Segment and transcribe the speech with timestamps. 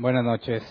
[0.00, 0.62] Buenas noches.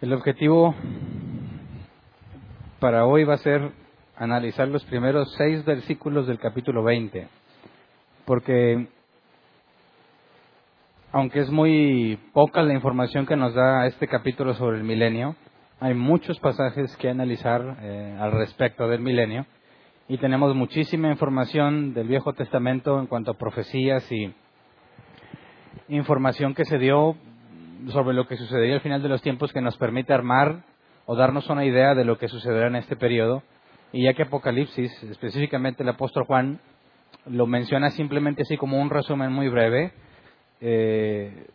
[0.00, 0.74] El objetivo
[2.80, 3.70] para hoy va a ser
[4.16, 7.28] analizar los primeros seis versículos del capítulo 20,
[8.24, 8.88] porque
[11.12, 15.36] aunque es muy poca la información que nos da este capítulo sobre el milenio,
[15.78, 19.46] hay muchos pasajes que analizar eh, al respecto del milenio
[20.10, 24.34] y tenemos muchísima información del Viejo Testamento en cuanto a profecías y
[25.88, 27.14] información que se dio
[27.90, 30.64] sobre lo que sucedería al final de los tiempos que nos permite armar
[31.06, 33.44] o darnos una idea de lo que sucederá en este periodo.
[33.92, 36.60] Y ya que Apocalipsis, específicamente el apóstol Juan,
[37.26, 39.92] lo menciona simplemente así como un resumen muy breve,
[40.60, 41.46] eh,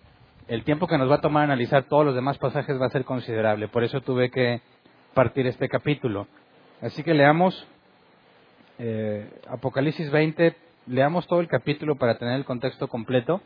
[0.48, 3.04] el tiempo que nos va a tomar analizar todos los demás pasajes va a ser
[3.04, 3.68] considerable.
[3.68, 4.62] Por eso tuve que
[5.14, 6.30] partir este capítulo.
[6.82, 7.68] Así que leamos
[8.80, 10.56] eh, Apocalipsis 20,
[10.88, 13.42] leamos todo el capítulo para tener el contexto completo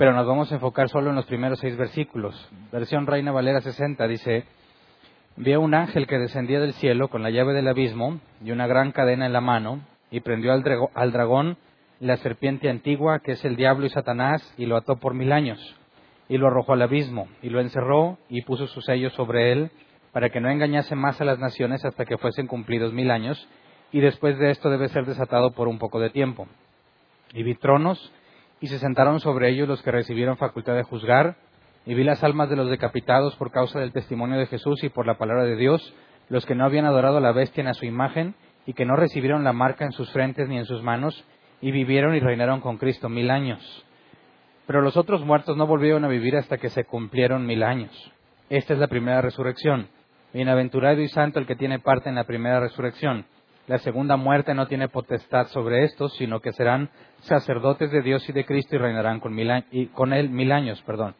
[0.00, 2.48] pero nos vamos a enfocar solo en los primeros seis versículos.
[2.72, 4.44] Versión Reina Valera 60 dice,
[5.36, 8.66] vi a un ángel que descendía del cielo con la llave del abismo y una
[8.66, 11.58] gran cadena en la mano, y prendió al, al dragón,
[11.98, 15.58] la serpiente antigua, que es el diablo y Satanás, y lo ató por mil años,
[16.30, 19.70] y lo arrojó al abismo, y lo encerró, y puso su sello sobre él,
[20.12, 23.46] para que no engañase más a las naciones hasta que fuesen cumplidos mil años,
[23.92, 26.46] y después de esto debe ser desatado por un poco de tiempo.
[27.32, 28.12] Y vi tronos,
[28.60, 31.36] y se sentaron sobre ellos los que recibieron facultad de juzgar,
[31.86, 35.06] y vi las almas de los decapitados por causa del testimonio de Jesús y por
[35.06, 35.94] la palabra de Dios,
[36.28, 38.34] los que no habían adorado a la bestia ni a su imagen,
[38.66, 41.24] y que no recibieron la marca en sus frentes ni en sus manos,
[41.60, 43.84] y vivieron y reinaron con Cristo mil años.
[44.66, 47.90] Pero los otros muertos no volvieron a vivir hasta que se cumplieron mil años.
[48.50, 49.88] Esta es la primera resurrección.
[50.32, 53.26] Bienaventurado y santo el que tiene parte en la primera resurrección.
[53.66, 58.32] La segunda muerte no tiene potestad sobre estos, sino que serán sacerdotes de Dios y
[58.32, 59.38] de Cristo y reinarán con,
[59.70, 60.82] y con él mil años.
[60.82, 61.14] Perdón.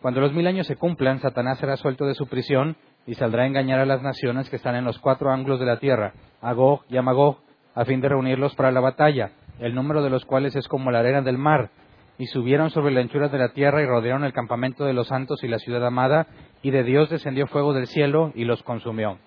[0.00, 3.46] Cuando los mil años se cumplan, Satanás será suelto de su prisión y saldrá a
[3.46, 6.84] engañar a las naciones que están en los cuatro ángulos de la tierra, a Gog
[6.88, 7.38] y a Magog,
[7.74, 11.00] a fin de reunirlos para la batalla, el número de los cuales es como la
[11.00, 11.70] arena del mar.
[12.16, 15.42] Y subieron sobre la anchura de la tierra y rodearon el campamento de los santos
[15.42, 16.26] y la ciudad amada,
[16.62, 19.18] y de Dios descendió fuego del cielo y los consumió.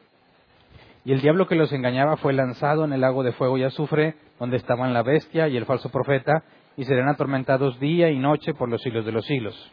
[1.06, 4.16] Y el diablo que los engañaba fue lanzado en el lago de fuego y azufre,
[4.40, 6.44] donde estaban la bestia y el falso profeta,
[6.78, 9.72] y serán atormentados día y noche por los siglos de los siglos.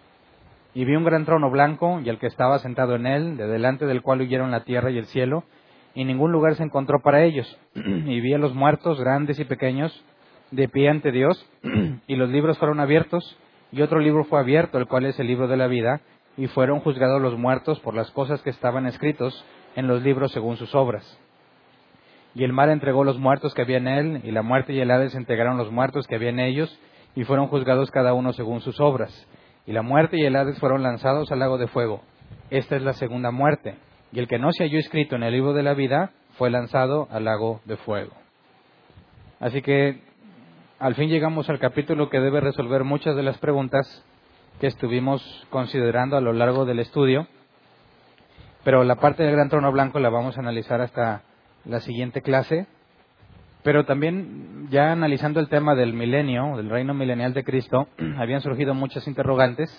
[0.74, 3.86] Y vi un gran trono blanco, y el que estaba sentado en él, de delante
[3.86, 5.44] del cual huyeron la tierra y el cielo,
[5.94, 7.58] y ningún lugar se encontró para ellos.
[7.74, 10.04] y vi a los muertos, grandes y pequeños,
[10.50, 11.48] de pie ante Dios,
[12.08, 13.38] y los libros fueron abiertos,
[13.70, 16.00] y otro libro fue abierto, el cual es el libro de la vida,
[16.36, 19.44] y fueron juzgados los muertos por las cosas que estaban escritos
[19.76, 21.18] en los libros según sus obras.
[22.34, 24.90] Y el mar entregó los muertos que había en él, y la muerte y el
[24.90, 26.78] Hades entregaron los muertos que había en ellos,
[27.16, 29.26] y fueron juzgados cada uno según sus obras.
[29.66, 32.02] Y la muerte y el Hades fueron lanzados al lago de fuego.
[32.50, 33.76] Esta es la segunda muerte.
[34.12, 37.08] Y el que no se halló escrito en el libro de la vida fue lanzado
[37.10, 38.12] al lago de fuego.
[39.40, 40.00] Así que
[40.78, 44.04] al fin llegamos al capítulo que debe resolver muchas de las preguntas
[44.60, 47.26] que estuvimos considerando a lo largo del estudio
[48.64, 51.22] pero la parte del gran trono blanco la vamos a analizar hasta
[51.64, 52.66] la siguiente clase.
[53.62, 57.88] Pero también, ya analizando el tema del milenio, del reino milenial de Cristo,
[58.18, 59.70] habían surgido muchas interrogantes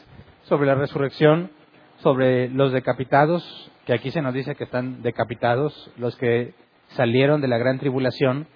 [0.43, 1.51] sobre la resurrección,
[1.97, 6.53] sobre los decapitados, que aquí se nos dice que están decapitados, los que
[6.89, 8.47] salieron de la gran tribulación.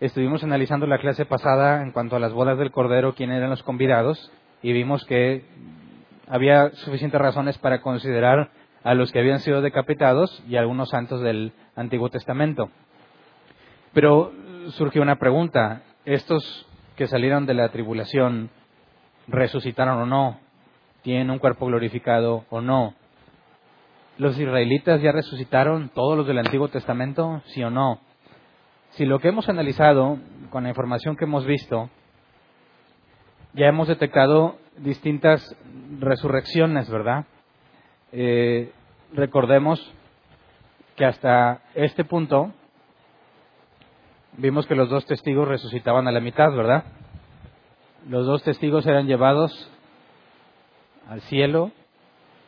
[0.00, 3.62] Estuvimos analizando la clase pasada en cuanto a las bodas del Cordero, quiénes eran los
[3.62, 4.30] convidados,
[4.62, 5.44] y vimos que
[6.26, 8.50] había suficientes razones para considerar
[8.84, 12.70] a los que habían sido decapitados y a algunos santos del Antiguo Testamento.
[13.94, 14.30] Pero
[14.68, 18.50] surgió una pregunta, ¿estos que salieron de la tribulación
[19.26, 20.38] resucitaron o no?
[21.02, 22.94] ¿Tienen un cuerpo glorificado o no?
[24.18, 28.00] ¿Los israelitas ya resucitaron, todos los del Antiguo Testamento, sí o no?
[28.90, 30.18] Si lo que hemos analizado
[30.50, 31.88] con la información que hemos visto,
[33.54, 35.56] ya hemos detectado distintas
[35.98, 37.24] resurrecciones, ¿verdad?
[38.16, 38.70] Eh,
[39.12, 39.80] recordemos
[40.94, 42.52] que hasta este punto
[44.36, 46.84] vimos que los dos testigos resucitaban a la mitad, ¿verdad?
[48.08, 49.68] Los dos testigos eran llevados
[51.08, 51.72] al cielo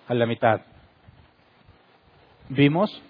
[0.06, 0.60] a la mitad.
[2.48, 3.02] Vimos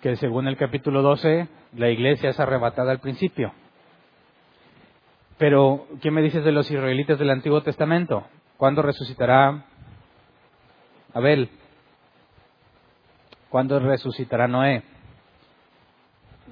[0.00, 3.52] que según el capítulo 12, la iglesia es arrebatada al principio.
[5.36, 8.26] Pero, ¿qué me dices de los israelitas del Antiguo Testamento?
[8.56, 9.66] ¿Cuándo resucitará
[11.14, 11.50] Abel,
[13.50, 14.82] ¿cuándo resucitará Noé?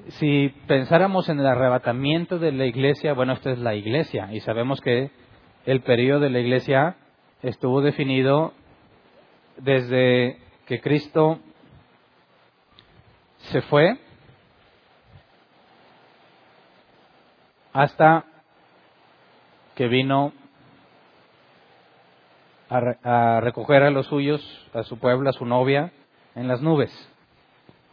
[0.09, 4.81] si pensáramos en el arrebatamiento de la iglesia, bueno, esta es la iglesia y sabemos
[4.81, 5.11] que
[5.67, 6.97] el periodo de la iglesia
[7.43, 8.53] estuvo definido
[9.59, 11.39] desde que Cristo
[13.51, 13.99] se fue
[17.73, 18.25] hasta
[19.75, 20.33] que vino
[22.70, 24.40] a, recoger a los suyos,
[24.72, 25.93] a su pueblo, a su novia,
[26.34, 26.90] en las nubes.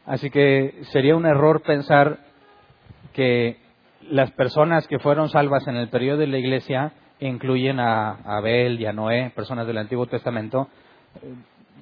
[0.05, 2.19] Así que sería un error pensar
[3.13, 3.57] que
[4.09, 8.85] las personas que fueron salvas en el periodo de la iglesia incluyen a Abel y
[8.85, 10.69] a Noé, personas del Antiguo Testamento,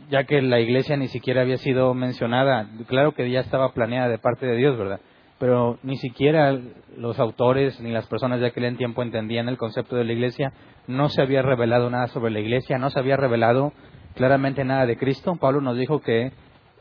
[0.09, 2.67] ya que la iglesia ni siquiera había sido mencionada.
[2.87, 5.01] Claro que ya estaba planeada de parte de Dios, ¿verdad?
[5.37, 6.57] Pero ni siquiera
[6.97, 10.53] los autores ni las personas de aquel tiempo entendían el concepto de la iglesia.
[10.87, 13.73] No se había revelado nada sobre la iglesia, no se había revelado
[14.15, 15.35] claramente nada de Cristo.
[15.35, 16.31] Pablo nos dijo que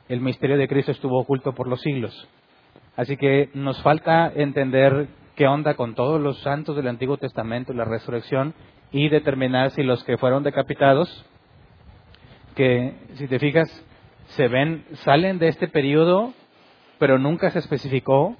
[0.09, 2.29] el misterio de Cristo estuvo oculto por los siglos.
[2.97, 7.85] Así que nos falta entender qué onda con todos los santos del Antiguo Testamento, la
[7.85, 8.55] resurrección,
[8.93, 11.27] y determinar si los que fueron decapitados,
[12.55, 13.69] que si te fijas,
[14.27, 16.33] se ven, salen de este periodo,
[17.00, 18.37] pero nunca se especificó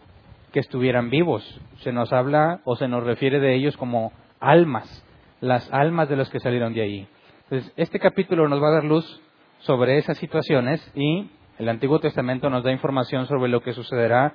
[0.55, 1.43] que estuvieran vivos.
[1.79, 5.05] Se nos habla o se nos refiere de ellos como almas,
[5.41, 7.09] las almas de los que salieron de ahí.
[7.43, 9.21] Entonces, este capítulo nos va a dar luz
[9.59, 11.29] sobre esas situaciones y
[11.59, 14.35] el Antiguo Testamento nos da información sobre lo que sucederá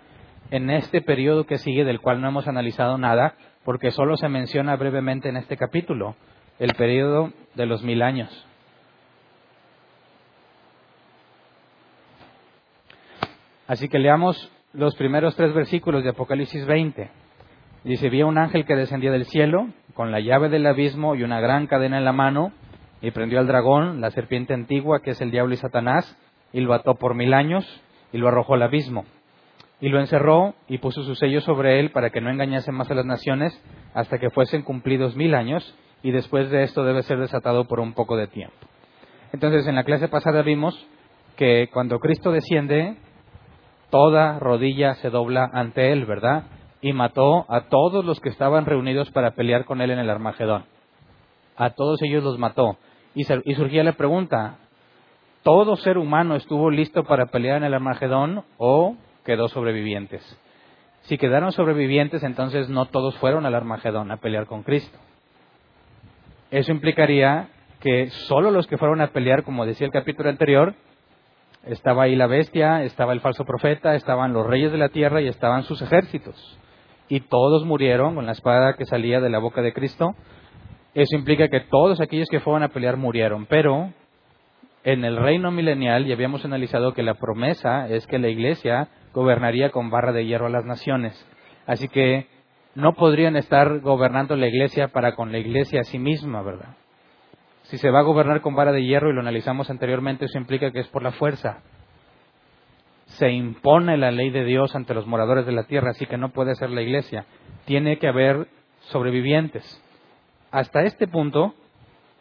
[0.52, 4.76] en este periodo que sigue, del cual no hemos analizado nada, porque solo se menciona
[4.76, 6.18] brevemente en este capítulo,
[6.60, 8.46] el periodo de los mil años.
[13.68, 17.10] Así que leamos los primeros tres versículos de Apocalipsis 20.
[17.84, 21.40] Dice, vi un ángel que descendía del cielo, con la llave del abismo y una
[21.40, 22.52] gran cadena en la mano,
[23.02, 26.18] y prendió al dragón, la serpiente antigua, que es el diablo y Satanás,
[26.54, 27.66] y lo ató por mil años
[28.12, 29.06] y lo arrojó al abismo.
[29.82, 32.96] Y lo encerró y puso su sello sobre él para que no engañase más a
[32.96, 33.60] las naciones
[33.94, 37.94] hasta que fuesen cumplidos mil años y después de esto debe ser desatado por un
[37.94, 38.58] poco de tiempo.
[39.32, 40.86] Entonces en la clase pasada vimos
[41.38, 42.98] que cuando Cristo desciende,
[43.90, 46.44] toda rodilla se dobla ante él, ¿verdad?
[46.82, 50.66] Y mató a todos los que estaban reunidos para pelear con él en el Armagedón.
[51.58, 52.78] A todos ellos los mató.
[53.16, 54.60] Y, surgía la pregunta,
[55.44, 58.96] todo ser humano estuvo listo para pelear en el Armagedón o
[59.26, 60.22] quedó sobrevivientes.
[61.02, 64.98] Si quedaron sobrevivientes, entonces no todos fueron al Armagedón a pelear con Cristo.
[66.52, 67.50] Eso implicaría
[67.80, 70.76] que solo los que fueron a pelear, como decía el capítulo anterior,
[71.66, 75.28] estaba ahí la bestia, estaba el falso profeta, estaban los reyes de la tierra y
[75.28, 76.58] estaban sus ejércitos.
[77.08, 80.16] Y todos murieron con la espada que salía de la boca de Cristo.
[80.94, 83.46] Eso implica que todos aquellos que fueron a pelear murieron.
[83.48, 83.92] Pero
[84.84, 89.72] en el reino milenial ya habíamos analizado que la promesa es que la iglesia gobernaría
[89.72, 91.28] con barra de hierro a las naciones.
[91.66, 92.28] Así que
[92.76, 96.76] no podrían estar gobernando la iglesia para con la iglesia a sí misma, ¿verdad?
[97.70, 100.72] Si se va a gobernar con vara de hierro, y lo analizamos anteriormente, eso implica
[100.72, 101.60] que es por la fuerza.
[103.06, 106.30] Se impone la ley de Dios ante los moradores de la tierra, así que no
[106.30, 107.26] puede ser la iglesia.
[107.66, 108.48] Tiene que haber
[108.90, 109.84] sobrevivientes.
[110.50, 111.54] Hasta este punto,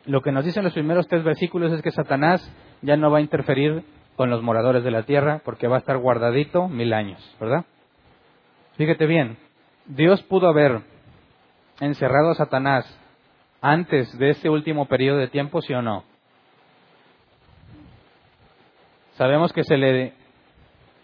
[0.05, 2.47] lo que nos dicen los primeros tres versículos es que Satanás
[2.83, 3.85] ya no va a interferir
[4.17, 7.65] con los moradores de la tierra porque va a estar guardadito mil años, ¿verdad?
[8.77, 9.39] Fíjate bien,
[9.87, 10.83] Dios pudo haber
[11.81, 12.85] encerrado a Satanás
[13.61, 16.05] antes de este último periodo de tiempo, sí o no.
[19.15, 20.13] Sabemos que se le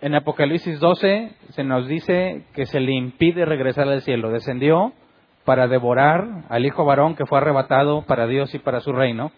[0.04, 4.92] en Apocalipsis 12 se nos dice que se le impide regresar al cielo, descendió
[5.46, 9.32] para devorar al hijo varón que fue arrebatado para Dios y para su reino.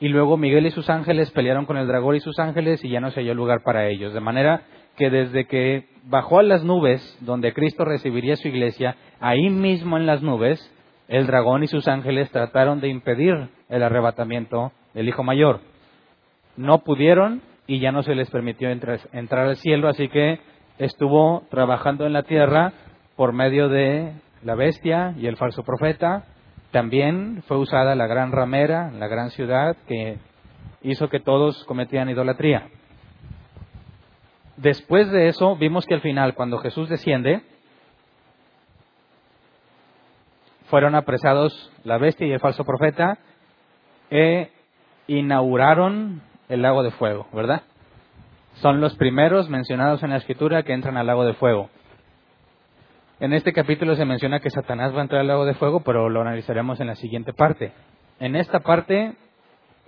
[0.00, 2.98] Y luego Miguel y sus ángeles pelearon con el dragón y sus ángeles y ya
[2.98, 4.12] no se halló lugar para ellos.
[4.12, 4.62] De manera
[4.96, 10.06] que desde que bajó a las nubes, donde Cristo recibiría su iglesia, ahí mismo en
[10.06, 10.58] las nubes,
[11.12, 15.60] el dragón y sus ángeles trataron de impedir el arrebatamiento del hijo mayor.
[16.56, 20.40] No pudieron y ya no se les permitió entrar, al cielo, así que
[20.78, 22.72] estuvo trabajando en la tierra
[23.14, 26.24] por medio de la bestia y el falso profeta.
[26.70, 30.16] También fue usada la gran ramera, la gran ciudad, que
[30.80, 32.68] hizo que todos cometían idolatría.
[34.56, 37.42] Después de eso, vimos que al final, cuando Jesús desciende,
[40.72, 43.18] fueron apresados la bestia y el falso profeta
[44.10, 44.50] e
[45.06, 47.60] inauguraron el lago de fuego, ¿verdad?
[48.54, 51.68] Son los primeros mencionados en la escritura que entran al lago de fuego.
[53.20, 56.08] En este capítulo se menciona que Satanás va a entrar al lago de fuego, pero
[56.08, 57.74] lo analizaremos en la siguiente parte.
[58.18, 59.12] En esta parte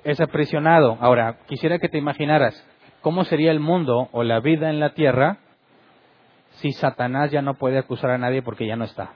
[0.04, 0.98] es aprisionado.
[1.00, 2.62] Ahora, quisiera que te imaginaras
[3.00, 5.38] cómo sería el mundo o la vida en la tierra
[6.60, 9.12] si Satanás ya no puede acusar a nadie porque ya no está?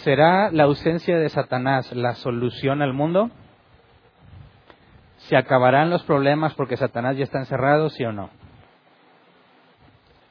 [0.00, 3.30] ¿Será la ausencia de Satanás la solución al mundo?
[5.28, 8.30] ¿Se acabarán los problemas porque Satanás ya está encerrado, sí o no?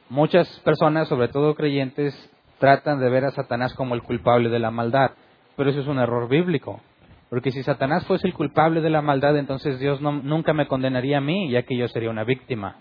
[0.09, 2.13] Muchas personas, sobre todo creyentes,
[2.59, 5.11] tratan de ver a Satanás como el culpable de la maldad,
[5.55, 6.81] pero eso es un error bíblico.
[7.29, 11.21] Porque si Satanás fuese el culpable de la maldad, entonces Dios nunca me condenaría a
[11.21, 12.75] mí, ya que yo sería una víctima.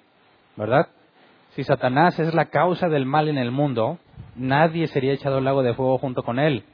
[0.56, 0.88] ¿Verdad?
[1.50, 3.98] Si Satanás es la causa del mal en el mundo,
[4.36, 6.64] nadie sería echado al lago de fuego junto con él.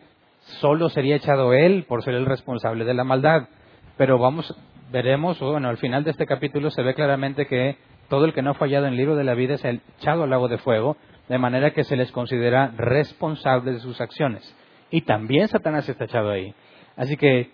[0.61, 3.49] Solo sería echado él por ser el responsable de la maldad.
[3.97, 4.55] Pero vamos,
[4.93, 7.77] veremos, bueno, al final de este capítulo se ve claramente que
[8.09, 10.31] todo el que no ha fallado en el libro de la vida es echado al
[10.31, 10.97] lago de fuego,
[11.29, 14.55] de manera que se les considera responsables de sus acciones.
[14.91, 16.55] Y también Satanás está echado ahí.
[16.97, 17.51] Así que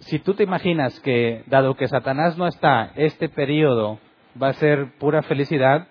[0.00, 3.98] si tú te imaginas que, dado que Satanás no está, este periodo
[4.40, 5.86] va a ser pura felicidad,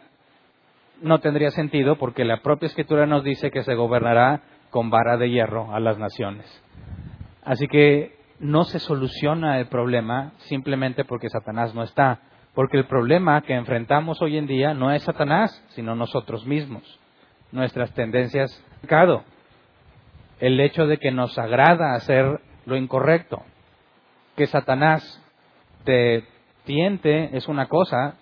[1.02, 5.30] no tendría sentido porque la propia escritura nos dice que se gobernará con vara de
[5.30, 6.46] hierro a las naciones.
[7.44, 12.20] Así que no se soluciona el problema simplemente porque Satanás no está,
[12.54, 17.00] porque el problema que enfrentamos hoy en día no es Satanás, sino nosotros mismos,
[17.52, 19.24] nuestras tendencias pecado,
[20.40, 23.44] el hecho de que nos agrada hacer lo incorrecto,
[24.36, 25.22] que Satanás
[25.84, 26.24] te
[26.64, 28.16] tiente es una cosa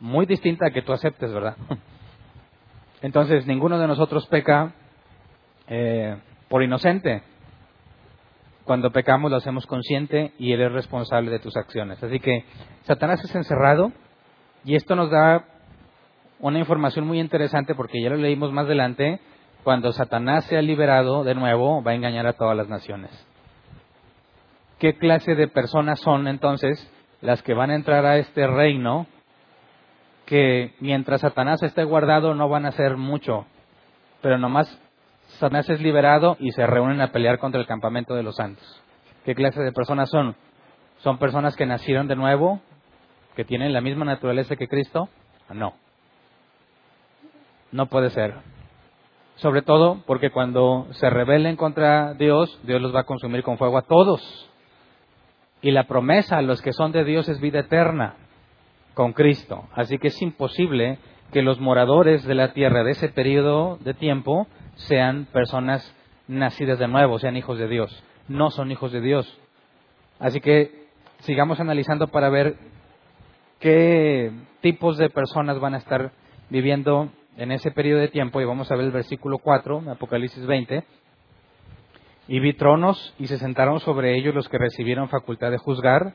[0.00, 1.56] muy distinta a que tú aceptes, ¿verdad?
[3.06, 4.72] Entonces, ninguno de nosotros peca
[5.68, 6.16] eh,
[6.48, 7.22] por inocente.
[8.64, 12.02] Cuando pecamos lo hacemos consciente y eres responsable de tus acciones.
[12.02, 12.44] Así que
[12.82, 13.92] Satanás es encerrado
[14.64, 15.44] y esto nos da
[16.40, 19.20] una información muy interesante porque ya lo leímos más adelante.
[19.62, 23.10] Cuando Satanás sea liberado de nuevo, va a engañar a todas las naciones
[24.78, 29.06] qué clase de personas son entonces las que van a entrar a este reino
[30.26, 33.46] que mientras Satanás esté guardado no van a hacer mucho,
[34.20, 34.68] pero nomás
[35.38, 38.82] Satanás es liberado y se reúnen a pelear contra el campamento de los santos.
[39.24, 40.36] ¿Qué clase de personas son?
[40.98, 42.60] ¿Son personas que nacieron de nuevo,
[43.34, 45.08] que tienen la misma naturaleza que Cristo?
[45.50, 45.74] No.
[47.70, 48.34] No puede ser.
[49.36, 53.78] Sobre todo porque cuando se rebelen contra Dios, Dios los va a consumir con fuego
[53.78, 54.50] a todos.
[55.60, 58.16] Y la promesa a los que son de Dios es vida eterna
[58.96, 59.68] con Cristo.
[59.74, 60.98] Así que es imposible
[61.30, 65.94] que los moradores de la tierra de ese periodo de tiempo sean personas
[66.26, 68.02] nacidas de nuevo, sean hijos de Dios.
[68.26, 69.38] No son hijos de Dios.
[70.18, 70.86] Así que
[71.20, 72.56] sigamos analizando para ver
[73.60, 76.12] qué tipos de personas van a estar
[76.48, 78.40] viviendo en ese periodo de tiempo.
[78.40, 80.84] Y vamos a ver el versículo 4, Apocalipsis 20.
[82.28, 86.14] Y vi tronos y se sentaron sobre ellos los que recibieron facultad de juzgar,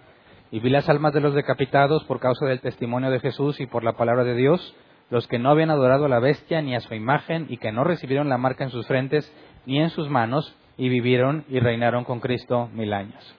[0.51, 3.83] y vi las almas de los decapitados por causa del testimonio de Jesús y por
[3.83, 4.75] la palabra de Dios,
[5.09, 7.83] los que no habían adorado a la bestia ni a su imagen, y que no
[7.83, 9.31] recibieron la marca en sus frentes
[9.65, 13.35] ni en sus manos, y vivieron y reinaron con Cristo mil años.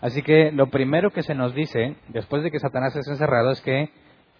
[0.00, 3.60] Así que lo primero que se nos dice, después de que Satanás es encerrado, es
[3.62, 3.90] que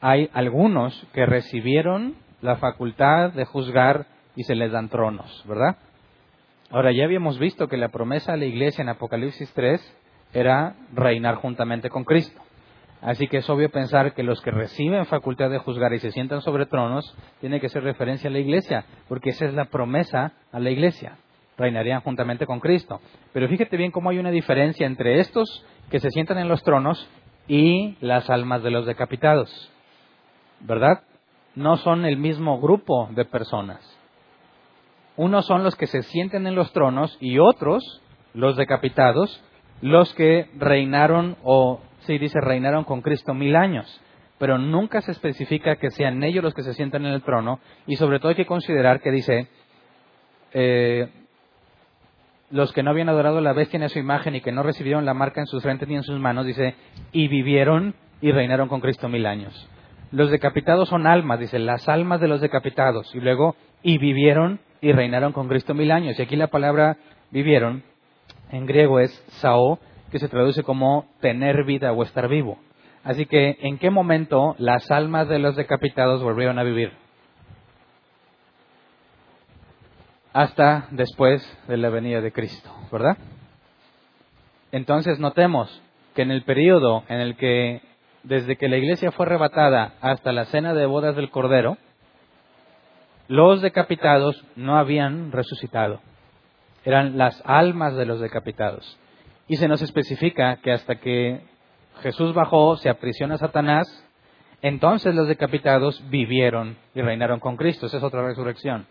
[0.00, 4.06] hay algunos que recibieron la facultad de juzgar
[4.36, 5.78] y se les dan tronos, ¿verdad?
[6.70, 9.80] Ahora, ya habíamos visto que la promesa a la iglesia en Apocalipsis 3
[10.34, 12.40] era reinar juntamente con Cristo.
[13.00, 16.40] Así que es obvio pensar que los que reciben facultad de juzgar y se sientan
[16.40, 20.58] sobre tronos, tiene que ser referencia a la iglesia, porque esa es la promesa a
[20.58, 21.18] la iglesia.
[21.58, 23.00] Reinarían juntamente con Cristo.
[23.32, 27.08] Pero fíjate bien cómo hay una diferencia entre estos que se sientan en los tronos
[27.46, 29.70] y las almas de los decapitados.
[30.60, 31.02] ¿Verdad?
[31.54, 33.80] No son el mismo grupo de personas.
[35.16, 39.42] Unos son los que se sienten en los tronos y otros, los decapitados,
[39.84, 44.00] los que reinaron o, sí dice, reinaron con Cristo mil años.
[44.38, 47.96] Pero nunca se especifica que sean ellos los que se sientan en el trono y
[47.96, 49.48] sobre todo hay que considerar que dice,
[50.54, 51.10] eh,
[52.50, 55.12] los que no habían adorado la bestia a su imagen y que no recibieron la
[55.12, 56.76] marca en sus frentes ni en sus manos, dice,
[57.12, 59.68] y vivieron y reinaron con Cristo mil años.
[60.12, 63.14] Los decapitados son almas, dice, las almas de los decapitados.
[63.14, 66.18] Y luego, y vivieron y reinaron con Cristo mil años.
[66.18, 66.96] Y aquí la palabra
[67.30, 67.82] vivieron
[68.54, 69.78] en griego es sao,
[70.10, 72.58] que se traduce como tener vida o estar vivo.
[73.02, 76.92] Así que, ¿en qué momento las almas de los decapitados volvieron a vivir?
[80.32, 83.16] Hasta después de la venida de Cristo, ¿verdad?
[84.72, 85.82] Entonces notemos
[86.14, 87.82] que en el periodo en el que,
[88.22, 91.76] desde que la iglesia fue arrebatada hasta la cena de bodas del Cordero,
[93.28, 96.00] los decapitados no habían resucitado.
[96.84, 98.98] Eran las almas de los decapitados.
[99.48, 101.40] Y se nos especifica que hasta que
[102.02, 103.86] Jesús bajó, se aprisiona Satanás,
[104.62, 107.84] Entonces los decapitados vivieron y reinaron con Cristo.
[107.84, 108.86] Esa es otra resurrección.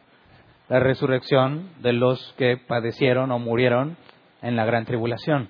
[0.69, 3.97] La resurrección de los que padecieron o murieron
[4.43, 5.49] en la gran tribulación.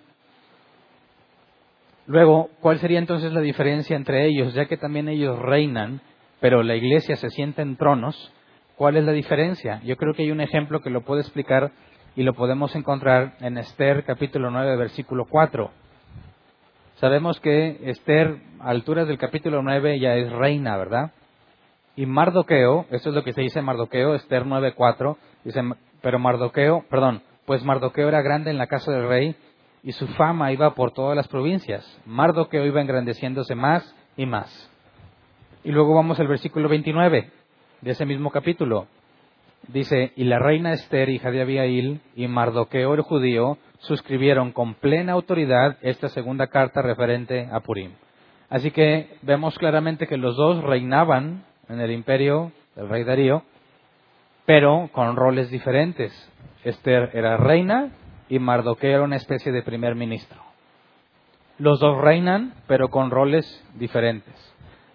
[2.05, 4.53] Luego, ¿cuál sería entonces la diferencia entre ellos?
[4.53, 5.99] Ya que también ellos reinan,
[6.39, 8.31] pero la iglesia se sienta en tronos,
[8.77, 9.81] ¿cuál es la diferencia?
[9.83, 11.71] Yo creo que hay un ejemplo que lo puede explicar
[12.15, 15.71] y lo podemos encontrar en Esther capítulo 9, versículo 4.
[16.95, 21.11] Sabemos que Esther, a alturas del capítulo 9, ya es reina, ¿verdad?
[21.95, 25.61] Y Mardoqueo, eso es lo que se dice Mardoqueo, Esther 9, 4, dice,
[26.01, 29.35] pero Mardoqueo, perdón, pues Mardoqueo era grande en la casa del rey
[29.83, 31.99] y su fama iba por todas las provincias.
[32.05, 34.69] Mardoqueo iba engrandeciéndose más y más.
[35.63, 37.31] Y luego vamos al versículo 29
[37.81, 38.87] de ese mismo capítulo.
[39.67, 45.13] Dice, y la reina Esther, hija de Abiail, y Mardoqueo el judío, suscribieron con plena
[45.13, 47.91] autoridad esta segunda carta referente a Purim.
[48.49, 53.43] Así que vemos claramente que los dos reinaban en el imperio del rey Darío,
[54.45, 56.11] pero con roles diferentes.
[56.63, 57.91] Esther era reina
[58.29, 60.41] y Mardoqueo era una especie de primer ministro.
[61.57, 64.33] Los dos reinan, pero con roles diferentes.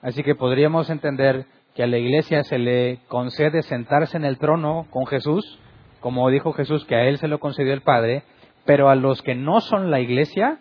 [0.03, 1.47] Así que podríamos entender
[1.79, 5.61] que a la iglesia se le concede sentarse en el trono con Jesús,
[6.01, 8.25] como dijo Jesús que a él se lo concedió el Padre,
[8.65, 10.59] pero a los que no son la iglesia,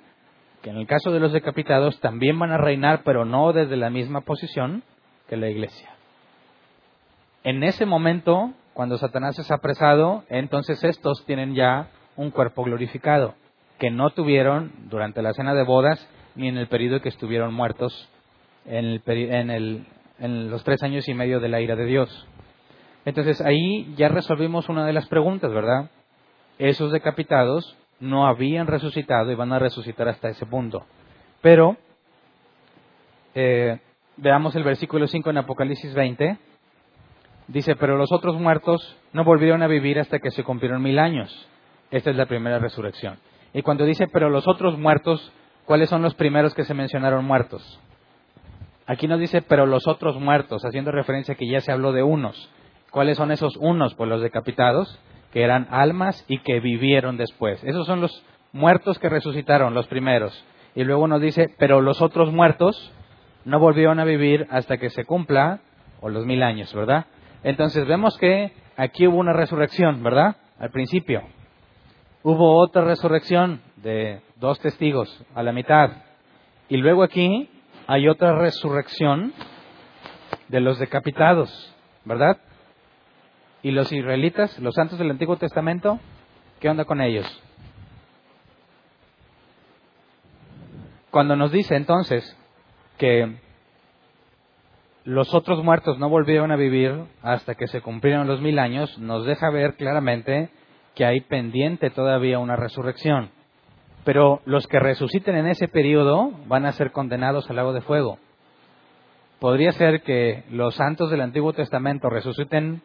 [0.62, 3.90] que en el caso de los decapitados también van a reinar, pero no desde la
[3.90, 4.84] misma posición
[5.28, 5.90] que la iglesia.
[7.44, 13.34] En ese momento, cuando Satanás es apresado, entonces estos tienen ya un cuerpo glorificado,
[13.80, 18.08] que no tuvieron durante la cena de bodas ni en el periodo que estuvieron muertos
[18.68, 19.50] en, en
[20.20, 22.28] los tres años y medio de la ira de Dios.
[23.06, 25.90] Entonces ahí ya resolvimos una de las preguntas, ¿verdad?
[26.58, 30.86] Esos decapitados no habían resucitado y van a resucitar hasta ese punto.
[31.42, 31.78] Pero,
[33.34, 33.80] eh,
[34.18, 36.38] veamos el versículo 5 en Apocalipsis 20.
[37.48, 41.48] Dice, pero los otros muertos no volvieron a vivir hasta que se cumplieron mil años.
[41.92, 43.20] Esta es la primera resurrección.
[43.53, 45.32] Y cuando dice, pero los otros muertos,
[45.66, 47.80] ¿cuáles son los primeros que se mencionaron muertos?
[48.88, 52.50] Aquí nos dice, pero los otros muertos, haciendo referencia que ya se habló de unos.
[52.90, 53.94] ¿Cuáles son esos unos?
[53.96, 54.98] Pues los decapitados
[55.32, 57.62] que eran almas y que vivieron después.
[57.66, 58.24] Esos son los
[58.54, 60.42] muertos que resucitaron, los primeros.
[60.74, 62.94] Y luego nos dice, pero los otros muertos
[63.44, 65.60] no volvieron a vivir hasta que se cumpla,
[66.00, 67.08] o los mil años, ¿verdad?
[67.44, 70.38] Entonces vemos que aquí hubo una resurrección, ¿verdad?
[70.60, 71.24] Al principio.
[72.24, 75.92] Hubo otra resurrección de dos testigos a la mitad.
[76.70, 77.50] Y luego aquí
[77.88, 79.34] hay otra resurrección
[80.50, 81.74] de los decapitados,
[82.04, 82.38] ¿verdad?
[83.64, 86.00] ¿Y los israelitas, los santos del Antiguo Testamento,
[86.60, 87.26] qué onda con ellos?
[91.12, 92.38] Cuando nos dice entonces
[92.98, 93.38] que
[95.06, 99.26] los otros muertos no volvieron a vivir hasta que se cumplieron los mil años, nos
[99.26, 100.50] deja ver claramente
[100.94, 103.32] que hay pendiente todavía una resurrección.
[104.07, 108.20] Pero los que resuciten en ese periodo van a ser condenados al lago de fuego.
[109.41, 112.83] Podría ser que los santos del Antiguo Testamento resuciten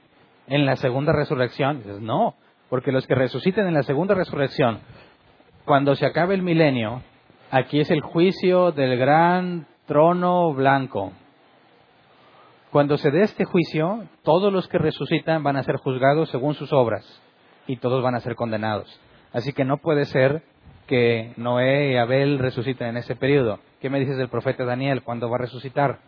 [0.48, 1.80] en la segunda resurrección?
[2.00, 2.35] No,
[2.68, 4.80] porque los que resuciten en la segunda resurrección,
[5.64, 7.04] cuando se acabe el milenio,
[7.52, 11.12] aquí es el juicio del gran trono blanco.
[12.72, 16.72] Cuando se dé este juicio, todos los que resucitan van a ser juzgados según sus
[16.72, 17.04] obras
[17.68, 19.00] y todos van a ser condenados.
[19.32, 20.42] Así que no puede ser
[20.92, 23.61] que Noé y Abel resuciten en ese periodo.
[23.81, 25.02] ¿Qué me dices del profeta Daniel?
[25.02, 26.00] ¿Cuándo va a resucitar?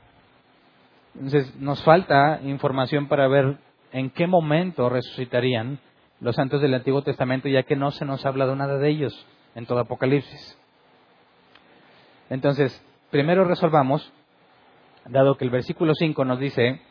[1.15, 3.57] Entonces, nos falta información para ver
[3.93, 5.79] en qué momento resucitarían
[6.21, 9.27] los santos del Antiguo Testamento, ya que no se nos ha hablado nada de ellos
[9.55, 10.59] en todo Apocalipsis.
[12.29, 12.79] Entonces,
[13.11, 14.13] primero resolvamos,
[15.07, 16.83] dado que el versículo 5 nos dice,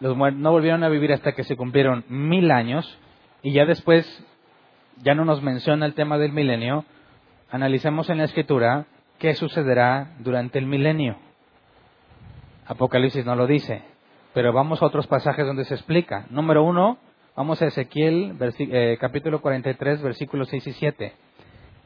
[0.00, 2.98] los no volvieron a vivir hasta que se cumplieron mil años,
[3.44, 4.04] y ya después,
[5.02, 6.84] ya no nos menciona el tema del milenio,
[7.50, 8.86] analicemos en la escritura
[9.18, 11.16] qué sucederá durante el milenio.
[12.66, 13.82] Apocalipsis no lo dice.
[14.34, 16.26] Pero vamos a otros pasajes donde se explica.
[16.30, 16.98] Número uno,
[17.36, 21.12] vamos a Ezequiel eh, capítulo 43, versículos 6 y 7.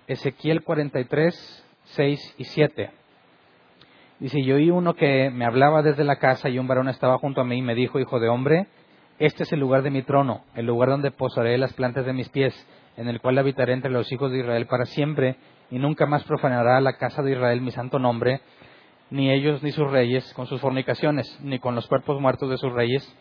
[0.07, 2.91] Ezequiel 43, 6 y 7.
[4.21, 7.41] Dice, yo oí uno que me hablaba desde la casa y un varón estaba junto
[7.41, 8.67] a mí y me dijo, hijo de hombre,
[9.19, 12.29] este es el lugar de mi trono, el lugar donde posaré las plantas de mis
[12.29, 12.55] pies,
[12.97, 15.37] en el cual habitaré entre los hijos de Israel para siempre,
[15.71, 18.41] y nunca más profanará la casa de Israel mi santo nombre,
[19.11, 22.73] ni ellos ni sus reyes con sus fornicaciones, ni con los cuerpos muertos de sus
[22.73, 23.17] reyes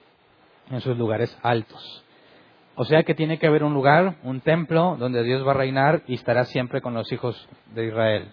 [0.72, 2.04] en sus lugares altos.
[2.76, 6.04] O sea que tiene que haber un lugar, un templo, donde Dios va a reinar
[6.08, 8.32] y estará siempre con los hijos de Israel.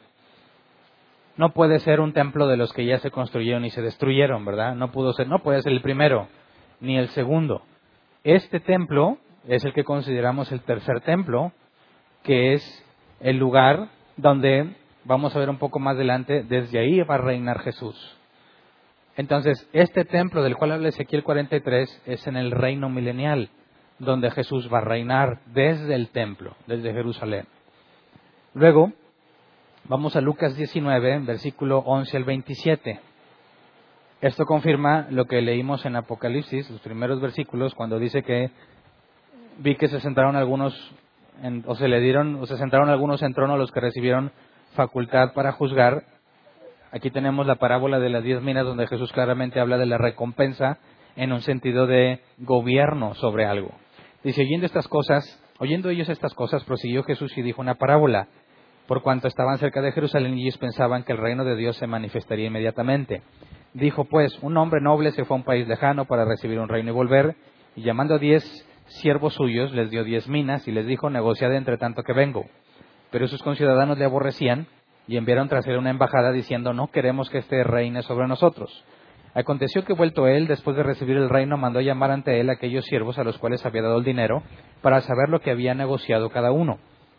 [1.37, 4.75] no puede ser un templo de los que ya se construyeron y se destruyeron, ¿verdad?
[4.75, 6.29] No pudo ser, no puede ser el primero
[6.81, 7.63] ni el segundo.
[8.25, 11.53] Este templo es el que consideramos el tercer templo,
[12.23, 12.85] que es
[13.21, 17.61] el lugar donde vamos a ver un poco más adelante, desde ahí va a reinar
[17.61, 18.19] Jesús.
[19.17, 23.51] Entonces, este templo del cual habla Ezequiel 43 es en el reino milenial,
[23.99, 27.47] donde Jesús va a reinar desde el templo, desde Jerusalén.
[28.55, 28.93] Luego,
[29.85, 33.01] vamos a Lucas 19, versículo 11 al 27.
[34.23, 38.51] Esto confirma lo que leímos en Apocalipsis, los primeros versículos, cuando dice que
[39.59, 40.75] vi que se sentaron algunos,
[41.67, 44.33] o se le dieron, o se sentaron algunos en trono los que recibieron
[44.75, 46.05] facultad para juzgar.
[46.91, 50.79] Aquí tenemos la parábola de las diez minas donde Jesús claramente habla de la recompensa
[51.17, 53.71] en un sentido de gobierno sobre algo.
[54.25, 58.29] Dice, oyendo estas cosas, oyendo ellos estas cosas, prosiguió Jesús y dijo una parábola,
[58.87, 61.87] por cuanto estaban cerca de Jerusalén y ellos pensaban que el reino de Dios se
[61.87, 63.23] manifestaría inmediatamente.
[63.75, 66.91] Dijo pues, un hombre noble se fue a un país lejano para recibir un reino
[66.91, 67.37] y volver,
[67.75, 68.45] y llamando a diez
[69.01, 72.47] siervos suyos, les dio diez minas y les dijo, negociad entre tanto que vengo.
[73.11, 74.67] Pero sus conciudadanos le aborrecían
[75.07, 78.85] y enviaron tras él una embajada diciendo, no queremos que este reine sobre nosotros.
[79.35, 82.85] Aconteció que vuelto él, después de recibir el reino, mandó llamar ante él a aquellos
[82.85, 84.43] siervos a los cuales había dado el dinero,
[84.83, 86.79] para saber lo que había negociado cada uno.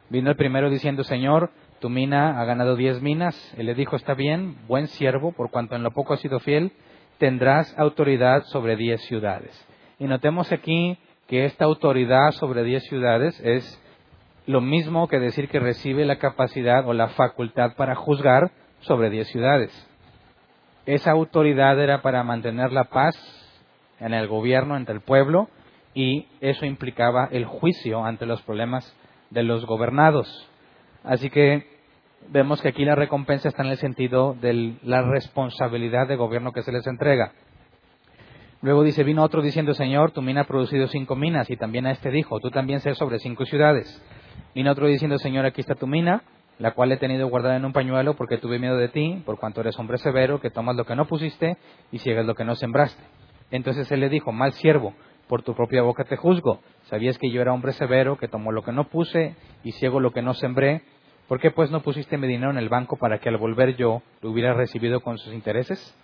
[0.09, 3.35] Vino el primero diciendo, Señor, tu mina ha ganado diez minas.
[3.57, 6.71] Él le dijo, está bien, buen siervo, por cuanto en lo poco has sido fiel,
[7.17, 9.67] tendrás autoridad sobre diez ciudades.
[9.97, 13.79] Y notemos aquí que esta autoridad sobre diez ciudades es
[14.45, 19.27] lo mismo que decir que recibe la capacidad o la facultad para juzgar sobre diez
[19.29, 19.71] ciudades.
[20.85, 23.15] Esa autoridad era para mantener la paz
[23.99, 25.47] en el gobierno, entre el pueblo,
[25.93, 28.93] y eso implicaba el juicio ante los problemas
[29.29, 30.49] de los gobernados.
[31.03, 31.67] Así que
[32.29, 36.63] vemos que aquí la recompensa está en el sentido de la responsabilidad de gobierno que
[36.63, 37.31] se les entrega.
[38.63, 41.91] Luego dice, vino otro diciendo, Señor, tu mina ha producido cinco minas, y también a
[41.91, 44.01] este dijo, tú también sé sobre cinco ciudades.
[44.55, 46.23] Vino otro diciendo, Señor, aquí está tu mina,
[46.59, 49.59] la cual he tenido guardada en un pañuelo porque tuve miedo de ti, por cuanto
[49.59, 51.57] eres hombre severo, que tomas lo que no pusiste
[51.91, 53.03] y ciegas lo que no sembraste.
[53.51, 54.93] Entonces él le dijo, mal siervo,
[55.27, 56.61] por tu propia boca te juzgo.
[56.83, 60.11] Sabías que yo era hombre severo, que tomó lo que no puse y ciego lo
[60.11, 60.83] que no sembré.
[61.27, 64.03] ¿Por qué pues no pusiste mi dinero en el banco para que al volver yo
[64.21, 65.97] lo hubiera recibido con sus intereses?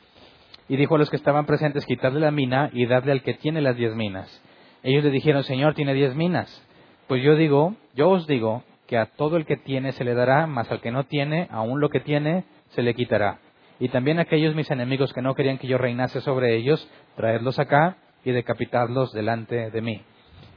[0.69, 3.59] Y dijo a los que estaban presentes, quitadle la mina y dadle al que tiene
[3.59, 4.41] las diez minas.
[4.83, 6.65] Ellos le dijeron, Señor, tiene diez minas.
[7.07, 10.47] Pues yo digo, yo os digo que a todo el que tiene se le dará,
[10.47, 13.39] mas al que no tiene, aún lo que tiene, se le quitará.
[13.79, 17.97] Y también aquellos mis enemigos que no querían que yo reinase sobre ellos, traedlos acá
[18.23, 20.03] y decapitarlos delante de mí.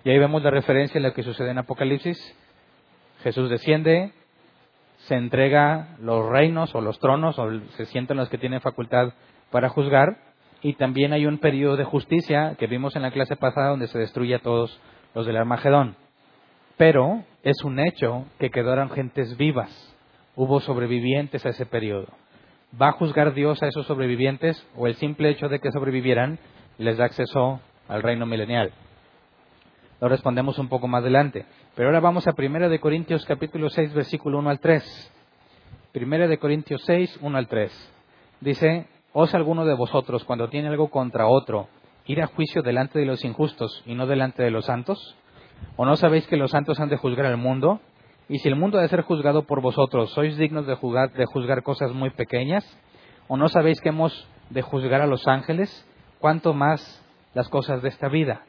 [0.04, 2.18] Y ahí vemos la referencia a lo que sucede en Apocalipsis.
[3.22, 4.12] Jesús desciende,
[4.98, 9.12] se entrega los reinos o los tronos, o se sientan los que tienen facultad
[9.52, 10.16] para juzgar,
[10.62, 13.98] y también hay un periodo de justicia que vimos en la clase pasada donde se
[13.98, 14.80] destruye a todos
[15.14, 15.96] los del Armagedón.
[16.76, 19.70] Pero es un hecho que quedaron gentes vivas.
[20.34, 22.08] Hubo sobrevivientes a ese periodo.
[22.80, 26.38] ¿Va a juzgar Dios a esos sobrevivientes o el simple hecho de que sobrevivieran
[26.78, 28.72] les da acceso al reino milenial?
[30.00, 31.44] Lo respondemos un poco más adelante.
[31.74, 35.12] Pero ahora vamos a 1 de Corintios capítulo 6 versículo 1 al 3.
[35.94, 37.92] 1 de Corintios 6, 1 al 3.
[38.40, 41.68] Dice, ¿os alguno de vosotros cuando tiene algo contra otro
[42.06, 45.16] ir a juicio delante de los injustos y no delante de los santos?
[45.76, 47.80] ¿O no sabéis que los santos han de juzgar al mundo?
[48.28, 51.26] Y si el mundo ha de ser juzgado por vosotros, ¿sois dignos de juzgar, de
[51.26, 52.64] juzgar cosas muy pequeñas?
[53.28, 55.86] ¿O no sabéis que hemos de juzgar a los ángeles?
[56.18, 58.42] ¿Cuánto más las cosas de esta vida?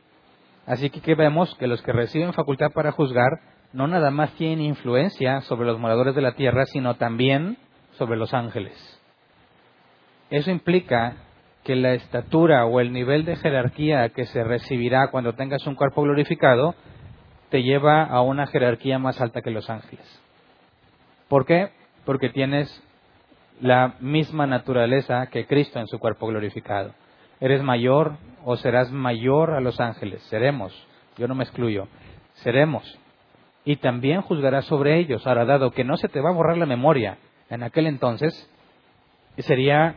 [0.66, 3.42] Así que, vemos que los que reciben facultad para juzgar
[3.74, 7.58] no nada más tienen influencia sobre los moradores de la tierra, sino también
[7.94, 9.03] sobre los ángeles.
[10.30, 11.18] Eso implica
[11.64, 16.02] que la estatura o el nivel de jerarquía que se recibirá cuando tengas un cuerpo
[16.02, 16.76] glorificado
[17.50, 20.22] te lleva a una jerarquía más alta que los ángeles.
[21.30, 21.70] ¿Por qué?
[22.06, 22.84] Porque tienes
[23.62, 26.94] la misma naturaleza que Cristo en su cuerpo glorificado.
[27.40, 30.22] Eres mayor o serás mayor a los ángeles.
[30.24, 30.74] Seremos.
[31.18, 31.88] Yo no me excluyo.
[32.34, 33.00] Seremos.
[33.66, 35.26] Y también juzgarás sobre ellos.
[35.26, 37.18] Ahora, dado que no se te va a borrar la memoria
[37.50, 38.50] en aquel entonces,
[39.38, 39.96] sería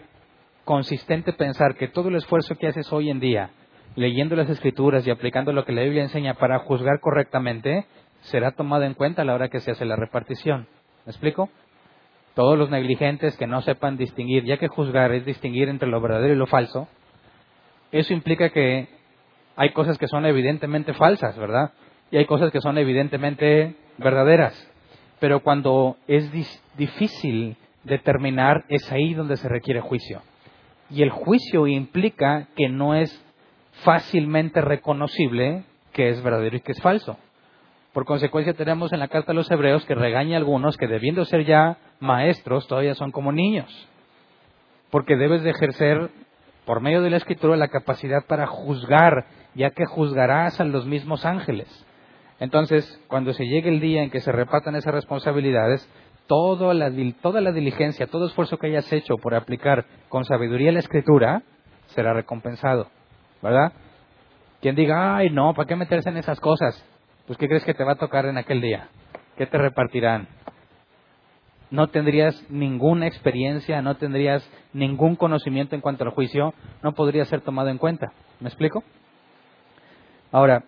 [0.67, 3.51] consistente pensar que todo el esfuerzo que haces hoy en día
[3.95, 7.87] leyendo las escrituras y aplicando lo que la Biblia enseña para juzgar correctamente,
[8.21, 10.69] será tomado en cuenta a la hora que se hace la repartición.
[11.07, 11.49] ¿Me explico?
[12.35, 16.35] Todos los negligentes que no sepan distinguir, ya que juzgar es distinguir entre lo verdadero
[16.35, 16.89] y lo falso,
[17.93, 18.89] eso implica que
[19.57, 21.73] hay cosas que son evidentemente falsas, ¿verdad?
[22.11, 24.71] Y hay cosas que son evidentemente verdaderas.
[25.21, 26.31] Pero cuando es
[26.77, 30.21] difícil determinar, es ahí donde se requiere juicio.
[30.91, 33.25] Y el juicio implica que no es
[33.85, 37.19] fácilmente reconocible que es verdadero y que es falso.
[37.93, 41.25] Por consecuencia tenemos en la carta a los hebreos que regaña a algunos que debiendo
[41.25, 43.89] ser ya maestros todavía son como niños.
[44.91, 46.11] Porque debes de ejercer
[46.67, 51.25] por medio de la escritura la capacidad para juzgar, ya que juzgarás a los mismos
[51.25, 51.69] ángeles.
[52.39, 55.89] Entonces, cuando se llegue el día en que se repartan esas responsabilidades,
[56.27, 56.91] toda la,
[57.23, 61.43] toda la diligencia, todo esfuerzo que hayas hecho por aplicar con sabiduría la escritura,
[61.89, 62.89] será recompensado.
[63.43, 63.73] ¿Verdad?
[64.61, 66.85] Quien diga, ay, no, ¿para qué meterse en esas cosas?
[67.27, 68.89] Pues, ¿qué crees que te va a tocar en aquel día?
[69.37, 70.29] ¿Qué te repartirán?
[71.71, 77.41] No tendrías ninguna experiencia, no tendrías ningún conocimiento en cuanto al juicio, no podría ser
[77.41, 78.13] tomado en cuenta.
[78.41, 78.85] ¿Me explico?
[80.31, 80.65] Ahora,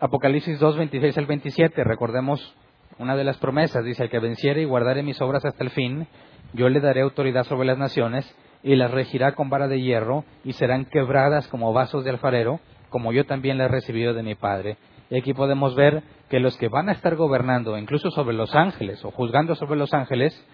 [0.00, 2.54] Apocalipsis 2, 26 al 27, recordemos
[2.98, 6.06] una de las promesas, dice, el que venciere y guardare mis obras hasta el fin,
[6.52, 10.52] yo le daré autoridad sobre las naciones y las regirá con vara de hierro y
[10.54, 14.76] serán quebradas como vasos de alfarero, como yo también las he recibido de mi Padre.
[15.10, 19.04] Y aquí podemos ver que los que van a estar gobernando, incluso sobre los ángeles
[19.04, 20.44] o juzgando sobre los ángeles,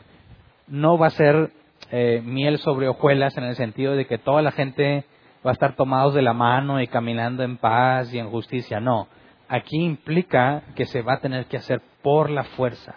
[0.69, 1.51] no va a ser
[1.91, 5.05] eh, miel sobre hojuelas en el sentido de que toda la gente
[5.45, 8.81] va a estar tomados de la mano y caminando en paz y en justicia.
[8.81, 9.09] No,
[9.49, 12.97] aquí implica que se va a tener que hacer por la fuerza.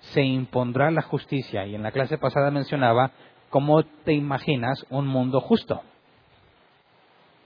[0.00, 1.66] Se impondrá la justicia.
[1.66, 3.10] Y en la clase pasada mencionaba
[3.50, 5.82] cómo te imaginas un mundo justo.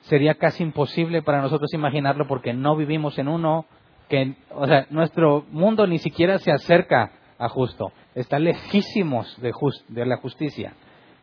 [0.03, 3.67] Sería casi imposible para nosotros imaginarlo porque no vivimos en uno
[4.09, 7.93] que, o sea, nuestro mundo ni siquiera se acerca a justo.
[8.15, 9.53] Está lejísimos de,
[9.89, 10.75] de la justicia.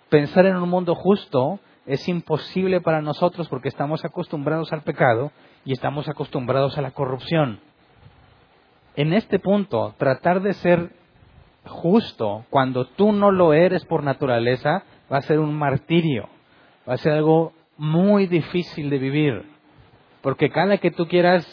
[0.10, 5.32] Pensar en un mundo justo es imposible para nosotros porque estamos acostumbrados al pecado
[5.65, 7.60] y estamos acostumbrados a la corrupción.
[8.95, 10.91] En este punto, tratar de ser
[11.65, 16.28] justo cuando tú no lo eres por naturaleza va a ser un martirio,
[16.88, 19.45] va a ser algo muy difícil de vivir,
[20.22, 21.48] porque cada que tú quieras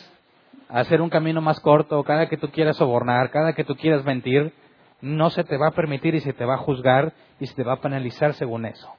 [0.68, 4.52] hacer un camino más corto, cada que tú quieras sobornar, cada que tú quieras mentir,
[5.00, 7.62] no se te va a permitir y se te va a juzgar y se te
[7.62, 8.90] va a penalizar según eso.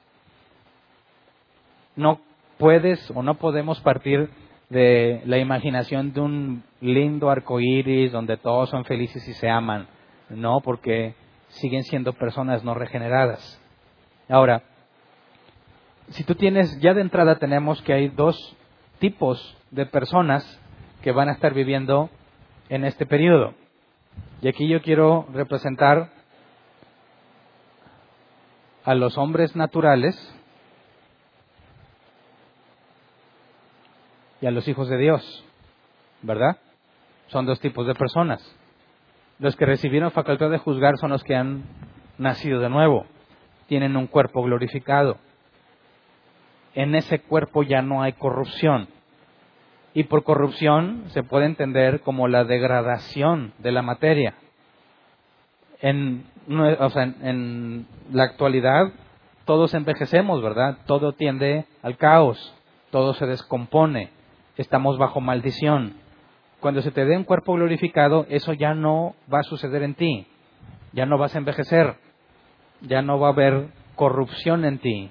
[1.96, 2.20] No
[2.56, 4.30] puedes o no podemos partir
[4.68, 9.86] de la imaginación de un lindo arco iris donde todos son felices y se aman.
[10.28, 11.14] No, porque
[11.48, 13.60] siguen siendo personas no regeneradas.
[14.28, 14.62] Ahora,
[16.10, 18.56] si tú tienes, ya de entrada tenemos que hay dos
[18.98, 20.60] tipos de personas
[21.02, 22.10] que van a estar viviendo
[22.68, 23.54] en este periodo.
[24.42, 26.10] Y aquí yo quiero representar
[28.84, 30.16] a los hombres naturales
[34.40, 35.44] y a los hijos de Dios,
[36.22, 36.58] ¿verdad?
[37.28, 38.40] Son dos tipos de personas.
[39.38, 41.64] Los que recibieron facultad de juzgar son los que han
[42.18, 43.06] nacido de nuevo,
[43.66, 45.18] tienen un cuerpo glorificado.
[46.74, 48.88] En ese cuerpo ya no hay corrupción.
[49.94, 54.34] Y por corrupción se puede entender como la degradación de la materia.
[55.80, 58.92] En, en la actualidad
[59.44, 60.78] todos envejecemos, ¿verdad?
[60.86, 62.54] Todo tiende al caos,
[62.90, 64.10] todo se descompone,
[64.58, 65.94] estamos bajo maldición.
[66.60, 70.26] Cuando se te dé un cuerpo glorificado, eso ya no va a suceder en ti,
[70.92, 71.94] ya no vas a envejecer,
[72.82, 75.10] ya no va a haber corrupción en ti.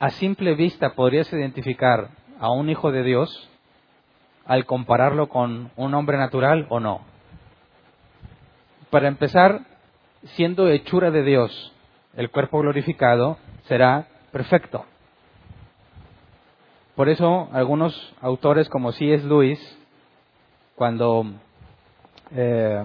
[0.00, 2.08] A simple vista podrías identificar
[2.40, 3.48] a un hijo de Dios
[4.44, 7.02] al compararlo con un hombre natural o no.
[8.90, 9.60] Para empezar,
[10.34, 11.72] siendo hechura de Dios,
[12.16, 14.84] el cuerpo glorificado será perfecto.
[17.00, 19.26] Por eso algunos autores como C.S.
[19.26, 19.58] Lewis,
[20.74, 21.24] cuando
[22.36, 22.84] eh,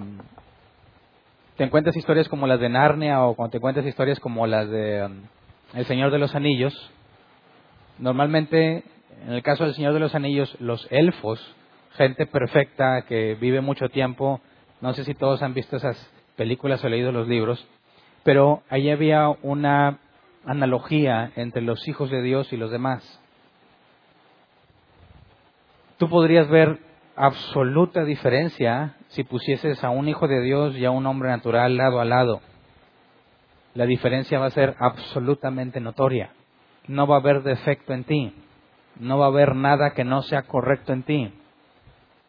[1.58, 5.06] te encuentras historias como las de Narnia o cuando te encuentras historias como las de
[5.06, 5.18] um,
[5.74, 6.74] El Señor de los Anillos,
[8.00, 8.86] normalmente
[9.28, 11.54] en el caso del Señor de los Anillos, los elfos,
[11.98, 14.40] gente perfecta que vive mucho tiempo,
[14.80, 15.98] no sé si todos han visto esas
[16.38, 17.68] películas o leído los libros,
[18.24, 20.00] pero ahí había una
[20.46, 23.20] analogía entre los hijos de Dios y los demás
[25.98, 26.80] tú podrías ver
[27.16, 32.00] absoluta diferencia si pusieses a un hijo de Dios y a un hombre natural lado
[32.00, 32.42] a lado.
[33.74, 36.32] La diferencia va a ser absolutamente notoria.
[36.88, 38.34] No va a haber defecto en ti.
[39.00, 41.34] No va a haber nada que no sea correcto en ti.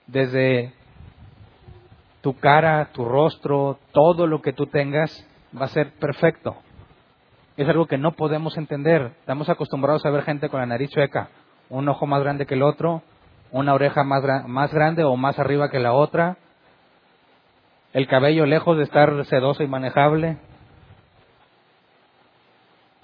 [0.07, 0.73] Desde
[2.21, 6.57] tu cara, tu rostro, todo lo que tú tengas va a ser perfecto.
[7.57, 9.13] Es algo que no podemos entender.
[9.21, 11.29] Estamos acostumbrados a ver gente con la nariz chueca,
[11.71, 13.03] un ojo más grande que el otro,
[13.51, 16.37] una oreja más, más grande o más arriba que la otra,
[17.93, 20.37] el cabello lejos de estar sedoso y manejable.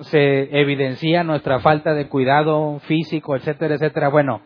[0.01, 4.09] se evidencia nuestra falta de cuidado físico, etcétera, etcétera.
[4.09, 4.41] Bueno,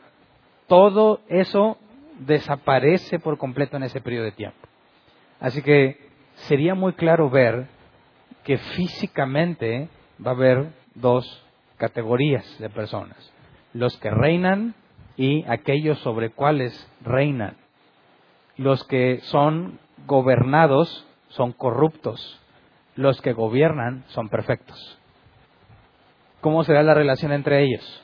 [0.67, 1.79] todo eso
[2.19, 4.59] desaparece por completo en ese periodo de tiempo.
[5.41, 5.99] Así que
[6.49, 7.67] sería muy claro ver
[8.45, 9.89] que físicamente
[10.25, 11.45] va a haber dos
[11.77, 13.33] categorías de personas,
[13.73, 14.75] los que reinan
[15.17, 17.57] y aquellos sobre cuales reinan.
[18.57, 22.41] Los que son gobernados son corruptos,
[22.95, 24.99] los que gobiernan son perfectos.
[26.41, 28.03] ¿Cómo será la relación entre ellos?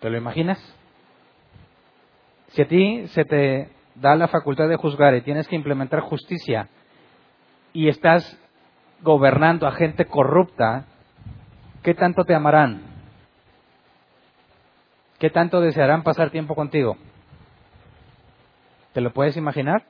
[0.00, 0.58] ¿Te lo imaginas?
[2.48, 6.68] Si a ti se te da la facultad de juzgar y tienes que implementar justicia
[7.72, 8.38] y estás
[9.02, 10.86] gobernando a gente corrupta,
[11.82, 12.87] ¿qué tanto te amarán?
[15.18, 16.96] ¿Qué tanto desearán pasar tiempo contigo?
[18.92, 19.82] ¿Te lo puedes imaginar?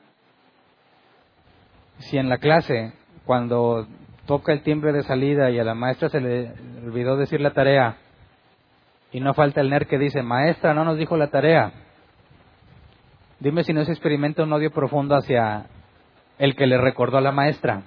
[1.99, 2.93] Si en la clase,
[3.27, 3.87] cuando
[4.27, 6.53] toca el timbre de salida y a la maestra se le
[6.85, 7.97] olvidó decir la tarea,
[9.13, 11.73] y no falta el nerd que dice, maestra, no nos dijo la tarea.
[13.41, 15.67] Dime si no se experimenta un odio profundo hacia
[16.39, 17.83] el que le recordó a la maestra.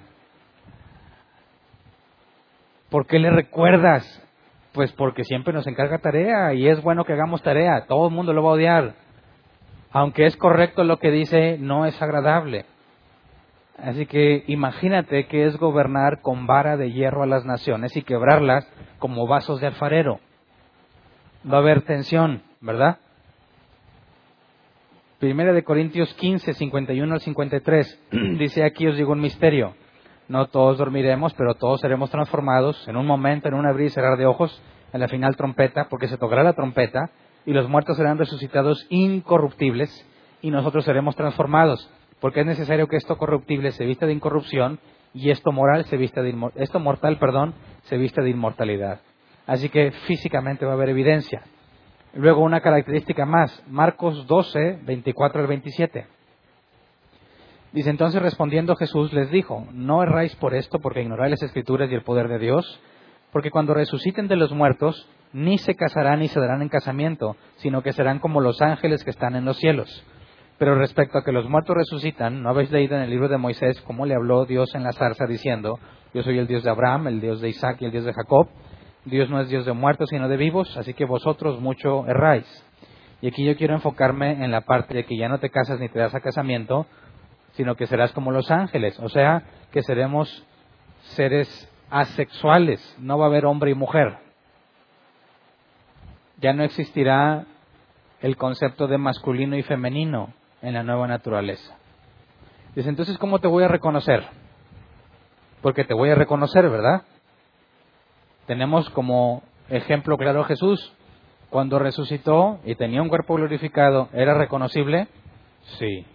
[2.90, 4.04] ¿Por qué le recuerdas?
[4.72, 7.84] Pues porque siempre nos encarga tarea y es bueno que hagamos tarea.
[7.86, 8.94] Todo el mundo lo va a odiar.
[9.90, 12.64] Aunque es correcto lo que dice, no es agradable.
[13.78, 18.66] Así que imagínate que es gobernar con vara de hierro a las naciones y quebrarlas
[18.98, 20.20] como vasos de alfarero.
[21.50, 22.98] Va a haber tensión, ¿verdad?
[25.18, 28.00] Primera de Corintios 15, 51 al 53,
[28.38, 29.74] dice aquí os digo un misterio.
[30.28, 34.16] No todos dormiremos, pero todos seremos transformados en un momento, en un abrir y cerrar
[34.16, 37.10] de ojos, en la final trompeta, porque se tocará la trompeta,
[37.44, 40.06] y los muertos serán resucitados incorruptibles,
[40.40, 44.78] y nosotros seremos transformados, porque es necesario que esto corruptible se vista de incorrupción,
[45.14, 49.00] y esto moral se vista de esto mortal, perdón, se vista de inmortalidad.
[49.46, 51.42] Así que físicamente va a haber evidencia.
[52.14, 56.06] Luego una característica más, Marcos 12, 24 al 27.
[57.72, 61.94] Dice entonces respondiendo Jesús les dijo, no erráis por esto porque ignoráis las escrituras y
[61.94, 62.80] el poder de Dios,
[63.32, 67.82] porque cuando resuciten de los muertos, ni se casarán ni se darán en casamiento, sino
[67.82, 70.04] que serán como los ángeles que están en los cielos.
[70.58, 73.80] Pero respecto a que los muertos resucitan, ¿no habéis leído en el libro de Moisés
[73.80, 75.78] cómo le habló Dios en la zarza diciendo,
[76.12, 78.48] yo soy el Dios de Abraham, el Dios de Isaac y el Dios de Jacob?
[79.06, 82.46] Dios no es Dios de muertos, sino de vivos, así que vosotros mucho erráis.
[83.22, 85.88] Y aquí yo quiero enfocarme en la parte de que ya no te casas ni
[85.88, 86.86] te das a casamiento,
[87.52, 90.44] sino que serás como los ángeles, o sea, que seremos
[91.14, 94.18] seres asexuales, no va a haber hombre y mujer.
[96.38, 97.44] Ya no existirá
[98.20, 101.76] el concepto de masculino y femenino en la nueva naturaleza.
[102.74, 104.24] Dice, entonces, ¿cómo te voy a reconocer?
[105.60, 107.02] Porque te voy a reconocer, ¿verdad?
[108.46, 110.92] Tenemos como ejemplo claro Jesús.
[111.50, 115.08] Cuando resucitó y tenía un cuerpo glorificado, ¿era reconocible?
[115.78, 116.06] Sí.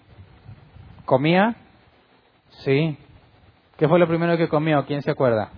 [1.08, 1.56] ¿Comía?
[2.66, 2.98] Sí.
[3.78, 4.86] ¿Qué fue lo primero que comió?
[4.86, 5.52] ¿Quién se acuerda?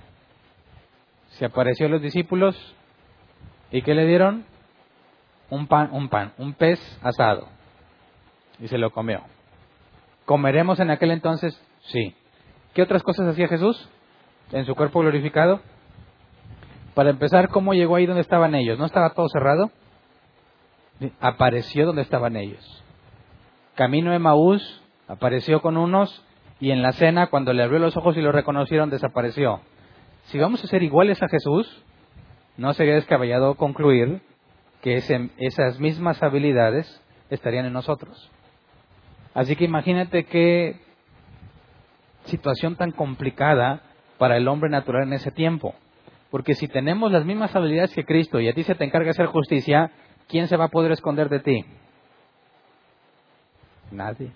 [1.29, 2.55] Se apareció a los discípulos
[3.71, 4.45] y ¿qué le dieron?
[5.49, 7.47] Un pan, un pan, un pez asado.
[8.59, 9.23] Y se lo comió.
[10.25, 11.59] ¿Comeremos en aquel entonces?
[11.81, 12.15] Sí.
[12.75, 13.89] ¿Qué otras cosas hacía Jesús
[14.51, 15.62] en su cuerpo glorificado?
[16.93, 18.77] Para empezar, ¿cómo llegó ahí donde estaban ellos?
[18.77, 19.71] ¿No estaba todo cerrado?
[21.19, 22.83] Apareció donde estaban ellos.
[23.73, 26.24] Camino de Maús, apareció con unos
[26.62, 29.62] y en la cena, cuando le abrió los ojos y lo reconocieron, desapareció.
[30.26, 31.84] Si vamos a ser iguales a Jesús,
[32.58, 34.22] no sería descabellado concluir
[34.82, 35.02] que
[35.38, 38.30] esas mismas habilidades estarían en nosotros.
[39.34, 40.80] Así que imagínate qué
[42.26, 43.82] situación tan complicada
[44.17, 45.74] para el hombre natural en ese tiempo.
[46.30, 49.28] Porque si tenemos las mismas habilidades que Cristo y a ti se te encarga hacer
[49.28, 49.91] justicia,
[50.28, 51.65] ¿quién se va a poder esconder de ti?
[53.91, 54.32] Nadie.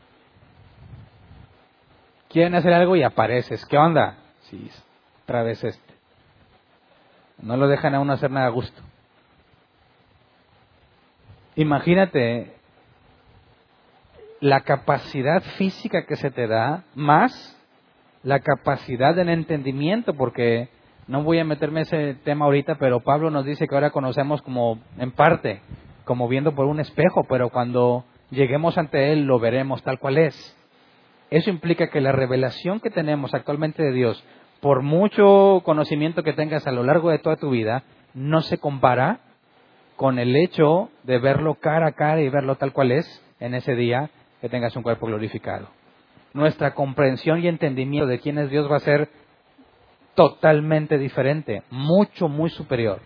[2.33, 3.63] Quieren hacer algo y apareces.
[3.67, 4.17] ¿Qué onda?
[4.49, 4.67] Sí,
[5.23, 5.93] otra vez este.
[7.39, 8.81] No lo dejan a uno hacer nada a gusto.
[11.55, 12.53] Imagínate
[14.39, 17.55] la capacidad física que se te da, más
[18.23, 20.69] la capacidad del entendimiento, porque
[21.07, 24.41] no voy a meterme en ese tema ahorita, pero Pablo nos dice que ahora conocemos
[24.41, 25.61] como en parte,
[26.03, 30.57] como viendo por un espejo, pero cuando lleguemos ante Él lo veremos tal cual es.
[31.33, 34.23] Eso implica que la revelación que tenemos actualmente de Dios,
[34.61, 37.81] por mucho conocimiento que tengas a lo largo de toda tu vida,
[38.13, 39.17] no se compara
[39.95, 43.73] con el hecho de verlo cara a cara y verlo tal cual es en ese
[43.73, 44.11] día
[44.41, 45.69] que tengas un cuerpo glorificado.
[46.35, 49.09] Nuestra comprensión y entendimiento de quién es Dios va a ser
[50.13, 52.99] totalmente diferente, mucho, muy superior.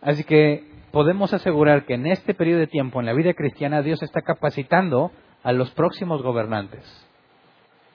[0.00, 4.00] Así que podemos asegurar que en este periodo de tiempo, en la vida cristiana, Dios
[4.00, 5.10] está capacitando
[5.42, 6.84] a los próximos gobernantes.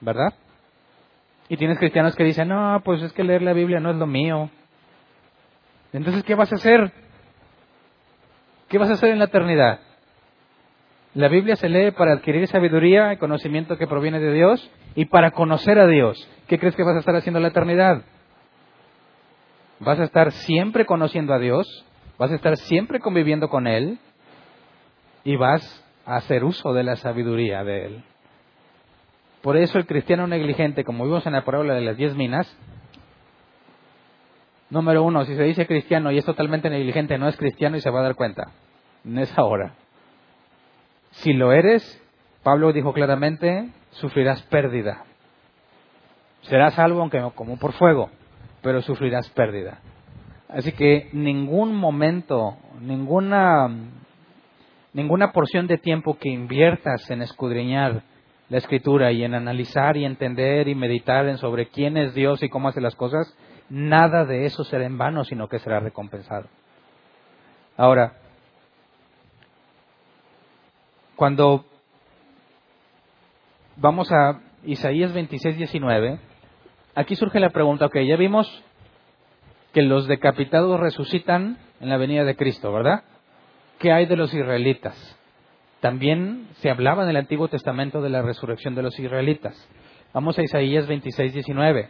[0.00, 0.34] ¿Verdad?
[1.48, 4.06] Y tienes cristianos que dicen, no, pues es que leer la Biblia no es lo
[4.06, 4.50] mío.
[5.92, 6.92] Entonces, ¿qué vas a hacer?
[8.68, 9.80] ¿Qué vas a hacer en la eternidad?
[11.14, 15.30] La Biblia se lee para adquirir sabiduría y conocimiento que proviene de Dios y para
[15.30, 16.28] conocer a Dios.
[16.46, 18.02] ¿Qué crees que vas a estar haciendo en la eternidad?
[19.78, 21.66] ¿Vas a estar siempre conociendo a Dios?
[22.18, 23.98] ¿Vas a estar siempre conviviendo con Él?
[25.24, 28.04] Y vas hacer uso de la sabiduría de Él.
[29.42, 32.48] Por eso el cristiano negligente, como vimos en la parábola de las diez minas,
[34.70, 37.90] número uno, si se dice cristiano y es totalmente negligente, no es cristiano y se
[37.90, 38.50] va a dar cuenta
[39.04, 39.74] en esa hora.
[41.10, 42.02] Si lo eres,
[42.42, 45.04] Pablo dijo claramente, sufrirás pérdida.
[46.42, 48.10] Serás salvo aunque como por fuego,
[48.62, 49.80] pero sufrirás pérdida.
[50.48, 53.68] Así que ningún momento, ninguna,
[54.96, 58.02] ninguna porción de tiempo que inviertas en escudriñar
[58.48, 62.48] la escritura y en analizar y entender y meditar en sobre quién es Dios y
[62.48, 63.36] cómo hace las cosas,
[63.68, 66.46] nada de eso será en vano, sino que será recompensado.
[67.76, 68.14] Ahora,
[71.14, 71.66] cuando
[73.76, 76.18] vamos a Isaías 26, 19,
[76.94, 78.64] aquí surge la pregunta, ok, ya vimos
[79.74, 83.04] que los decapitados resucitan en la venida de Cristo, ¿verdad?
[83.78, 84.96] ¿Qué hay de los israelitas?
[85.80, 89.54] También se hablaba en el Antiguo Testamento de la resurrección de los israelitas.
[90.14, 91.88] Vamos a Isaías 26, 19.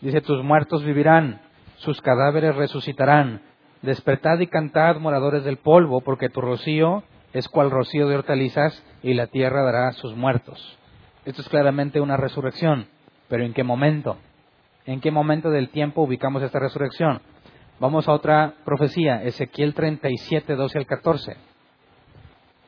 [0.00, 1.40] Dice, tus muertos vivirán,
[1.76, 3.42] sus cadáveres resucitarán.
[3.82, 9.14] Despertad y cantad, moradores del polvo, porque tu rocío es cual rocío de hortalizas y
[9.14, 10.78] la tierra dará a sus muertos.
[11.24, 12.88] Esto es claramente una resurrección,
[13.28, 14.18] pero ¿en qué momento?
[14.84, 17.20] ¿En qué momento del tiempo ubicamos esta resurrección?
[17.80, 21.36] Vamos a otra profecía, Ezequiel 37, 12 al 14.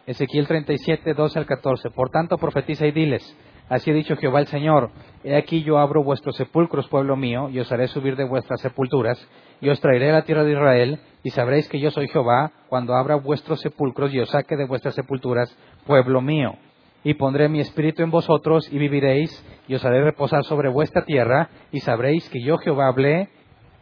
[0.05, 1.91] Ezequiel 37, 12 al 14.
[1.91, 3.37] Por tanto, profetiza y diles,
[3.69, 4.91] así ha dicho Jehová el Señor,
[5.23, 9.25] he aquí yo abro vuestros sepulcros, pueblo mío, y os haré subir de vuestras sepulturas,
[9.61, 12.97] y os traeré a la tierra de Israel, y sabréis que yo soy Jehová cuando
[12.97, 16.57] abra vuestros sepulcros y os saque de vuestras sepulturas, pueblo mío.
[17.05, 19.31] Y pondré mi espíritu en vosotros y viviréis,
[19.69, 23.29] y os haré reposar sobre vuestra tierra, y sabréis que yo Jehová hablé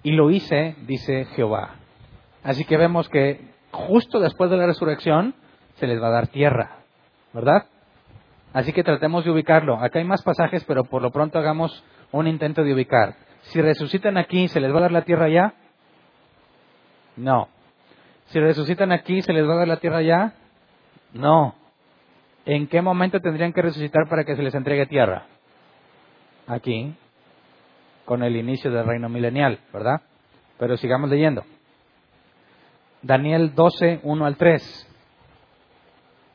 [0.04, 1.76] y lo hice, dice Jehová.
[2.44, 3.40] Así que vemos que
[3.72, 5.34] justo después de la resurrección
[5.76, 6.76] se les va a dar tierra,
[7.32, 7.66] ¿verdad?
[8.52, 9.80] Así que tratemos de ubicarlo.
[9.80, 11.82] Acá hay más pasajes, pero por lo pronto hagamos
[12.12, 13.16] un intento de ubicar.
[13.44, 15.54] Si resucitan aquí, ¿se les va a dar la tierra ya?
[17.16, 17.48] No.
[18.26, 20.34] Si resucitan aquí, ¿se les va a dar la tierra ya?
[21.14, 21.54] No.
[22.44, 25.26] ¿En qué momento tendrían que resucitar para que se les entregue tierra?
[26.46, 26.94] Aquí,
[28.04, 30.02] con el inicio del reino milenial, ¿verdad?
[30.58, 31.44] Pero sigamos leyendo.
[33.02, 34.90] Daniel 12, 1 al 3.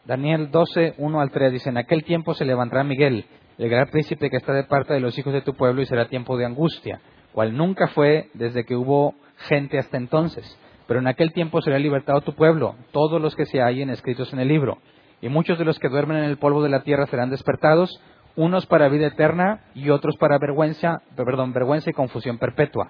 [0.06, 3.26] Daniel 12, 1 al 3 dice, en aquel tiempo se levantará Miguel,
[3.58, 6.08] el gran príncipe que está de parte de los hijos de tu pueblo, y será
[6.08, 7.02] tiempo de angustia,
[7.34, 10.58] cual nunca fue desde que hubo gente hasta entonces
[10.90, 14.40] pero en aquel tiempo será libertado tu pueblo, todos los que se hallen escritos en
[14.40, 14.80] el libro.
[15.22, 18.02] Y muchos de los que duermen en el polvo de la tierra serán despertados,
[18.40, 22.90] unos para vida eterna y otros para vergüenza, perdón, vergüenza y confusión perpetua.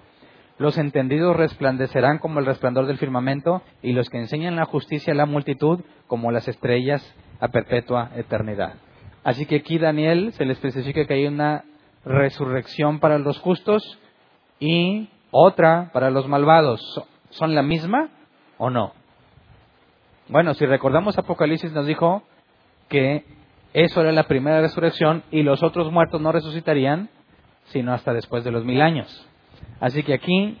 [0.58, 5.16] Los entendidos resplandecerán como el resplandor del firmamento y los que enseñan la justicia a
[5.16, 7.02] la multitud como las estrellas
[7.40, 8.74] a perpetua eternidad.
[9.24, 11.64] Así que aquí Daniel se le especifica que hay una
[12.04, 13.98] resurrección para los justos
[14.60, 16.80] y otra para los malvados.
[17.30, 18.08] ¿Son la misma
[18.56, 18.92] o no?
[20.28, 22.22] Bueno, si recordamos Apocalipsis nos dijo
[22.88, 23.24] que
[23.72, 27.08] eso era la primera resurrección y los otros muertos no resucitarían
[27.66, 29.26] sino hasta después de los mil años.
[29.80, 30.58] Así que aquí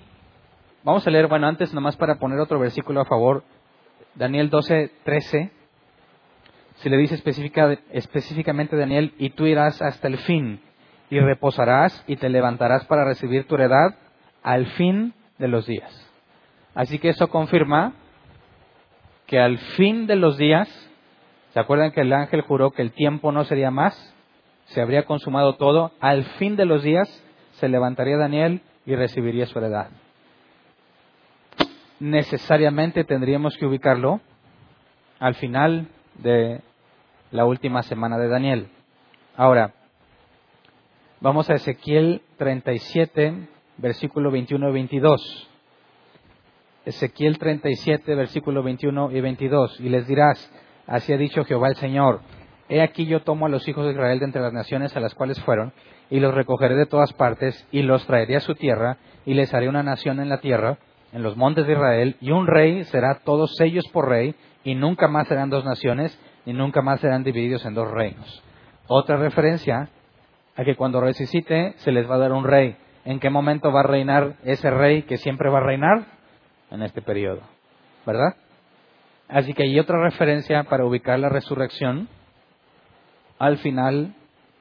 [0.82, 3.44] vamos a leer, bueno, antes nomás para poner otro versículo a favor,
[4.14, 5.50] Daniel 12, 13,
[6.76, 10.60] se le dice específica, específicamente Daniel, y tú irás hasta el fin
[11.10, 13.96] y reposarás y te levantarás para recibir tu heredad
[14.42, 16.10] al fin de los días.
[16.74, 17.94] Así que eso confirma
[19.26, 20.68] que al fin de los días,
[21.52, 24.14] ¿se acuerdan que el ángel juró que el tiempo no sería más?
[24.66, 25.92] Se habría consumado todo.
[26.00, 27.08] Al fin de los días
[27.52, 29.90] se levantaría Daniel y recibiría su heredad.
[31.98, 34.20] Necesariamente tendríamos que ubicarlo
[35.18, 36.62] al final de
[37.30, 38.68] la última semana de Daniel.
[39.36, 39.74] Ahora,
[41.20, 45.50] vamos a Ezequiel 37, versículo 21 y 22.
[46.86, 50.50] Ezequiel 37, versículo 21 y 22, y les dirás,
[50.90, 52.20] así ha dicho Jehová el Señor,
[52.70, 55.14] He aquí yo tomo a los hijos de Israel de entre las naciones a las
[55.16, 55.72] cuales fueron,
[56.08, 59.68] y los recogeré de todas partes, y los traeré a su tierra, y les haré
[59.68, 60.78] una nación en la tierra,
[61.12, 65.08] en los montes de Israel, y un rey será todos ellos por rey, y nunca
[65.08, 66.16] más serán dos naciones,
[66.46, 68.40] ni nunca más serán divididos en dos reinos.
[68.86, 69.88] Otra referencia
[70.54, 72.76] a que cuando resucite se les va a dar un rey.
[73.04, 76.06] ¿En qué momento va a reinar ese rey que siempre va a reinar?
[76.70, 77.40] En este periodo.
[78.06, 78.36] ¿Verdad?
[79.30, 82.08] Así que hay otra referencia para ubicar la resurrección
[83.38, 84.14] al final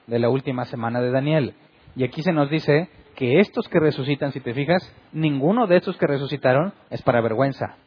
[0.05, 1.55] de la última semana de Daniel.
[1.95, 5.97] Y aquí se nos dice que estos que resucitan, si te fijas, ninguno de estos
[5.97, 7.78] que resucitaron es para vergüenza.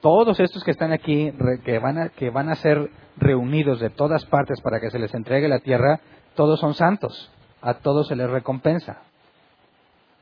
[0.00, 1.32] Todos estos que están aquí,
[1.64, 5.12] que van, a, que van a ser reunidos de todas partes para que se les
[5.14, 6.00] entregue la tierra,
[6.36, 7.32] todos son santos.
[7.62, 9.02] A todos se les recompensa.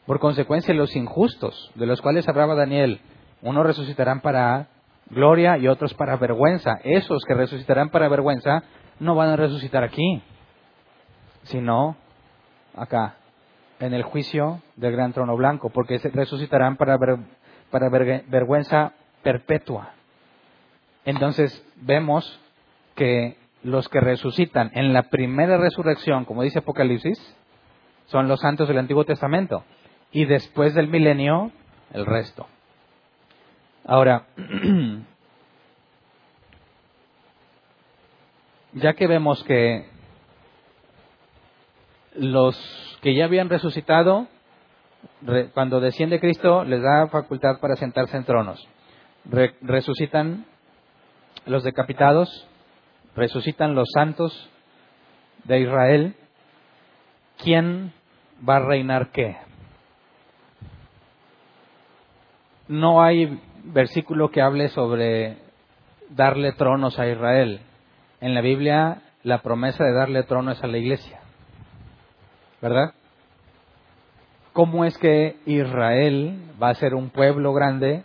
[0.06, 3.00] Por consecuencia, los injustos, de los cuales hablaba Daniel,
[3.42, 4.68] unos resucitarán para
[5.10, 6.78] gloria y otros para vergüenza.
[6.84, 8.62] Esos que resucitarán para vergüenza
[8.98, 10.22] no van a resucitar aquí,
[11.44, 11.96] sino
[12.74, 13.16] acá,
[13.78, 16.98] en el juicio del gran trono blanco, porque resucitarán para,
[17.70, 18.92] para vergüenza
[19.22, 19.92] perpetua.
[21.04, 22.40] Entonces vemos
[22.94, 27.18] que los que resucitan en la primera resurrección, como dice Apocalipsis,
[28.06, 29.64] son los santos del Antiguo Testamento.
[30.12, 31.50] Y después del milenio,
[31.92, 32.46] el resto.
[33.88, 34.26] Ahora,
[38.72, 39.86] ya que vemos que
[42.16, 44.26] los que ya habían resucitado,
[45.54, 48.66] cuando desciende Cristo, les da facultad para sentarse en tronos.
[49.60, 50.46] resucitan
[51.44, 52.48] los decapitados,
[53.14, 54.50] resucitan los santos
[55.44, 56.16] de Israel.
[57.38, 57.92] ¿Quién
[58.46, 59.36] va a reinar qué?
[62.66, 63.40] No hay
[63.72, 65.38] versículo que hable sobre
[66.10, 67.60] darle tronos a Israel
[68.20, 71.20] en la Biblia la promesa de darle trono es a la iglesia.
[72.62, 72.94] ¿Verdad?
[74.52, 78.04] ¿Cómo es que Israel va a ser un pueblo grande?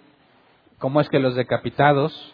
[0.80, 2.34] ¿Cómo es que los decapitados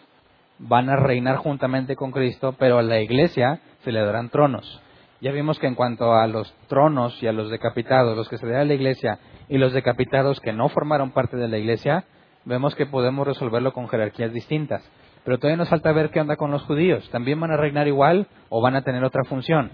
[0.58, 4.80] van a reinar juntamente con Cristo, pero a la iglesia se le darán tronos?
[5.20, 8.46] Ya vimos que en cuanto a los tronos y a los decapitados, los que se
[8.46, 9.18] le dan a la iglesia
[9.48, 12.04] y los decapitados que no formaron parte de la iglesia,
[12.44, 14.82] vemos que podemos resolverlo con jerarquías distintas.
[15.24, 17.08] Pero todavía nos falta ver qué onda con los judíos.
[17.10, 19.70] ¿También van a reinar igual o van a tener otra función?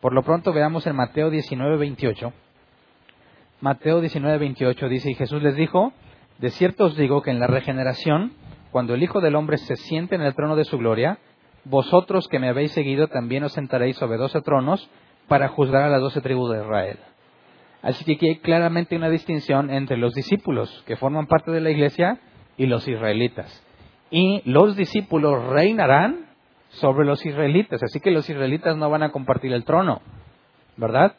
[0.00, 2.32] Por lo pronto veamos en Mateo 19, 28.
[3.60, 5.92] Mateo 19, 28 dice, y Jesús les dijo,
[6.38, 8.32] de cierto os digo que en la regeneración,
[8.70, 11.18] cuando el Hijo del Hombre se siente en el trono de su gloria,
[11.64, 14.88] vosotros que me habéis seguido también os sentaréis sobre doce tronos
[15.26, 16.98] para juzgar a las doce tribus de Israel.
[17.82, 21.70] Así que aquí hay claramente una distinción entre los discípulos que forman parte de la
[21.70, 22.18] iglesia
[22.56, 23.64] y los israelitas
[24.10, 26.26] y los discípulos reinarán
[26.70, 27.82] sobre los israelitas.
[27.82, 30.00] Así que los israelitas no van a compartir el trono,
[30.76, 31.14] ¿verdad?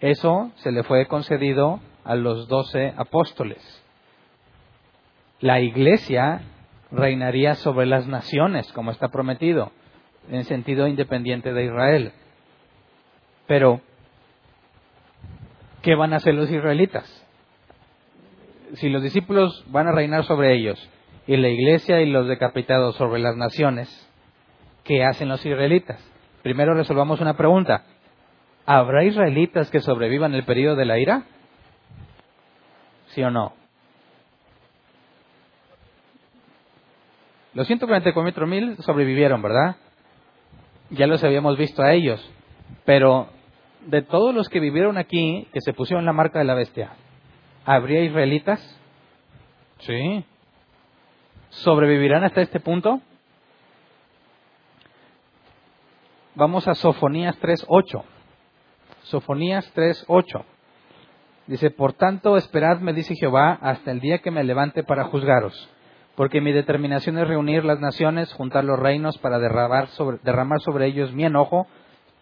[0.00, 3.60] Eso se le fue concedido a los doce apóstoles.
[5.40, 6.42] La iglesia
[6.90, 9.72] reinaría sobre las naciones, como está prometido,
[10.30, 12.12] en sentido independiente de Israel.
[13.46, 13.80] Pero,
[15.82, 17.04] ¿qué van a hacer los israelitas?
[18.74, 20.78] Si los discípulos van a reinar sobre ellos
[21.26, 23.88] y la iglesia y los decapitados sobre las naciones,
[24.84, 26.02] ¿qué hacen los israelitas?
[26.42, 27.84] Primero resolvamos una pregunta.
[28.64, 31.24] ¿Habrá israelitas que sobrevivan el periodo de la ira?
[33.08, 33.52] ¿Sí o no?
[37.54, 39.76] Los 144 mil sobrevivieron, ¿verdad?
[40.90, 42.26] Ya los habíamos visto a ellos.
[42.84, 43.28] Pero
[43.86, 46.92] de todos los que vivieron aquí, que se pusieron la marca de la bestia,
[47.64, 48.60] ¿habría israelitas?
[49.80, 50.24] Sí
[51.52, 53.00] sobrevivirán hasta este punto?
[56.34, 58.02] Vamos a Sofonías 3.8.
[59.02, 60.44] Sofonías 3.8.
[61.46, 65.68] Dice, por tanto, esperadme, dice Jehová, hasta el día que me levante para juzgaros,
[66.14, 70.86] porque mi determinación es reunir las naciones, juntar los reinos para derramar sobre, derramar sobre
[70.86, 71.66] ellos mi enojo,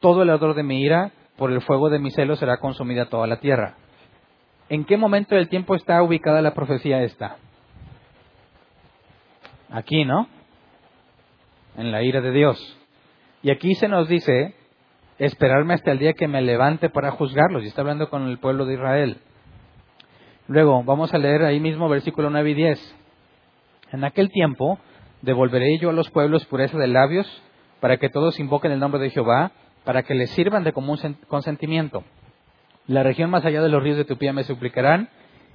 [0.01, 3.27] todo el odor de mi ira, por el fuego de mi celo será consumida toda
[3.27, 3.77] la tierra.
[4.69, 7.39] ¿En qué momento del tiempo está ubicada la profecía esta?
[9.71, 10.29] Aquí, ¿no?
[11.79, 12.79] En la ira de Dios.
[13.43, 14.55] Y aquí se nos dice,
[15.19, 17.65] esperarme hasta el día que me levante para juzgarlos.
[17.65, 19.17] Y está hablando con el pueblo de Israel.
[20.47, 22.97] Luego, vamos a leer ahí mismo versículo 9 y 10.
[23.93, 24.79] En aquel tiempo
[25.23, 27.27] devolveré yo a los pueblos pureza de labios,
[27.81, 29.53] para que todos invoquen el nombre de Jehová,
[29.85, 32.05] para que les sirvan de común consentimiento.
[32.87, 35.09] La región más allá de los ríos de Tupía me suplicarán,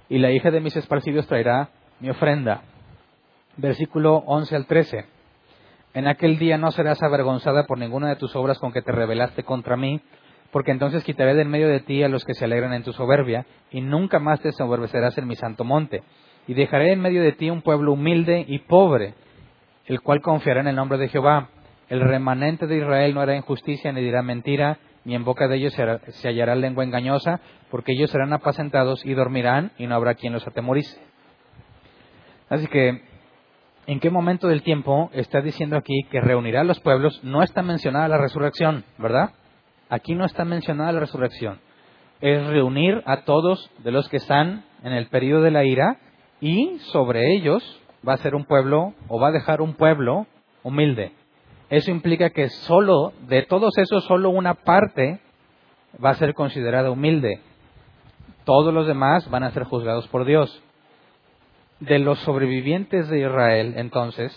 [0.09, 1.69] y la hija de mis esparcidos traerá
[1.99, 2.61] mi ofrenda
[3.57, 5.05] versículo 11 al 13.
[5.93, 9.43] En aquel día no serás avergonzada por ninguna de tus obras con que te rebelaste
[9.43, 10.01] contra mí,
[10.51, 12.93] porque entonces quitaré de en medio de ti a los que se alegran en tu
[12.93, 16.03] soberbia, y nunca más te soberbecerás en mi santo monte.
[16.47, 19.15] Y dejaré en medio de ti un pueblo humilde y pobre,
[19.85, 21.49] el cual confiará en el nombre de Jehová.
[21.89, 25.73] El remanente de Israel no hará injusticia ni dirá mentira, ni en boca de ellos
[25.73, 30.47] se hallará lengua engañosa, porque ellos serán apacentados y dormirán, y no habrá quien los
[30.47, 30.99] atemorice.
[32.49, 33.01] Así que,
[33.87, 37.23] ¿en qué momento del tiempo está diciendo aquí que reunirá a los pueblos?
[37.23, 39.31] No está mencionada la resurrección, ¿verdad?
[39.89, 41.59] Aquí no está mencionada la resurrección.
[42.21, 45.99] Es reunir a todos de los que están en el periodo de la ira
[46.41, 47.63] y sobre ellos
[48.07, 50.25] va a ser un pueblo o va a dejar un pueblo
[50.63, 51.11] humilde,
[51.69, 55.19] eso implica que solo, de todos esos, solo una parte
[56.03, 57.41] va a ser considerada humilde.
[58.43, 60.61] Todos los demás van a ser juzgados por Dios.
[61.79, 64.31] De los sobrevivientes de Israel, entonces,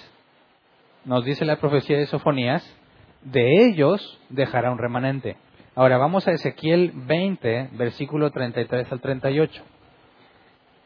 [1.04, 2.64] nos dice la profecía de Sofonías,
[3.22, 5.36] de ellos dejará un remanente.
[5.74, 9.62] Ahora vamos a Ezequiel 20, versículo 33 al 38.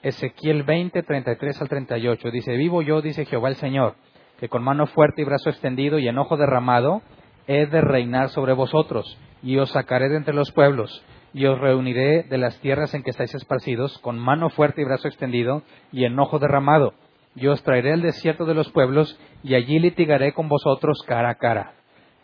[0.02, 2.30] Ezequiel 20, 33 al 38.
[2.30, 3.94] Dice, vivo yo, dice Jehová el Señor
[4.38, 7.02] que con mano fuerte y brazo extendido y enojo derramado
[7.46, 12.24] he de reinar sobre vosotros, y os sacaré de entre los pueblos, y os reuniré
[12.24, 16.38] de las tierras en que estáis esparcidos, con mano fuerte y brazo extendido y enojo
[16.38, 16.94] derramado.
[17.34, 21.36] Y os traeré al desierto de los pueblos, y allí litigaré con vosotros cara a
[21.36, 21.72] cara.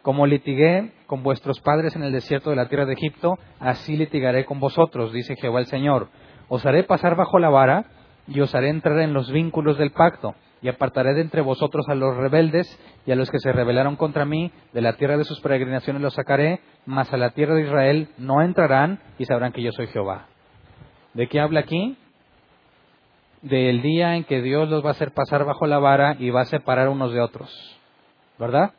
[0.02, 4.44] Como litigué con vuestros padres en el desierto de la tierra de Egipto, así litigaré
[4.44, 6.08] con vosotros, dice Jehová el Señor.
[6.48, 7.86] Os haré pasar bajo la vara,
[8.26, 11.94] y os haré entrar en los vínculos del pacto y apartaré de entre vosotros a
[11.94, 12.66] los rebeldes
[13.06, 16.14] y a los que se rebelaron contra mí, de la tierra de sus peregrinaciones los
[16.14, 20.26] sacaré, mas a la tierra de Israel no entrarán y sabrán que yo soy Jehová.
[21.14, 21.96] ¿De qué habla aquí?
[23.42, 26.42] Del día en que Dios los va a hacer pasar bajo la vara y va
[26.42, 27.78] a separar unos de otros.
[28.38, 28.72] ¿Verdad?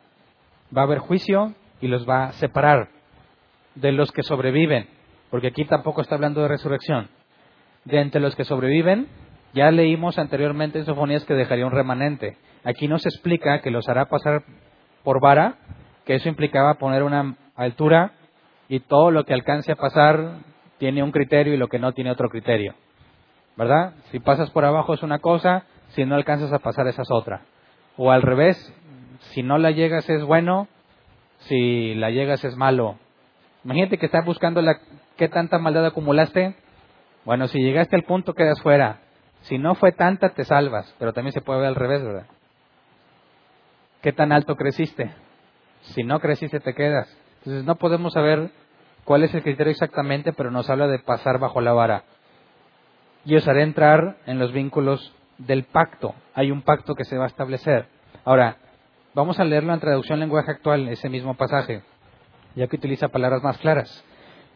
[0.76, 2.88] Va a haber juicio y los va a separar
[3.74, 4.88] de los que sobreviven,
[5.30, 7.08] porque aquí tampoco está hablando de resurrección.
[7.84, 9.08] De entre los que sobreviven,
[9.52, 12.36] ya leímos anteriormente en Sofonías que dejaría un remanente.
[12.64, 14.44] Aquí nos explica que los hará pasar
[15.02, 15.56] por vara,
[16.04, 18.12] que eso implicaba poner una altura
[18.68, 20.38] y todo lo que alcance a pasar
[20.78, 22.74] tiene un criterio y lo que no tiene otro criterio.
[23.56, 23.94] ¿Verdad?
[24.10, 27.42] Si pasas por abajo es una cosa, si no alcanzas a pasar esa es otra.
[27.96, 28.56] O al revés,
[29.32, 30.68] si no la llegas es bueno,
[31.40, 32.96] si la llegas es malo.
[33.64, 34.78] Imagínate que estás buscando la,
[35.16, 36.54] qué tanta maldad acumulaste.
[37.24, 39.00] Bueno, si llegaste al punto quedas fuera.
[39.42, 42.26] Si no fue tanta, te salvas, pero también se puede ver al revés, ¿verdad?
[44.02, 45.10] ¿Qué tan alto creciste?
[45.82, 47.14] Si no creciste, te quedas.
[47.38, 48.50] Entonces no podemos saber
[49.04, 52.04] cuál es el criterio exactamente, pero nos habla de pasar bajo la vara.
[53.24, 56.14] Y os haré entrar en los vínculos del pacto.
[56.34, 57.86] Hay un pacto que se va a establecer.
[58.24, 58.56] Ahora,
[59.14, 61.82] vamos a leerlo en traducción lenguaje actual, ese mismo pasaje,
[62.54, 64.04] ya que utiliza palabras más claras.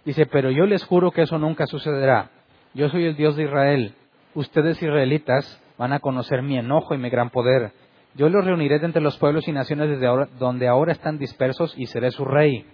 [0.05, 2.30] Dice, pero yo les juro que eso nunca sucederá.
[2.74, 3.95] Yo soy el Dios de Israel
[4.35, 7.72] ustedes israelitas van a conocer mi enojo y mi gran poder.
[8.14, 11.74] Yo los reuniré de entre los pueblos y naciones desde ahora, donde ahora están dispersos
[11.76, 12.64] y seré su rey.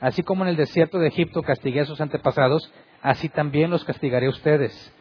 [0.00, 4.26] Así como en el desierto de Egipto castigué a sus antepasados, así también los castigaré
[4.26, 4.94] a ustedes.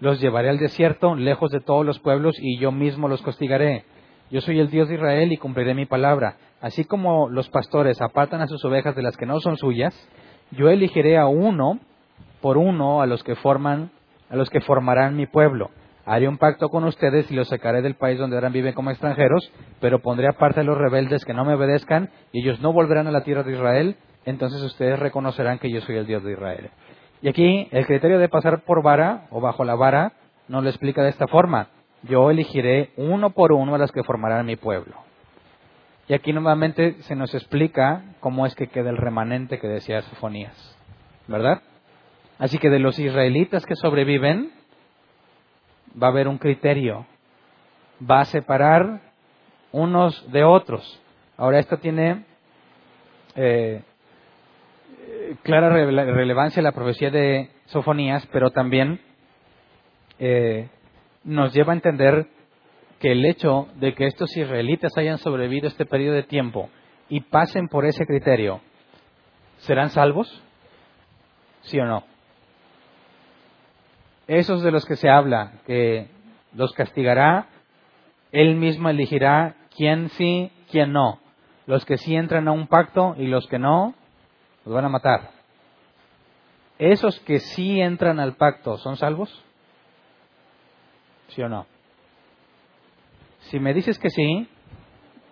[0.00, 3.84] Los llevaré al desierto, lejos de todos los pueblos, y yo mismo los castigaré.
[4.30, 6.36] Yo soy el Dios de Israel y cumpliré mi palabra.
[6.60, 9.94] Así como los pastores apartan a sus ovejas de las que no son suyas,
[10.50, 11.78] yo elegiré a uno
[12.40, 13.90] por uno a los que forman
[14.30, 15.70] a los que formarán mi pueblo.
[16.06, 19.52] Haré un pacto con ustedes y los sacaré del país donde ahora viven como extranjeros,
[19.80, 23.12] pero pondré aparte a los rebeldes que no me obedezcan y ellos no volverán a
[23.12, 26.70] la tierra de Israel, entonces ustedes reconocerán que yo soy el Dios de Israel.
[27.22, 30.12] Y aquí el criterio de pasar por vara o bajo la vara
[30.48, 31.68] nos lo explica de esta forma.
[32.02, 34.96] Yo elegiré uno por uno a los que formarán mi pueblo.
[36.08, 40.76] Y aquí nuevamente se nos explica cómo es que queda el remanente que decía Sofonías.
[41.28, 41.62] ¿Verdad?
[42.40, 44.50] Así que de los israelitas que sobreviven,
[46.02, 47.06] va a haber un criterio.
[48.02, 49.02] Va a separar
[49.72, 51.02] unos de otros.
[51.36, 52.24] Ahora, esto tiene
[53.36, 53.82] eh,
[55.42, 59.00] clara relevancia la profecía de Sofonías, pero también
[60.18, 60.70] eh,
[61.22, 62.26] nos lleva a entender
[63.00, 66.70] que el hecho de que estos israelitas hayan sobrevivido este periodo de tiempo
[67.10, 68.62] y pasen por ese criterio,
[69.58, 70.42] ¿serán salvos?
[71.62, 72.04] ¿Sí o no?
[74.30, 76.06] Esos de los que se habla, que
[76.54, 77.48] los castigará,
[78.30, 81.18] él mismo elegirá quién sí, quién no.
[81.66, 83.92] Los que sí entran a un pacto y los que no,
[84.64, 85.30] los van a matar.
[86.78, 89.44] ¿Esos que sí entran al pacto son salvos?
[91.30, 91.66] ¿Sí o no?
[93.50, 94.48] Si me dices que sí,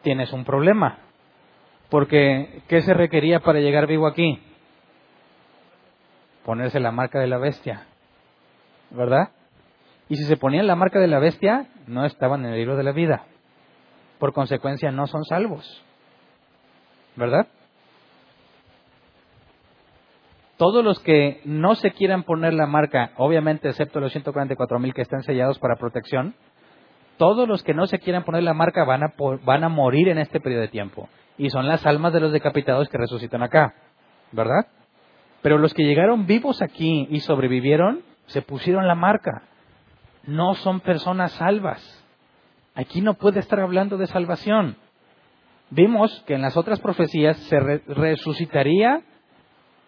[0.03, 0.99] tienes un problema.
[1.89, 4.43] Porque, ¿qué se requería para llegar vivo aquí?
[6.45, 7.87] Ponerse la marca de la bestia.
[8.91, 9.31] ¿Verdad?
[10.09, 12.83] Y si se ponían la marca de la bestia, no estaban en el libro de
[12.83, 13.25] la vida.
[14.19, 15.85] Por consecuencia, no son salvos.
[17.17, 17.47] ¿Verdad?
[20.57, 25.03] Todos los que no se quieran poner la marca, obviamente excepto los 144 mil que
[25.03, 26.35] están sellados para protección,
[27.17, 29.15] todos los que no se quieran poner la marca van a,
[29.45, 31.09] van a morir en este periodo de tiempo.
[31.37, 33.75] Y son las almas de los decapitados que resucitan acá.
[34.33, 34.67] ¿Verdad?
[35.43, 39.43] Pero los que llegaron vivos aquí y sobrevivieron, se pusieron la marca.
[40.25, 41.83] No son personas salvas.
[42.75, 44.77] Aquí no puede estar hablando de salvación.
[45.71, 49.03] Vimos que en las otras profecías se resucitaría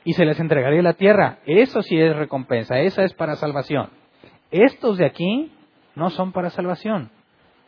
[0.05, 1.38] y se les entregaría la tierra.
[1.47, 3.91] Eso sí es recompensa, esa es para salvación.
[4.51, 5.53] Estos de aquí
[5.95, 7.11] no son para salvación.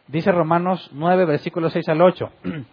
[0.08, 2.30] Dice Romanos 9, versículos 6 al 8.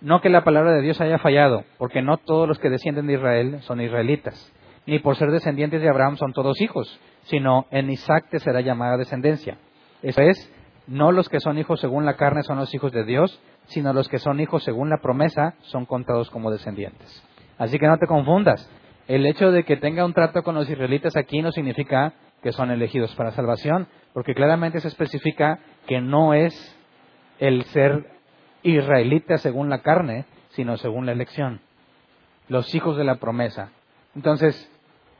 [0.00, 3.14] No que la palabra de Dios haya fallado, porque no todos los que descienden de
[3.14, 4.54] Israel son israelitas,
[4.86, 8.96] ni por ser descendientes de Abraham son todos hijos, sino en Isaac te será llamada
[8.96, 9.58] descendencia.
[10.02, 10.52] Eso es,
[10.86, 14.08] no los que son hijos según la carne son los hijos de Dios, sino los
[14.08, 17.22] que son hijos según la promesa son contados como descendientes.
[17.58, 18.70] Así que no te confundas.
[19.06, 22.70] El hecho de que tenga un trato con los israelitas aquí no significa que son
[22.70, 26.54] elegidos para salvación, porque claramente se especifica que no es
[27.38, 28.06] el ser
[28.62, 31.60] israelita según la carne, sino según la elección.
[32.48, 33.70] Los hijos de la promesa.
[34.14, 34.70] Entonces,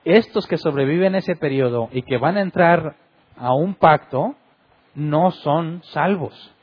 [0.09, 2.97] estos que sobreviven ese periodo y que van a entrar
[3.37, 4.37] a un pacto,
[4.95, 6.55] no son salvos.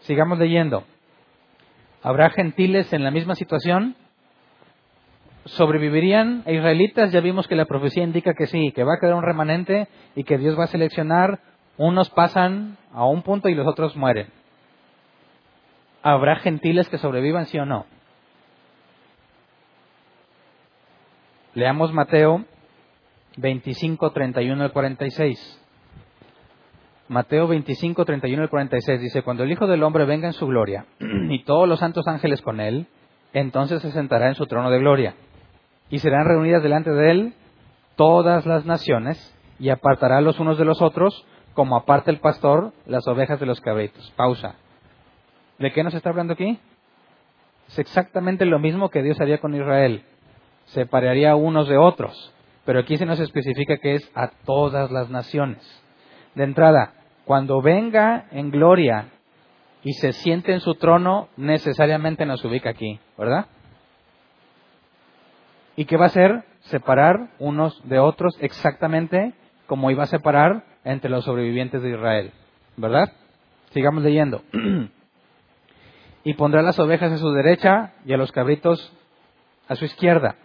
[0.00, 0.84] Sigamos leyendo.
[2.02, 3.96] ¿Habrá gentiles en la misma situación?
[5.46, 7.10] ¿Sobrevivirían israelitas?
[7.10, 10.22] Ya vimos que la profecía indica que sí, que va a quedar un remanente y
[10.22, 11.40] que Dios va a seleccionar.
[11.76, 14.28] Unos pasan a un punto y los otros mueren.
[16.00, 17.86] ¿Habrá gentiles que sobrevivan, sí o no?
[21.54, 22.44] Leamos Mateo
[23.36, 25.60] 25, 31 al 46.
[27.08, 30.86] Mateo 25, 31 al 46 dice, cuando el Hijo del Hombre venga en su gloria
[31.00, 32.86] y todos los santos ángeles con él,
[33.32, 35.14] entonces se sentará en su trono de gloria
[35.90, 37.34] y serán reunidas delante de él
[37.96, 43.06] todas las naciones y apartará los unos de los otros como aparta el pastor las
[43.06, 44.10] ovejas de los cabritos.
[44.16, 44.56] Pausa.
[45.58, 46.58] ¿De qué nos está hablando aquí?
[47.68, 50.04] Es exactamente lo mismo que Dios haría con Israel.
[50.66, 52.33] Separaría unos de otros.
[52.64, 55.58] Pero aquí se nos especifica que es a todas las naciones.
[56.34, 56.94] De entrada,
[57.24, 59.08] cuando venga en gloria
[59.82, 63.46] y se siente en su trono, necesariamente nos ubica aquí, ¿verdad?
[65.76, 66.44] ¿Y qué va a hacer?
[66.62, 69.34] Separar unos de otros exactamente
[69.66, 72.32] como iba a separar entre los sobrevivientes de Israel,
[72.76, 73.12] ¿verdad?
[73.70, 74.42] Sigamos leyendo.
[76.24, 78.92] y pondrá las ovejas a su derecha y a los cabritos
[79.68, 80.36] a su izquierda.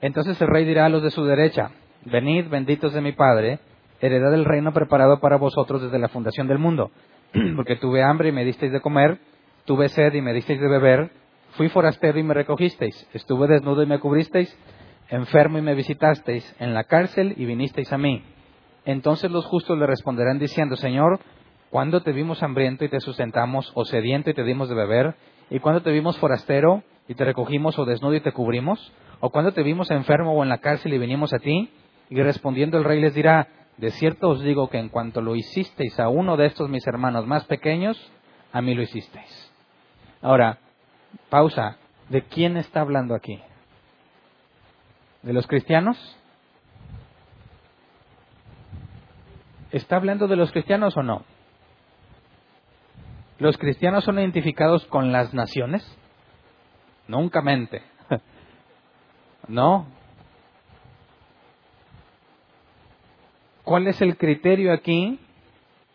[0.00, 1.70] Entonces el rey dirá a los de su derecha,
[2.04, 3.58] venid benditos de mi Padre,
[4.00, 6.90] heredad del reino preparado para vosotros desde la fundación del mundo,
[7.56, 9.18] porque tuve hambre y me disteis de comer,
[9.66, 11.10] tuve sed y me disteis de beber,
[11.52, 14.56] fui forastero y me recogisteis, estuve desnudo y me cubristeis,
[15.10, 18.24] enfermo y me visitasteis, en la cárcel y vinisteis a mí.
[18.86, 21.20] Entonces los justos le responderán diciendo, Señor,
[21.68, 25.14] ¿cuándo te vimos hambriento y te sustentamos, o sediento y te dimos de beber?
[25.50, 28.92] ¿Y cuándo te vimos forastero y te recogimos, o desnudo y te cubrimos?
[29.20, 31.70] ¿O cuando te vimos enfermo o en la cárcel y vinimos a ti?
[32.08, 36.00] Y respondiendo el rey les dirá, de cierto os digo que en cuanto lo hicisteis
[36.00, 38.10] a uno de estos mis hermanos más pequeños,
[38.52, 39.52] a mí lo hicisteis.
[40.22, 40.58] Ahora,
[41.28, 41.76] pausa,
[42.08, 43.40] ¿de quién está hablando aquí?
[45.22, 45.96] ¿De los cristianos?
[49.70, 51.24] ¿Está hablando de los cristianos o no?
[53.38, 55.86] ¿Los cristianos son identificados con las naciones?
[57.06, 57.82] Nunca mente.
[59.48, 59.86] No.
[63.64, 65.18] ¿Cuál es el criterio aquí?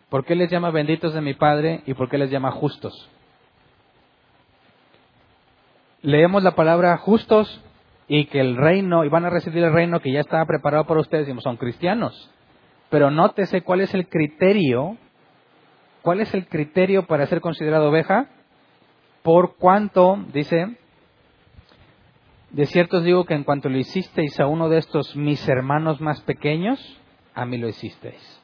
[0.09, 3.09] ¿Por qué les llama benditos de mi Padre y por qué les llama justos?
[6.01, 7.61] Leemos la palabra justos
[8.07, 11.01] y que el reino, y van a recibir el reino que ya estaba preparado para
[11.01, 12.31] ustedes, y son cristianos.
[12.89, 14.97] Pero nótese cuál es el criterio,
[16.03, 18.27] cuál es el criterio para ser considerado oveja,
[19.23, 20.77] por cuanto, dice,
[22.55, 25.99] de cierto os digo que en cuanto lo hicisteis a uno de estos mis hermanos
[25.99, 26.79] más pequeños,
[27.33, 28.41] a mí lo hicisteis.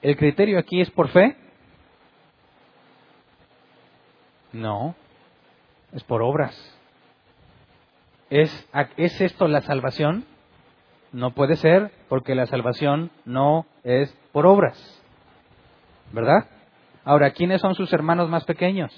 [0.00, 1.36] ¿El criterio aquí es por fe?
[4.52, 4.96] No,
[5.92, 6.52] es por obras.
[8.28, 10.24] ¿Es, ¿Es esto la salvación?
[11.12, 15.00] No puede ser porque la salvación no es por obras.
[16.10, 16.48] ¿Verdad?
[17.04, 18.90] Ahora, ¿quiénes son sus hermanos más pequeños?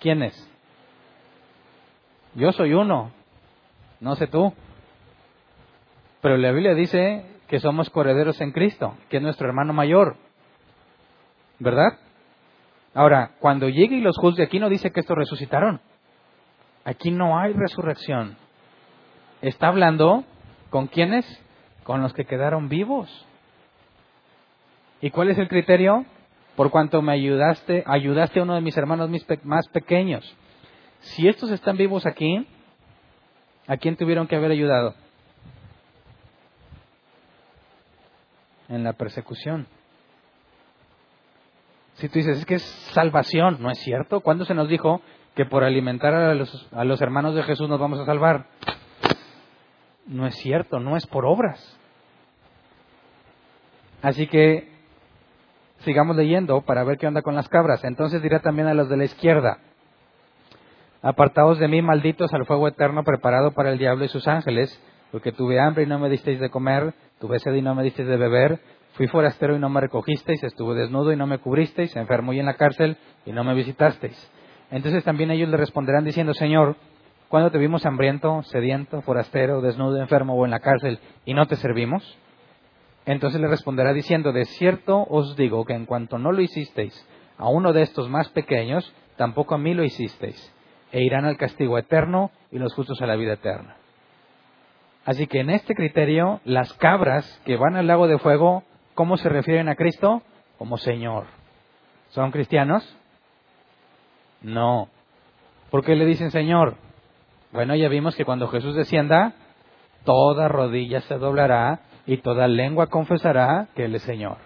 [0.00, 0.51] ¿Quiénes?
[2.34, 3.12] Yo soy uno,
[4.00, 4.52] no sé tú.
[6.20, 10.16] Pero la Biblia dice que somos correderos en Cristo, que es nuestro hermano mayor.
[11.58, 11.98] ¿Verdad?
[12.94, 15.80] Ahora, cuando llegue y los juzgue, aquí no dice que estos resucitaron.
[16.84, 18.36] Aquí no hay resurrección.
[19.40, 20.24] Está hablando
[20.70, 21.26] con quienes?
[21.84, 23.26] Con los que quedaron vivos.
[25.00, 26.04] ¿Y cuál es el criterio?
[26.56, 29.10] Por cuanto me ayudaste, ayudaste a uno de mis hermanos
[29.42, 30.36] más pequeños.
[31.02, 32.46] Si estos están vivos aquí,
[33.66, 34.94] ¿a quién tuvieron que haber ayudado?
[38.68, 39.66] En la persecución.
[41.94, 42.62] Si tú dices, es que es
[42.94, 44.20] salvación, ¿no es cierto?
[44.20, 45.02] ¿Cuándo se nos dijo
[45.34, 48.46] que por alimentar a los, a los hermanos de Jesús nos vamos a salvar?
[50.06, 51.78] No es cierto, no es por obras.
[54.02, 54.72] Así que
[55.80, 57.84] sigamos leyendo para ver qué onda con las cabras.
[57.84, 59.58] Entonces dirá también a los de la izquierda,
[61.02, 64.80] apartaos de mí, malditos, al fuego eterno preparado para el diablo y sus ángeles,
[65.10, 68.08] porque tuve hambre y no me disteis de comer, tuve sed y no me disteis
[68.08, 68.60] de beber,
[68.94, 72.46] fui forastero y no me recogisteis, estuve desnudo y no me cubristeis, enfermo y en
[72.46, 72.96] la cárcel
[73.26, 74.30] y no me visitasteis.
[74.70, 76.76] Entonces también ellos le responderán diciendo, Señor,
[77.28, 81.56] ¿cuándo te vimos hambriento, sediento, forastero, desnudo, enfermo o en la cárcel y no te
[81.56, 82.18] servimos?
[83.04, 87.48] Entonces le responderá diciendo, de cierto os digo que en cuanto no lo hicisteis a
[87.48, 90.54] uno de estos más pequeños, tampoco a mí lo hicisteis,
[90.92, 93.76] e irán al castigo eterno y los justos a la vida eterna.
[95.04, 98.62] Así que en este criterio, las cabras que van al lago de fuego,
[98.94, 100.22] ¿cómo se refieren a Cristo?
[100.58, 101.24] Como Señor.
[102.10, 102.96] ¿Son cristianos?
[104.42, 104.88] No.
[105.70, 106.76] ¿Por qué le dicen Señor?
[107.52, 109.32] Bueno, ya vimos que cuando Jesús descienda,
[110.04, 114.36] toda rodilla se doblará y toda lengua confesará que Él es Señor.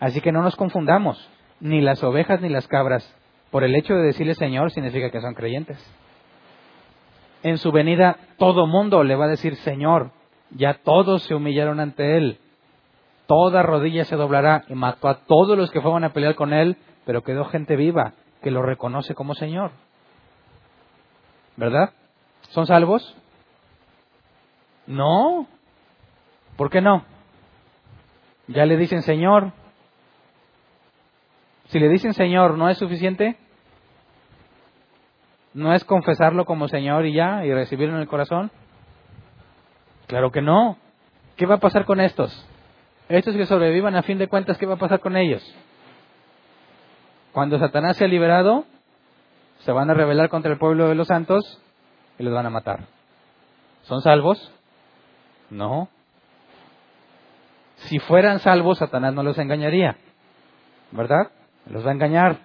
[0.00, 1.30] Así que no nos confundamos,
[1.60, 3.14] ni las ovejas ni las cabras,
[3.50, 5.78] por el hecho de decirle Señor significa que son creyentes.
[7.42, 10.10] En su venida todo mundo le va a decir Señor,
[10.50, 12.38] ya todos se humillaron ante Él,
[13.26, 16.76] toda rodilla se doblará y mató a todos los que fueron a pelear con Él,
[17.04, 19.70] pero quedó gente viva que lo reconoce como Señor.
[21.56, 21.90] ¿Verdad?
[22.50, 23.16] ¿Son salvos?
[24.86, 25.48] No,
[26.56, 27.04] ¿Por qué no?
[28.48, 29.52] Ya le dicen Señor.
[31.68, 33.36] Si le dicen Señor, ¿no es suficiente?
[35.54, 38.50] ¿No es confesarlo como Señor y ya, y recibirlo en el corazón?
[40.06, 40.76] Claro que no.
[41.36, 42.46] ¿Qué va a pasar con estos?
[43.08, 45.42] Estos que sobrevivan, a fin de cuentas, ¿qué va a pasar con ellos?
[47.32, 48.64] Cuando Satanás sea liberado,
[49.60, 51.62] se van a rebelar contra el pueblo de los santos
[52.18, 52.86] y los van a matar.
[53.82, 54.52] ¿Son salvos?
[55.50, 55.88] No.
[57.76, 59.96] Si fueran salvos, Satanás no los engañaría.
[60.92, 61.30] ¿Verdad?
[61.70, 62.38] Los va a engañar.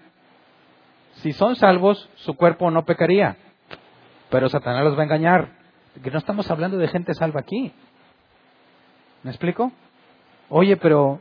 [1.16, 3.38] Si son salvos, su cuerpo no pecaría.
[4.30, 5.50] Pero Satanás los va a engañar.
[6.04, 7.74] Que no estamos hablando de gente salva aquí.
[9.24, 9.72] ¿Me explico?
[10.50, 11.20] Oye, pero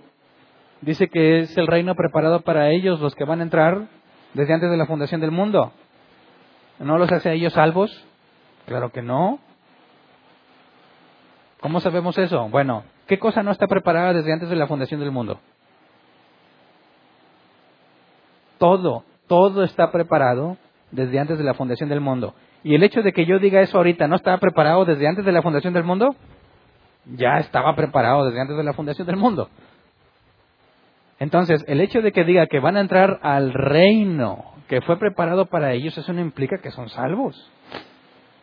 [0.80, 3.88] dice que es el reino preparado para ellos, los que van a entrar
[4.34, 5.72] desde antes de la fundación del mundo.
[6.78, 8.06] ¿No los hace a ellos salvos?
[8.66, 9.38] Claro que no.
[11.60, 12.48] ¿Cómo sabemos eso?
[12.48, 15.40] Bueno, ¿Qué cosa no está preparada desde antes de la fundación del mundo?
[18.60, 20.58] Todo, todo está preparado
[20.90, 22.34] desde antes de la fundación del mundo.
[22.62, 25.32] Y el hecho de que yo diga eso ahorita, ¿no estaba preparado desde antes de
[25.32, 26.14] la fundación del mundo?
[27.16, 29.48] Ya estaba preparado desde antes de la fundación del mundo.
[31.18, 35.46] Entonces, el hecho de que diga que van a entrar al reino que fue preparado
[35.46, 37.50] para ellos, eso no implica que son salvos,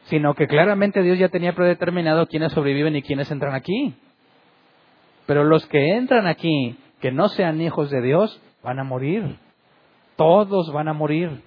[0.05, 3.95] sino que claramente Dios ya tenía predeterminado quiénes sobreviven y quiénes entran aquí.
[5.28, 9.38] Pero los que entran aquí, que no sean hijos de Dios, van a morir.
[10.18, 11.41] Todos van a morir.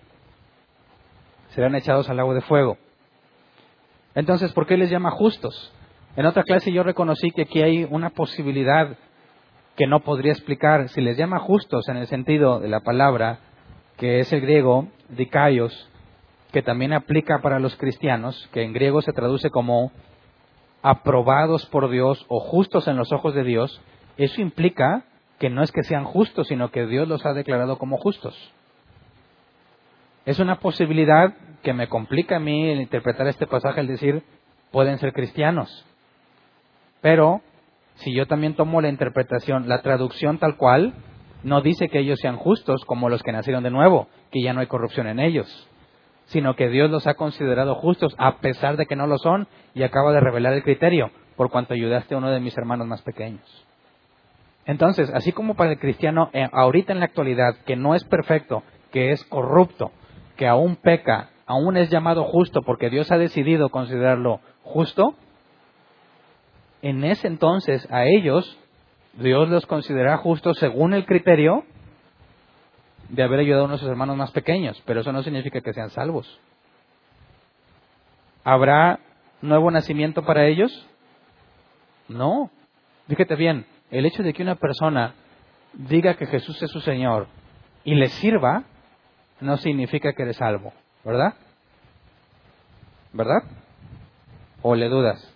[1.51, 2.79] Serán echados al agua de fuego.
[4.15, 5.73] Entonces, ¿por qué les llama justos?
[6.17, 8.97] En otra clase yo reconocí que aquí hay una posibilidad
[9.77, 10.89] que no podría explicar.
[10.89, 13.41] Si les llama justos en el sentido de la palabra,
[13.97, 15.89] que es el griego dikaios,
[16.53, 19.93] que también aplica para los cristianos, que en griego se traduce como
[20.83, 23.81] aprobados por Dios o justos en los ojos de Dios,
[24.17, 25.05] eso implica
[25.39, 28.53] que no es que sean justos, sino que Dios los ha declarado como justos.
[30.27, 34.23] Es una posibilidad que me complica a mí el interpretar este pasaje, el decir,
[34.71, 35.87] pueden ser cristianos.
[37.01, 37.41] Pero,
[37.97, 40.95] si yo también tomo la interpretación, la traducción tal cual,
[41.43, 44.61] no dice que ellos sean justos como los que nacieron de nuevo, que ya no
[44.61, 45.69] hay corrupción en ellos
[46.31, 49.83] sino que Dios los ha considerado justos a pesar de que no lo son y
[49.83, 53.67] acaba de revelar el criterio por cuanto ayudaste a uno de mis hermanos más pequeños.
[54.65, 58.63] Entonces, así como para el cristiano eh, ahorita en la actualidad, que no es perfecto,
[58.93, 59.91] que es corrupto,
[60.41, 65.15] que aún peca, aún es llamado justo porque Dios ha decidido considerarlo justo,
[66.81, 68.59] en ese entonces a ellos
[69.13, 71.65] Dios los considera justos según el criterio
[73.11, 76.41] de haber ayudado a nuestros hermanos más pequeños, pero eso no significa que sean salvos.
[78.43, 78.99] ¿Habrá
[79.43, 80.89] nuevo nacimiento para ellos?
[82.09, 82.51] No.
[83.09, 85.13] Fíjate bien, el hecho de que una persona
[85.75, 87.27] diga que Jesús es su Señor
[87.85, 88.65] y le sirva,
[89.41, 90.73] no significa que eres salvo,
[91.05, 91.35] ¿verdad?
[93.13, 93.43] ¿Verdad?
[94.63, 95.35] ¿O le dudas?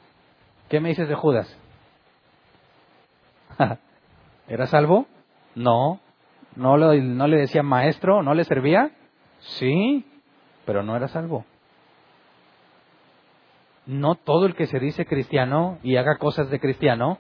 [0.69, 1.59] ¿Qué me dices de Judas?
[4.49, 5.07] ¿Era salvo?
[5.55, 6.01] No.
[6.57, 8.23] ¿No, ¿No le decía maestro?
[8.23, 8.91] ¿No le servía?
[9.41, 10.05] Sí,
[10.65, 11.45] pero no era salvo.
[13.87, 17.19] No todo el que se dice cristiano y haga cosas de cristiano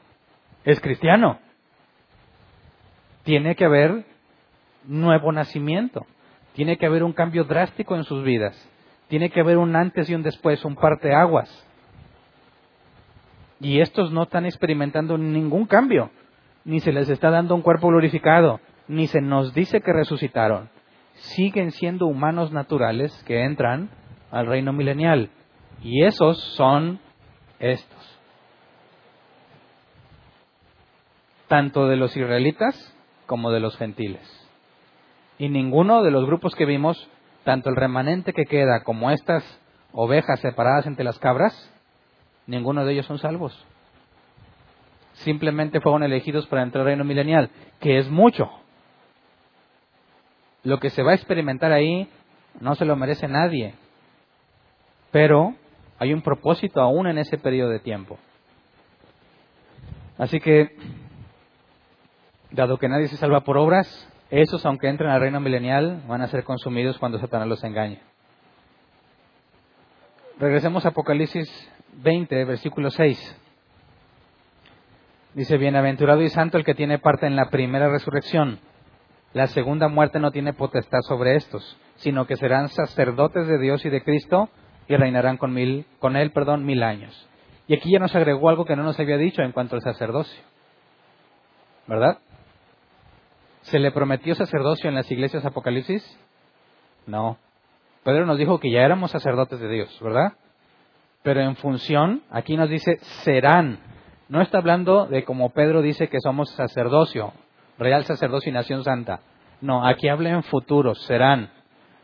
[0.64, 1.38] es cristiano.
[3.24, 4.04] Tiene que haber
[4.84, 6.06] nuevo nacimiento.
[6.54, 8.56] Tiene que haber un cambio drástico en sus vidas.
[9.08, 11.50] Tiene que haber un antes y un después, un parteaguas.
[13.60, 16.10] Y estos no están experimentando ningún cambio.
[16.64, 18.60] Ni se les está dando un cuerpo glorificado.
[18.86, 20.70] Ni se nos dice que resucitaron.
[21.14, 23.90] Siguen siendo humanos naturales que entran
[24.30, 25.30] al reino milenial.
[25.82, 27.00] Y esos son
[27.58, 28.20] estos.
[31.48, 32.96] Tanto de los israelitas
[33.26, 34.43] como de los gentiles.
[35.38, 37.08] Y ninguno de los grupos que vimos,
[37.44, 39.42] tanto el remanente que queda como estas
[39.92, 41.54] ovejas separadas entre las cabras,
[42.46, 43.66] ninguno de ellos son salvos.
[45.14, 48.50] Simplemente fueron elegidos para entrar al reino milenial, que es mucho.
[50.62, 52.08] Lo que se va a experimentar ahí
[52.60, 53.74] no se lo merece nadie.
[55.10, 55.54] Pero
[55.98, 58.18] hay un propósito aún en ese periodo de tiempo.
[60.18, 60.76] Así que,
[62.50, 64.08] dado que nadie se salva por obras,
[64.40, 68.00] esos, aunque entren al reino milenial, van a ser consumidos cuando Satanás los engañe.
[70.38, 71.48] Regresemos a Apocalipsis
[72.02, 73.40] 20, versículo 6.
[75.34, 78.58] Dice, bienaventurado y santo el que tiene parte en la primera resurrección.
[79.32, 83.90] La segunda muerte no tiene potestad sobre estos, sino que serán sacerdotes de Dios y
[83.90, 84.48] de Cristo
[84.88, 87.28] y reinarán con, mil, con él perdón, mil años.
[87.66, 90.42] Y aquí ya nos agregó algo que no nos había dicho en cuanto al sacerdocio.
[91.86, 92.18] ¿Verdad?
[93.64, 96.02] ¿Se le prometió sacerdocio en las iglesias Apocalipsis?
[97.06, 97.38] No.
[98.02, 100.34] Pedro nos dijo que ya éramos sacerdotes de Dios, ¿verdad?
[101.22, 103.78] Pero en función, aquí nos dice serán.
[104.28, 107.32] No está hablando de como Pedro dice que somos sacerdocio,
[107.78, 109.20] real sacerdocio y nación santa.
[109.62, 111.50] No, aquí habla en futuro, serán.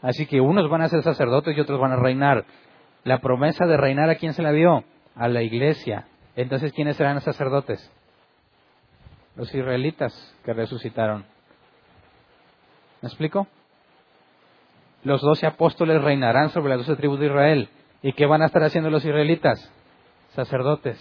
[0.00, 2.46] Así que unos van a ser sacerdotes y otros van a reinar.
[3.04, 4.84] La promesa de reinar a quién se la dio?
[5.14, 6.06] A la iglesia.
[6.36, 7.92] Entonces, ¿quiénes serán sacerdotes?
[9.36, 11.26] Los israelitas que resucitaron.
[13.02, 13.46] ¿Me explico?
[15.02, 17.68] Los doce apóstoles reinarán sobre las doce tribus de Israel.
[18.02, 19.72] ¿Y qué van a estar haciendo los israelitas?
[20.34, 20.98] Sacerdotes.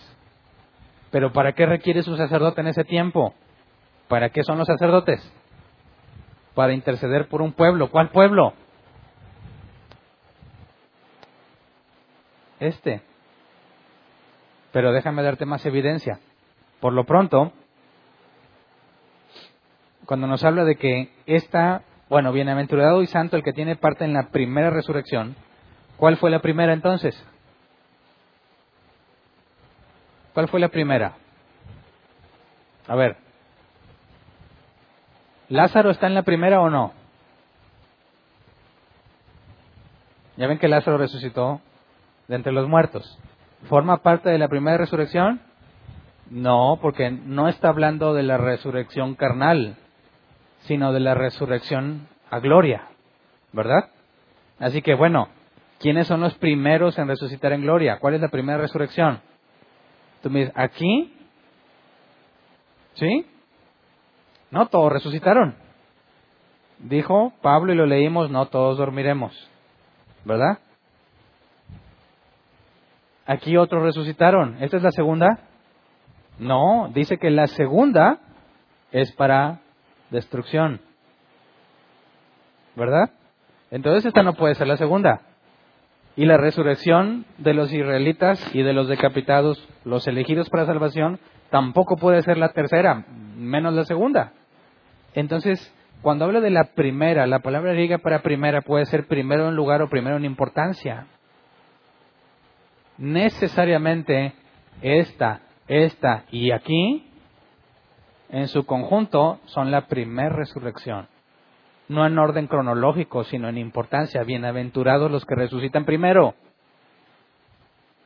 [1.12, 3.34] ¿Pero para qué requiere su sacerdote en ese tiempo?
[4.08, 5.22] ¿Para qué son los sacerdotes?
[6.56, 7.90] Para interceder por un pueblo.
[7.90, 8.54] ¿Cuál pueblo?
[12.60, 13.02] Este.
[14.72, 16.20] Pero déjame darte más evidencia.
[16.80, 17.52] Por lo pronto,
[20.06, 24.14] cuando nos habla de que esta bueno, bienaventurado y santo el que tiene parte en
[24.14, 25.36] la primera resurrección.
[25.98, 27.16] ¿Cuál fue la primera entonces?
[30.34, 31.14] ¿Cuál fue la primera?
[32.88, 33.18] A ver.
[35.50, 36.94] ¿Lázaro está en la primera o no?
[40.38, 41.62] Ya ven que Lázaro resucitó
[42.28, 43.20] de entre los muertos.
[43.68, 45.42] ¿Forma parte de la primera resurrección?
[46.30, 49.76] No, porque no está hablando de la resurrección carnal,
[50.62, 52.88] sino de la resurrección a gloria,
[53.54, 53.90] ¿verdad?
[54.60, 55.30] Así que bueno,
[55.80, 58.00] ¿quiénes son los primeros en resucitar en gloria?
[58.00, 59.22] ¿Cuál es la primera resurrección?
[60.22, 61.14] Tú me dices, ¿aquí?
[62.94, 63.26] ¿Sí?
[64.52, 65.56] No todos resucitaron.
[66.80, 69.34] Dijo Pablo y lo leímos, no todos dormiremos,
[70.26, 70.60] ¿verdad?
[73.26, 74.58] Aquí otros resucitaron.
[74.64, 75.28] ¿Esta es la segunda?
[76.40, 78.20] No, dice que la segunda
[78.92, 79.60] es para
[80.12, 80.82] destrucción.
[82.76, 83.12] ¿Verdad?
[83.72, 85.22] Entonces esta no puede ser la segunda.
[86.16, 91.96] Y la resurrección de los israelitas y de los decapitados, los elegidos para salvación, tampoco
[91.96, 93.06] puede ser la tercera,
[93.38, 94.34] menos la segunda.
[95.14, 99.56] Entonces, cuando habla de la primera, la palabra griega para primera puede ser primero en
[99.56, 101.08] lugar o primero en importancia.
[102.98, 104.34] Necesariamente
[104.82, 107.09] esta, esta y aquí
[108.30, 111.08] en su conjunto son la primer resurrección.
[111.88, 114.22] no en orden cronológico, sino en importancia.
[114.22, 116.36] Bienaventurados los que resucitan primero.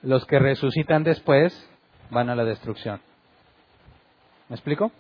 [0.02, 1.70] Los que resucitan después
[2.10, 3.02] van a la destrucción.
[4.48, 4.92] ¿Me explico?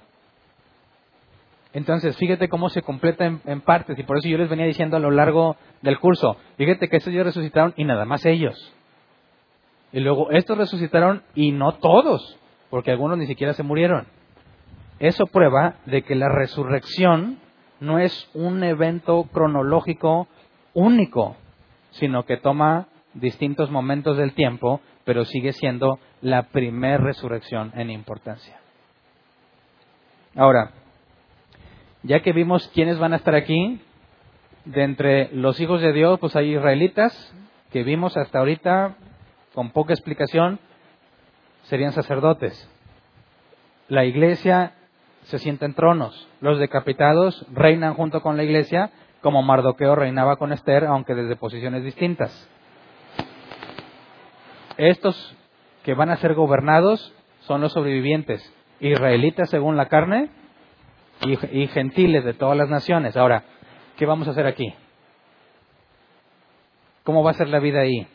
[1.72, 5.00] Entonces, fíjate cómo se completa en, partes, y por eso yo les venía diciendo a
[5.00, 8.56] lo largo del curso, fíjate que estos ya resucitaron y nada más ellos.
[9.92, 12.38] Y luego estos resucitaron y no todos,
[12.70, 14.08] porque algunos ni siquiera se murieron.
[15.00, 17.40] Eso prueba de que la resurrección
[17.80, 20.28] no es un evento cronológico
[20.74, 21.36] único,
[21.92, 28.58] sino que toma distintos momentos del tiempo, pero sigue siendo la primer resurrección en importancia.
[30.36, 30.72] Ahora,
[32.04, 33.82] ya que vimos quiénes van a estar aquí,
[34.66, 37.34] de entre los hijos de Dios, pues hay israelitas,
[37.72, 38.96] que vimos hasta ahorita
[39.54, 40.60] con poca explicación,
[41.64, 42.70] serían sacerdotes.
[43.90, 44.74] La iglesia
[45.26, 46.28] se sienta en tronos.
[46.42, 51.84] Los decapitados reinan junto con la iglesia, como Mardoqueo reinaba con Esther, aunque desde posiciones
[51.84, 52.50] distintas.
[54.78, 55.36] Estos
[55.84, 58.42] que van a ser gobernados son los sobrevivientes,
[58.80, 60.30] israelitas según la carne
[61.22, 63.16] y, gentiles de todas las naciones.
[63.16, 63.44] Ahora,
[63.98, 64.74] ¿qué vamos a hacer aquí?
[67.04, 68.08] ¿Cómo va a ser la vida ahí?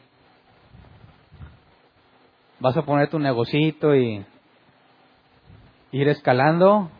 [2.61, 4.25] ¿Vas a poner tu negocito y
[5.93, 6.91] ir escalando?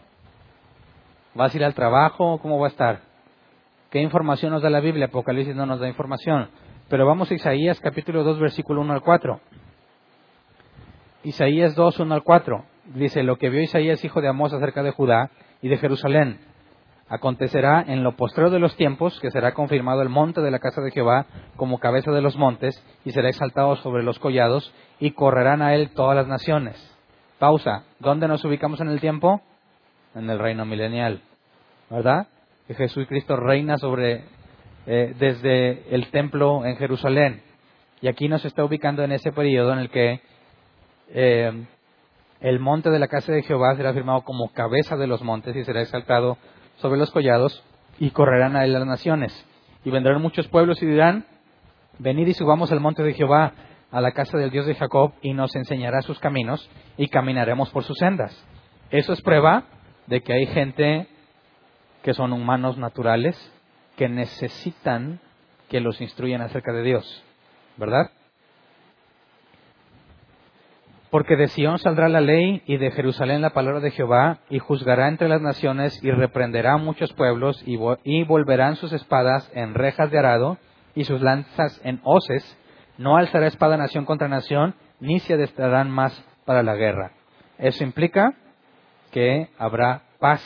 [1.35, 2.39] ¿Vas a ir al trabajo?
[2.41, 3.01] ¿Cómo va a estar?
[3.91, 5.07] ¿Qué información nos da la Biblia?
[5.07, 6.49] Apocalipsis no nos da información.
[6.89, 9.41] Pero vamos a Isaías capítulo 2, versículo 1 al 4.
[11.25, 12.65] Isaías 2, 1 al 4.
[12.95, 16.41] Dice, lo que vio Isaías, hijo de Amós, acerca de Judá y de Jerusalén.
[17.09, 20.81] Acontecerá en lo postrero de los tiempos que será confirmado el monte de la casa
[20.83, 21.27] de Jehová
[21.57, 25.91] como cabeza de los montes y será exaltado sobre los collados y correrán a él
[25.91, 26.77] todas las naciones.
[27.39, 27.85] Pausa.
[27.99, 29.41] ¿Dónde nos ubicamos en el tiempo?
[30.19, 31.23] En el reino milenial.
[31.89, 32.27] ¿Verdad?
[32.67, 34.25] Que Jesús Cristo reina sobre
[34.87, 37.43] eh, desde el templo en Jerusalén.
[38.01, 40.21] Y aquí nos está ubicando en ese periodo en el que
[41.11, 41.67] eh,
[42.41, 45.65] el monte de la casa de Jehová será firmado como cabeza de los montes y
[45.65, 46.37] será exaltado
[46.77, 47.65] sobre los collados
[48.01, 49.47] y correrán a él las naciones.
[49.85, 51.27] Y vendrán muchos pueblos y dirán,
[51.99, 53.53] venid y subamos al monte de Jehová,
[53.93, 57.85] a la casa del Dios de Jacob, y nos enseñará sus caminos y caminaremos por
[57.85, 58.37] sus sendas.
[58.91, 59.65] Eso es prueba
[60.09, 61.07] de que hay gente
[62.03, 63.37] que son humanos naturales
[63.97, 65.21] que necesitan
[65.69, 67.25] que los instruyan acerca de Dios,
[67.77, 68.11] ¿verdad?
[71.11, 75.09] Porque de Sión saldrá la ley y de Jerusalén la palabra de Jehová, y juzgará
[75.09, 80.59] entre las naciones y reprenderá muchos pueblos, y, volverán sus espadas en rejas de arado
[80.95, 82.57] y sus lanzas en hoces.
[82.99, 87.13] No alzará espada nación contra nación, ni se adestrarán más para la guerra.
[87.59, 88.35] Eso implica
[89.19, 90.41] que habrá paz,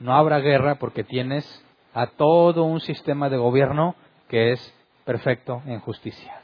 [0.00, 1.44] no habrá guerra porque tienes
[1.92, 3.96] a todo un sistema de gobierno
[4.30, 6.40] que es perfecto en justicia.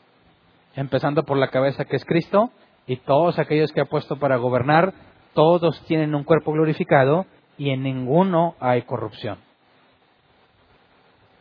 [0.76, 2.50] Empezando por la cabeza que es Cristo,
[2.86, 4.92] y todos aquellos que ha puesto para gobernar,
[5.32, 7.24] todos tienen un cuerpo glorificado
[7.56, 9.38] y en ninguno hay corrupción.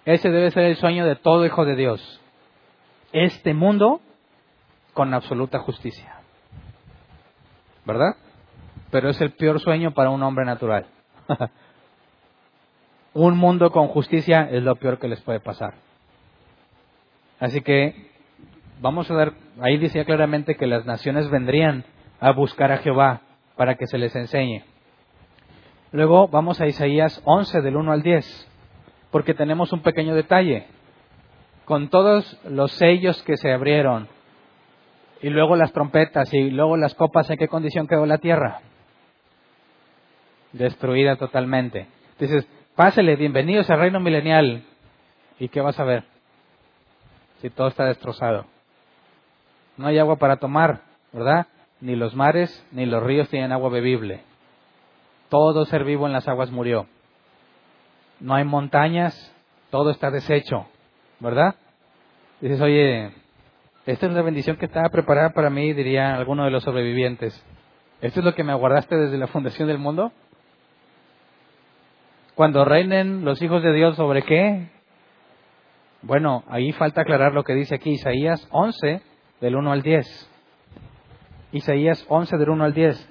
[0.05, 2.21] Ese debe ser el sueño de todo hijo de Dios.
[3.11, 3.99] Este mundo
[4.93, 6.21] con absoluta justicia.
[7.84, 8.15] ¿Verdad?
[8.94, 10.86] Pero es el peor sueño para un hombre natural.
[13.16, 15.74] un mundo con justicia es lo peor que les puede pasar.
[17.39, 18.12] Así que
[18.82, 21.86] vamos a ver, ahí decía claramente que las naciones vendrían
[22.20, 23.22] a buscar a Jehová
[23.55, 24.63] para que se les enseñe.
[25.92, 28.51] Luego vamos a Isaías 11 del 1 al 10,
[29.09, 30.67] porque tenemos un pequeño detalle.
[31.66, 34.08] Con todos los sellos que se abrieron,
[35.20, 38.62] y luego las trompetas, y luego las copas, ¿en qué condición quedó la tierra?
[40.54, 41.88] Destruida totalmente.
[42.20, 44.63] Dices, pásele, bienvenidos al reino milenial.
[45.39, 46.04] ¿Y qué vas a ver?
[47.42, 48.46] Si todo está destrozado.
[49.78, 50.82] No hay agua para tomar,
[51.12, 51.47] ¿verdad?
[51.82, 54.21] Ni los mares ni los ríos tienen agua bebible.
[55.30, 56.86] Todo ser vivo en las aguas murió.
[58.20, 59.36] No hay montañas,
[59.71, 60.67] todo está deshecho,
[61.20, 61.55] ¿verdad?
[62.39, 63.12] Dices, oye,
[63.88, 67.43] esta es la bendición que estaba preparada para mí, diría alguno de los sobrevivientes.
[68.01, 70.12] ¿Esto es lo que me aguardaste desde la fundación del mundo?
[72.36, 74.68] Cuando reinen los hijos de Dios sobre qué?
[76.01, 79.01] Bueno, ahí falta aclarar lo que dice aquí Isaías 11,
[79.39, 80.32] del 1 al 10.
[81.51, 83.10] Isaías 11 del 1 al 10.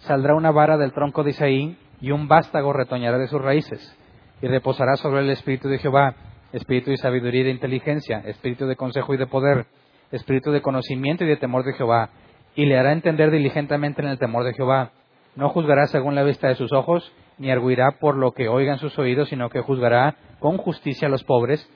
[0.00, 3.96] Saldrá una vara del tronco de Isaí y un vástago retoñará de sus raíces
[4.42, 6.14] y reposará sobre el espíritu de Jehová,
[6.52, 9.66] espíritu de sabiduría y de inteligencia, espíritu de consejo y de poder,
[10.12, 12.10] espíritu de conocimiento y de temor de Jehová,
[12.54, 14.90] y le hará entender diligentemente en el temor de Jehová.
[15.34, 17.10] No juzgará según la vista de sus ojos,
[17.40, 21.24] ni arguirá por lo que oigan sus oídos, sino que juzgará con justicia a los
[21.24, 21.66] pobres,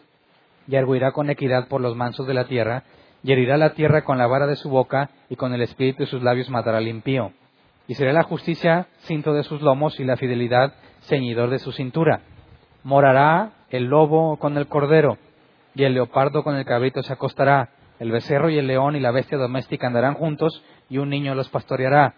[0.69, 2.85] y arguirá con equidad por los mansos de la tierra,
[3.23, 6.11] y herirá la tierra con la vara de su boca, y con el espíritu de
[6.11, 7.32] sus labios matará al impío.
[7.89, 10.74] Y será la justicia cinto de sus lomos, y la fidelidad
[11.05, 12.20] ceñidor de su cintura.
[12.82, 15.16] Morará el lobo con el cordero,
[15.74, 19.12] y el leopardo con el cabrito se acostará, el becerro y el león y la
[19.12, 22.16] bestia doméstica andarán juntos, y un niño los pastoreará.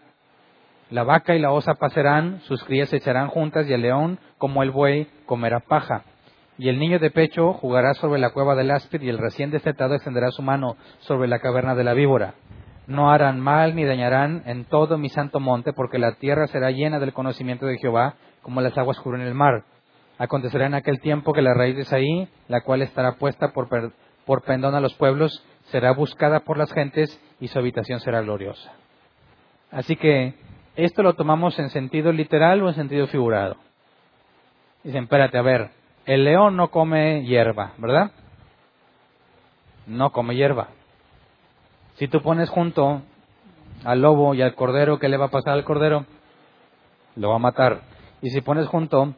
[0.90, 4.62] La vaca y la osa pasarán, sus crías se echarán juntas, y el león, como
[4.62, 6.04] el buey, comerá paja.
[6.58, 9.94] Y el niño de pecho jugará sobre la cueva del áspid, y el recién destetado
[9.94, 12.34] extenderá su mano sobre la caverna de la víbora.
[12.86, 17.00] No harán mal ni dañarán en todo mi santo monte, porque la tierra será llena
[17.00, 19.64] del conocimiento de Jehová, como las aguas cubren el mar.
[20.18, 23.68] Acontecerá en aquel tiempo que la raíz de Saí, la cual estará puesta por,
[24.24, 28.72] por pendón a los pueblos, será buscada por las gentes y su habitación será gloriosa.
[29.72, 30.34] Así que,
[30.76, 33.56] ¿esto lo tomamos en sentido literal o en sentido figurado?
[34.84, 35.70] Dicen, espérate, a ver,
[36.04, 38.12] el león no come hierba, ¿verdad?
[39.86, 40.68] No come hierba.
[41.96, 43.02] Si tú pones junto
[43.84, 46.04] al lobo y al cordero, ¿qué le va a pasar al cordero?
[47.16, 47.80] Lo va a matar.
[48.22, 49.14] Y si pones junto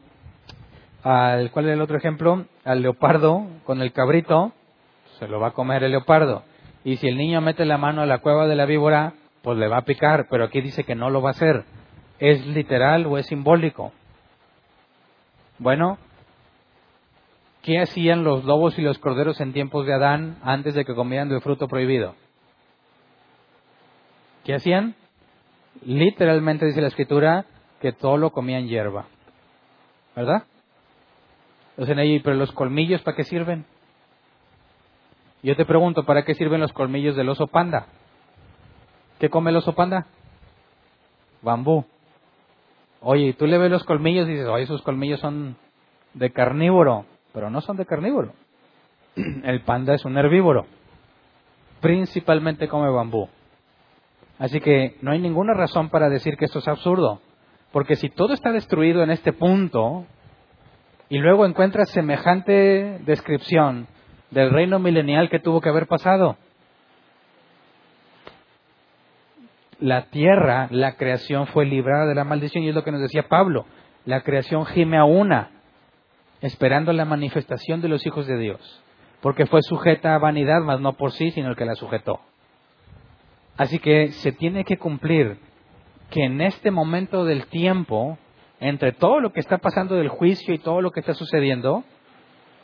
[1.03, 2.47] al, ¿cuál es el otro ejemplo?
[2.65, 4.53] Al leopardo con el cabrito,
[5.19, 6.45] se lo va a comer el leopardo.
[6.85, 9.69] Y si el niño mete la mano a la cueva de la víbora, pues le
[9.69, 11.65] va a picar, pero aquí dice que no lo va a hacer.
[12.19, 13.93] ¿Es literal o es simbólico?
[15.59, 15.99] Bueno,
[17.63, 21.29] ¿qué hacían los lobos y los corderos en tiempos de Adán antes de que comieran
[21.29, 22.15] del fruto prohibido?
[24.45, 24.95] ¿Qué hacían?
[25.85, 27.45] Literalmente dice la escritura
[27.81, 29.07] que todo lo comían hierba.
[30.17, 30.45] ¿Verdad?
[31.77, 33.65] Entonces, pero los colmillos, ¿para qué sirven?
[35.43, 37.87] Yo te pregunto, ¿para qué sirven los colmillos del oso panda?
[39.19, 40.07] ¿Qué come el oso panda?
[41.43, 41.85] Bambú.
[43.01, 45.57] Oye, tú le ves los colmillos y dices, oye, esos colmillos son
[46.15, 48.33] de carnívoro, pero no son de carnívoro.
[49.17, 50.67] El panda es un herbívoro.
[51.81, 53.29] Principalmente come bambú.
[54.39, 57.21] Así que no hay ninguna razón para decir que esto es absurdo.
[57.73, 60.07] Porque si todo está destruido en este punto,
[61.09, 63.87] y luego encuentras semejante descripción
[64.31, 66.37] del reino milenial que tuvo que haber pasado.
[69.81, 73.29] La tierra, la creación fue librada de la maldición y es lo que nos decía
[73.29, 73.67] Pablo.
[74.05, 75.51] La creación gime a una,
[76.41, 78.83] esperando la manifestación de los hijos de Dios,
[79.21, 82.21] porque fue sujeta a vanidad, mas no por sí, sino el que la sujetó.
[83.57, 85.39] Así que se tiene que cumplir
[86.11, 88.19] que en este momento del tiempo
[88.61, 91.85] entre todo lo que está pasando del juicio y todo lo que está sucediendo,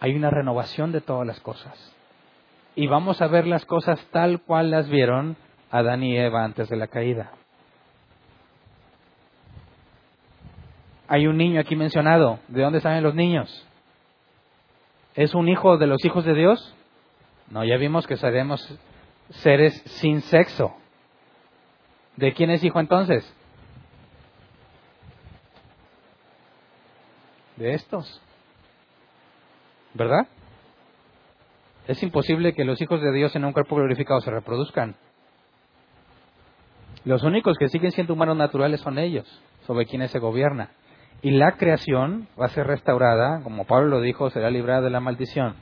[0.01, 1.95] hay una renovación de todas las cosas.
[2.75, 5.37] Y vamos a ver las cosas tal cual las vieron
[5.77, 7.33] Adán y Eva antes de la caída.
[11.09, 12.39] Hay un niño aquí mencionado.
[12.49, 13.67] ¿De dónde salen los niños?
[15.15, 16.75] ¿Es un hijo de los hijos de Dios?
[17.51, 18.79] No, ya vimos que seremos
[19.31, 20.75] seres sin sexo.
[22.17, 23.25] ¿De quién es hijo entonces?
[27.57, 28.21] de estos.
[29.95, 30.27] ¿Verdad?
[31.87, 34.97] Es imposible que los hijos de Dios en un cuerpo glorificado se reproduzcan.
[37.05, 39.27] Los únicos que siguen siendo humanos naturales son ellos,
[39.67, 40.71] sobre quienes se gobierna.
[41.21, 45.01] Y la creación va a ser restaurada, como Pablo lo dijo, será librada de la
[45.01, 45.55] maldición.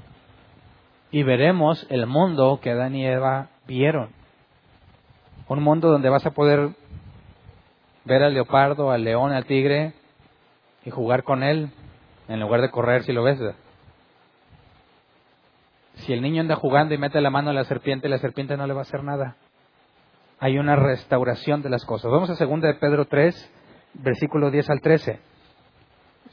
[1.11, 4.11] Y veremos el mundo que Adán y Eva vieron.
[5.49, 6.71] Un mundo donde vas a poder
[8.05, 9.95] ver al leopardo, al león, al tigre
[10.85, 11.71] y jugar con él,
[12.29, 13.41] en lugar de correr si lo ves.
[15.95, 18.67] Si el niño anda jugando y mete la mano a la serpiente, la serpiente no
[18.67, 19.37] le va a hacer nada.
[20.43, 22.11] Hay una restauración de las cosas.
[22.11, 23.53] Vamos a 2 de Pedro 3,
[23.95, 25.21] versículo 10 al 13.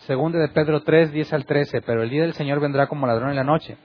[0.07, 1.83] 2 de Pedro 3, 10 al 13.
[1.83, 3.77] Pero el día del Señor vendrá como ladrón en la noche,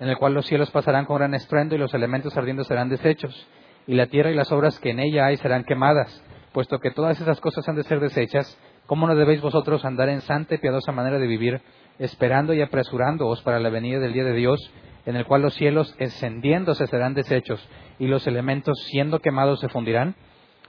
[0.00, 3.46] en el cual los cielos pasarán con gran estruendo y los elementos ardiendo serán deshechos,
[3.86, 7.20] y la tierra y las obras que en ella hay serán quemadas, puesto que todas
[7.20, 10.90] esas cosas han de ser deshechas ¿Cómo no debéis vosotros andar en santa y piadosa
[10.90, 11.62] manera de vivir,
[12.00, 14.58] esperando y apresurándoos para la venida del día de Dios,
[15.06, 17.66] en el cual los cielos encendiéndose serán deshechos
[17.98, 20.14] y los elementos siendo quemados se fundirán?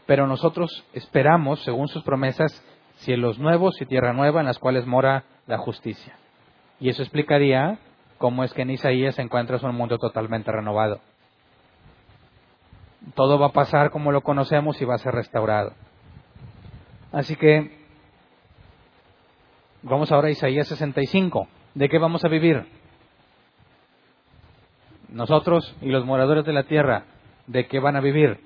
[0.05, 2.64] Pero nosotros esperamos, según sus promesas,
[2.97, 6.15] cielos nuevos y tierra nueva en las cuales mora la justicia.
[6.80, 7.80] Y eso explicaría
[8.18, 10.99] cómo es que en Isaías encuentras un mundo totalmente renovado.
[13.15, 15.73] Todo va a pasar como lo conocemos y va a ser restaurado.
[17.11, 17.84] Así que
[19.85, 21.45] Vamos ahora a Isaías 65.
[21.76, 22.65] ¿De qué vamos a vivir?
[25.14, 27.03] Nosotros y los moradores de la tierra,
[27.45, 28.40] ¿de qué van a vivir?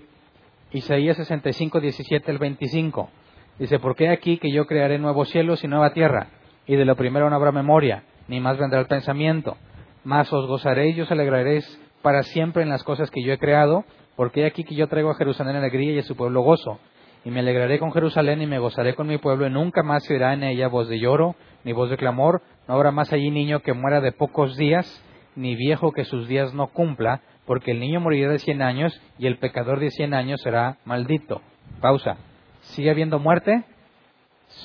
[0.72, 3.10] Isaías 65, 17 al 25.
[3.58, 6.28] Dice, porque aquí que yo crearé nuevos cielos y nueva tierra,
[6.66, 9.56] y de lo primero no habrá memoria, ni más vendrá el pensamiento.
[10.04, 13.86] Más os gozaréis y os alegraréis para siempre en las cosas que yo he creado,
[14.18, 16.80] porque aquí que yo traigo a Jerusalén alegría y a su pueblo gozo.
[17.24, 20.16] Y me alegraré con Jerusalén y me gozaré con mi pueblo, y nunca más se
[20.16, 23.62] oirá en ella voz de lloro, ni voz de clamor, no habrá más allí niño
[23.62, 25.02] que muera de pocos días,
[25.38, 29.28] ni viejo que sus días no cumpla, porque el niño morirá de cien años y
[29.28, 31.42] el pecador de cien años será maldito.
[31.80, 32.18] Pausa.
[32.62, 33.64] ¿Sigue habiendo muerte?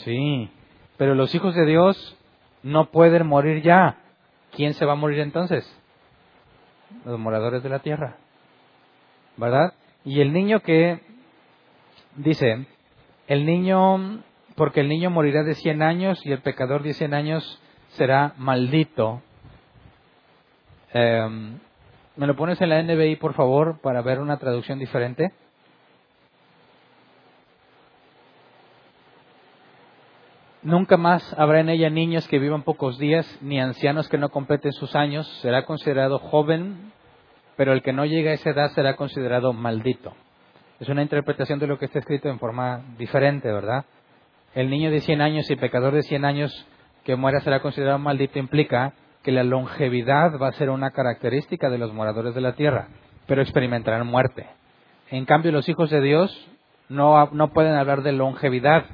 [0.05, 0.51] Sí.
[0.97, 2.17] Pero los hijos de Dios
[2.63, 3.99] no pueden morir ya.
[4.57, 5.65] ¿Quién se va a morir entonces?
[7.05, 8.17] Los moradores de la tierra.
[9.37, 9.75] ¿Verdad?
[10.05, 11.01] Y el niño que
[12.17, 12.67] dice,
[13.29, 14.23] el niño,
[14.57, 19.23] porque el niño morirá de cien años y el pecador de cien años será maldito.
[20.93, 21.59] Em,
[22.15, 25.33] ¿Me lo pones en la NBI, por favor, para ver una traducción diferente?
[30.63, 34.73] Nunca más habrá en ella niños que vivan pocos días, ni ancianos que no completen
[34.73, 35.27] sus años.
[35.41, 36.93] Será considerado joven,
[37.57, 40.15] pero el que no llegue a esa edad será considerado maldito.
[40.79, 43.87] Es una interpretación de lo que está escrito en forma diferente, ¿verdad?
[44.55, 46.67] El niño de 100 años y pecador de 100 años
[47.05, 51.79] que muera será considerado maldito implica que la longevidad va a ser una característica de
[51.79, 52.89] los moradores de la tierra,
[53.27, 54.47] pero experimentarán muerte.
[55.11, 56.49] En cambio, los hijos de Dios
[56.89, 58.85] no, no pueden hablar de longevidad,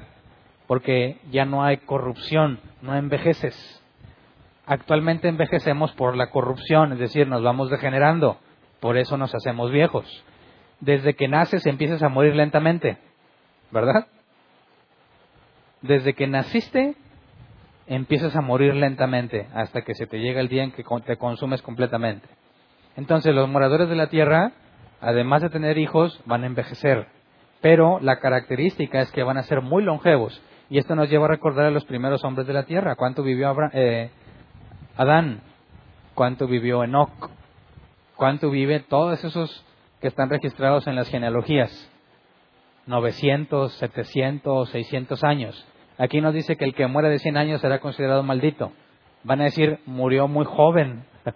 [0.67, 3.55] porque ya no hay corrupción, no envejeces.
[4.65, 8.37] Actualmente envejecemos por la corrupción, es decir, nos vamos degenerando,
[8.79, 10.23] por eso nos hacemos viejos.
[10.79, 12.97] Desde que naces empiezas a morir lentamente,
[13.71, 14.07] ¿verdad?
[15.81, 16.95] Desde que naciste
[17.89, 21.61] empiezas a morir lentamente hasta que se te llega el día en que te consumes
[21.61, 22.27] completamente.
[22.95, 24.51] Entonces los moradores de la tierra,
[25.01, 27.07] además de tener hijos, van a envejecer,
[27.61, 30.39] pero la característica es que van a ser muy longevos.
[30.69, 32.95] Y esto nos lleva a recordar a los primeros hombres de la tierra.
[32.95, 34.11] ¿Cuánto vivió eh,
[34.95, 35.41] Adán?
[36.13, 37.31] ¿Cuánto vivió Enoch?
[38.15, 39.65] ¿Cuánto vive todos esos
[39.99, 41.89] que están registrados en las genealogías?
[42.85, 45.67] 900, 700, 600 años.
[45.99, 48.71] Aquí nos dice que el que muere de 100 años será considerado maldito.
[49.23, 51.03] Van a decir, murió muy joven.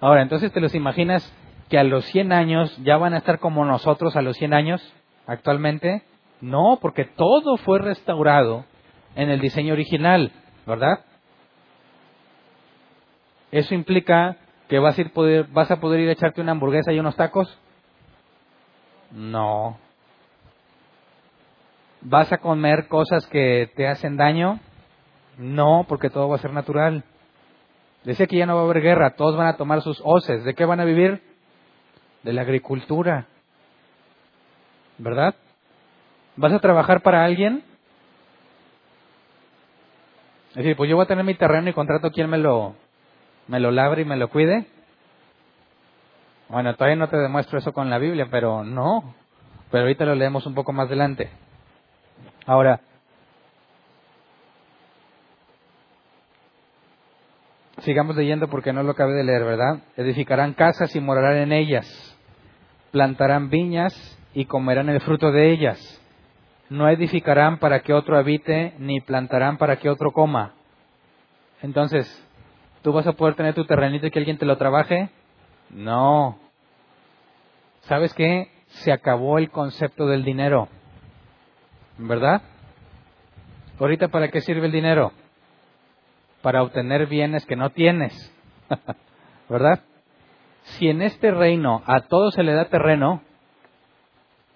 [0.00, 1.32] Ahora, entonces te los imaginas
[1.68, 4.94] que a los 100 años ya van a estar como nosotros a los 100 años
[5.28, 6.02] actualmente.
[6.40, 8.64] No, porque todo fue restaurado
[9.14, 10.32] en el diseño original,
[10.66, 11.04] ¿verdad?
[13.52, 16.92] ¿Eso implica que vas a, ir poder, vas a poder ir a echarte una hamburguesa
[16.92, 17.56] y unos tacos?
[19.12, 19.78] No.
[22.02, 24.58] ¿Vas a comer cosas que te hacen daño?
[25.36, 27.04] No, porque todo va a ser natural.
[28.04, 30.44] Decía que ya no va a haber guerra, todos van a tomar sus hoces.
[30.44, 31.22] ¿De qué van a vivir?
[32.22, 33.26] De la agricultura.
[34.96, 35.34] ¿Verdad?
[36.36, 37.62] ¿Vas a trabajar para alguien?
[40.50, 42.74] Es decir, pues yo voy a tener mi terreno y contrato quien me lo,
[43.46, 44.66] me lo labre y me lo cuide.
[46.48, 49.14] Bueno, todavía no te demuestro eso con la Biblia, pero no.
[49.70, 51.30] Pero ahorita lo leemos un poco más adelante.
[52.50, 52.80] Ahora,
[57.82, 59.78] sigamos leyendo porque no lo acabé de leer, ¿verdad?
[59.96, 61.86] Edificarán casas y morarán en ellas.
[62.90, 63.94] Plantarán viñas
[64.34, 65.78] y comerán el fruto de ellas.
[66.68, 70.54] No edificarán para que otro habite, ni plantarán para que otro coma.
[71.62, 72.08] Entonces,
[72.82, 75.08] ¿tú vas a poder tener tu terrenito y que alguien te lo trabaje?
[75.70, 76.36] No.
[77.82, 78.50] ¿Sabes qué?
[78.82, 80.66] Se acabó el concepto del dinero.
[82.00, 82.42] ¿Verdad?
[83.78, 85.12] Ahorita, ¿para qué sirve el dinero?
[86.42, 88.34] Para obtener bienes que no tienes,
[89.48, 89.80] ¿verdad?
[90.62, 93.22] Si en este reino a todos se le da terreno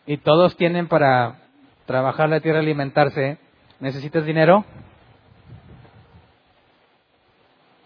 [0.07, 1.43] y todos tienen para
[1.87, 3.39] trabajar la tierra, alimentarse,
[3.81, 4.65] ¿necesitas dinero?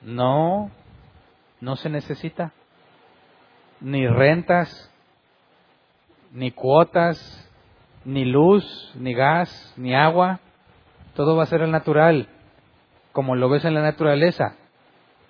[0.03, 0.71] No,
[1.61, 2.53] no se necesita.
[3.81, 4.93] Ni rentas,
[6.33, 7.48] ni cuotas,
[8.05, 10.41] ni luz, ni gas, ni agua,
[11.15, 12.29] todo va a ser el natural,
[13.13, 14.57] como lo ves en la naturaleza.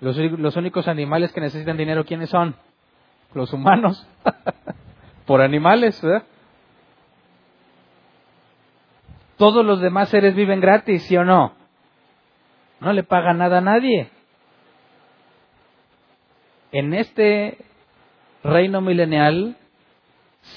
[0.01, 2.55] Los, los únicos animales que necesitan dinero, ¿quiénes son?
[3.33, 4.07] Los humanos,
[5.25, 6.01] por animales.
[9.37, 11.53] Todos los demás seres viven gratis, ¿sí o no?
[12.79, 14.09] No le pagan nada a nadie.
[16.71, 17.57] En este
[18.43, 19.57] reino milenial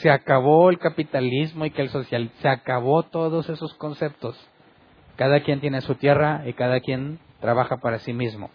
[0.00, 4.38] se acabó el capitalismo y que el social, se acabó todos esos conceptos.
[5.16, 8.50] Cada quien tiene su tierra y cada quien trabaja para sí mismo.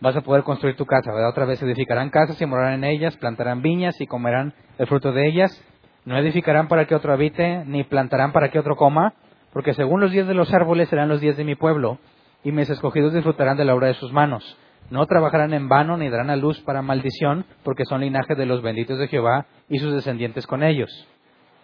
[0.00, 1.30] Vas a poder construir tu casa, ¿verdad?
[1.30, 5.28] Otra vez edificarán casas y morarán en ellas, plantarán viñas y comerán el fruto de
[5.28, 5.64] ellas.
[6.06, 9.12] No edificarán para que otro habite, ni plantarán para que otro coma,
[9.52, 11.98] porque según los días de los árboles serán los días de mi pueblo,
[12.42, 14.56] y mis escogidos disfrutarán de la obra de sus manos.
[14.90, 18.60] No trabajarán en vano ni darán a luz para maldición, porque son linaje de los
[18.60, 20.90] benditos de Jehová y sus descendientes con ellos.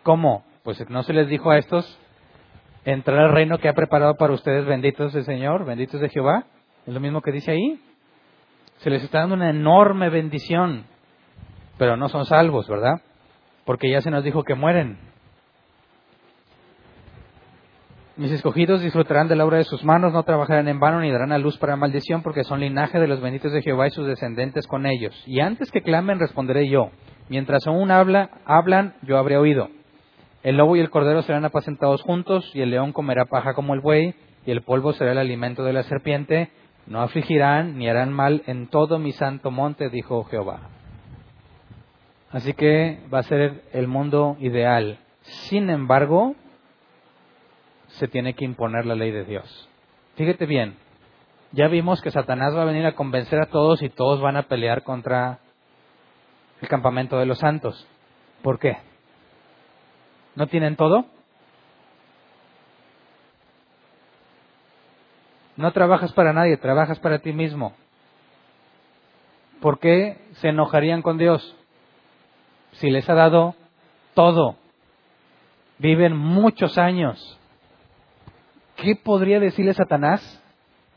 [0.04, 0.44] ¿Cómo?
[0.62, 1.98] Pues no se les dijo a estos
[2.84, 6.44] entrar al reino que ha preparado para ustedes benditos del Señor, benditos de Jehová.
[6.86, 7.80] Es lo mismo que dice ahí.
[8.78, 10.84] Se les está dando una enorme bendición,
[11.78, 13.00] pero no son salvos, ¿verdad?
[13.64, 14.98] Porque ya se nos dijo que mueren.
[18.16, 21.32] Mis escogidos disfrutarán de la obra de sus manos, no trabajarán en vano ni darán
[21.32, 24.66] a luz para maldición, porque son linaje de los benditos de Jehová y sus descendientes
[24.66, 25.14] con ellos.
[25.26, 26.90] Y antes que clamen, responderé yo.
[27.28, 29.68] Mientras aún habla, hablan, yo habré oído.
[30.42, 33.80] El lobo y el cordero serán apacentados juntos, y el león comerá paja como el
[33.80, 34.14] buey,
[34.46, 36.48] y el polvo será el alimento de la serpiente.
[36.86, 40.70] No afligirán ni harán mal en todo mi santo monte, dijo Jehová.
[42.30, 45.00] Así que va a ser el mundo ideal.
[45.20, 46.34] Sin embargo,
[47.96, 49.68] se tiene que imponer la ley de Dios.
[50.16, 50.76] Fíjate bien,
[51.52, 54.44] ya vimos que Satanás va a venir a convencer a todos y todos van a
[54.44, 55.38] pelear contra
[56.60, 57.86] el campamento de los santos.
[58.42, 58.78] ¿Por qué?
[60.34, 61.06] ¿No tienen todo?
[65.56, 67.74] No trabajas para nadie, trabajas para ti mismo.
[69.60, 71.56] ¿Por qué se enojarían con Dios?
[72.72, 73.54] Si les ha dado
[74.14, 74.56] todo.
[75.78, 77.35] Viven muchos años.
[78.86, 80.22] ¿Qué podría decirle Satanás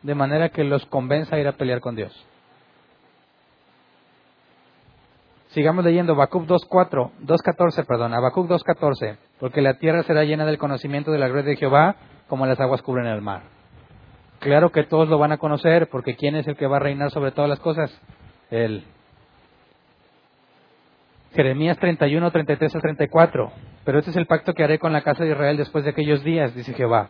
[0.04, 2.14] de manera que los convenza a ir a pelear con Dios?
[5.48, 11.10] Sigamos leyendo Habacuc 2.4, 2.14, perdón, Habacuc 2.14, porque la tierra será llena del conocimiento
[11.10, 11.96] de la gloria de Jehová
[12.28, 13.42] como las aguas cubren el mar.
[14.38, 17.10] Claro que todos lo van a conocer, porque ¿quién es el que va a reinar
[17.10, 17.92] sobre todas las cosas?
[18.52, 18.86] Él.
[21.34, 23.52] Jeremías 31, 33 al 34.
[23.84, 26.24] Pero este es el pacto que haré con la casa de Israel después de aquellos
[26.24, 27.10] días, dice Jehová.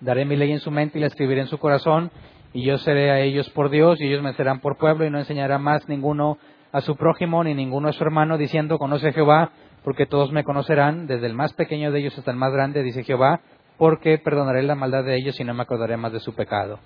[0.00, 2.10] Daré mi ley en su mente y la escribiré en su corazón,
[2.52, 5.18] y yo seré a ellos por Dios, y ellos me serán por pueblo, y no
[5.18, 6.38] enseñará más ninguno
[6.72, 9.50] a su prójimo, ni ninguno a su hermano, diciendo, conoce a Jehová,
[9.84, 13.04] porque todos me conocerán, desde el más pequeño de ellos hasta el más grande, dice
[13.04, 13.40] Jehová,
[13.78, 16.78] porque perdonaré la maldad de ellos y no me acordaré más de su pecado.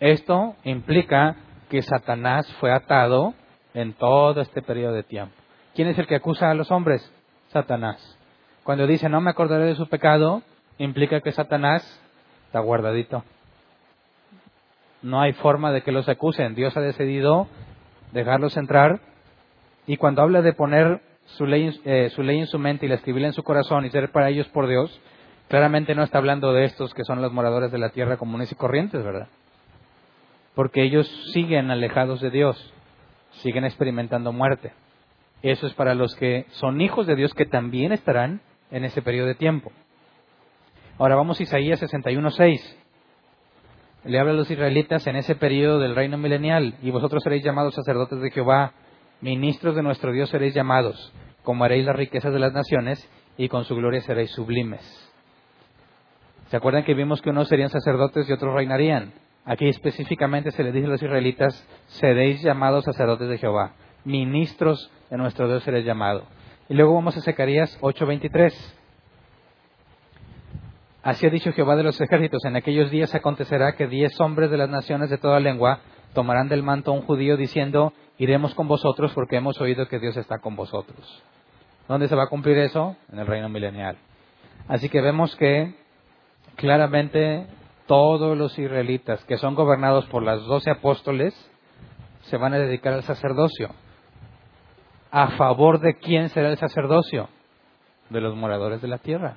[0.00, 1.36] Esto implica
[1.68, 3.34] que Satanás fue atado
[3.74, 5.34] en todo este periodo de tiempo.
[5.74, 7.08] ¿Quién es el que acusa a los hombres?
[7.48, 8.18] Satanás.
[8.64, 10.42] Cuando dice no me acordaré de su pecado,
[10.78, 11.82] implica que Satanás
[12.46, 13.24] está guardadito.
[15.02, 16.54] No hay forma de que los acusen.
[16.54, 17.48] Dios ha decidido
[18.12, 19.00] dejarlos entrar.
[19.86, 22.96] Y cuando habla de poner su ley, eh, su ley en su mente y la
[22.96, 25.00] escribirla en su corazón y ser para ellos por Dios,
[25.48, 28.54] claramente no está hablando de estos que son los moradores de la tierra comunes y
[28.54, 29.28] corrientes, ¿verdad?
[30.54, 32.72] Porque ellos siguen alejados de Dios,
[33.32, 34.72] siguen experimentando muerte.
[35.42, 38.40] Eso es para los que son hijos de Dios que también estarán
[38.70, 39.72] en ese periodo de tiempo.
[41.02, 42.60] Ahora vamos a Isaías 61.6.
[44.04, 47.74] Le habla a los israelitas en ese periodo del reino milenial, y vosotros seréis llamados
[47.74, 48.74] sacerdotes de Jehová,
[49.20, 51.12] ministros de nuestro Dios seréis llamados,
[51.42, 53.04] como haréis las riquezas de las naciones,
[53.36, 54.80] y con su gloria seréis sublimes.
[56.50, 59.12] ¿Se acuerdan que vimos que unos serían sacerdotes y otros reinarían?
[59.44, 63.72] Aquí específicamente se le dice a los israelitas, seréis llamados sacerdotes de Jehová,
[64.04, 66.22] ministros de nuestro Dios seréis llamados.
[66.68, 68.81] Y luego vamos a Zacarías 8:23.
[71.02, 74.56] Así ha dicho Jehová de los ejércitos, en aquellos días acontecerá que diez hombres de
[74.56, 75.80] las naciones de toda lengua
[76.14, 80.16] tomarán del manto a un judío diciendo, iremos con vosotros porque hemos oído que Dios
[80.16, 81.22] está con vosotros.
[81.88, 82.96] ¿Dónde se va a cumplir eso?
[83.12, 83.96] En el reino milenial.
[84.68, 85.74] Así que vemos que
[86.54, 87.46] claramente
[87.86, 91.34] todos los israelitas que son gobernados por las doce apóstoles
[92.22, 93.70] se van a dedicar al sacerdocio.
[95.10, 97.28] ¿A favor de quién será el sacerdocio?
[98.08, 99.36] De los moradores de la tierra.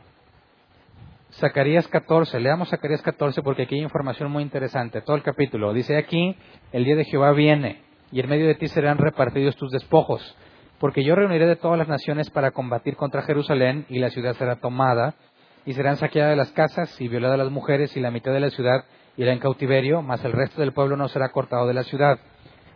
[1.40, 5.74] Zacarías 14, leamos Zacarías 14 porque aquí hay información muy interesante, todo el capítulo.
[5.74, 6.38] Dice aquí,
[6.72, 10.38] el día de Jehová viene y en medio de ti serán repartidos tus despojos,
[10.80, 14.56] porque yo reuniré de todas las naciones para combatir contra Jerusalén y la ciudad será
[14.56, 15.16] tomada
[15.66, 18.86] y serán saqueadas las casas y violadas las mujeres y la mitad de la ciudad
[19.18, 22.18] irá en cautiverio, mas el resto del pueblo no será cortado de la ciudad.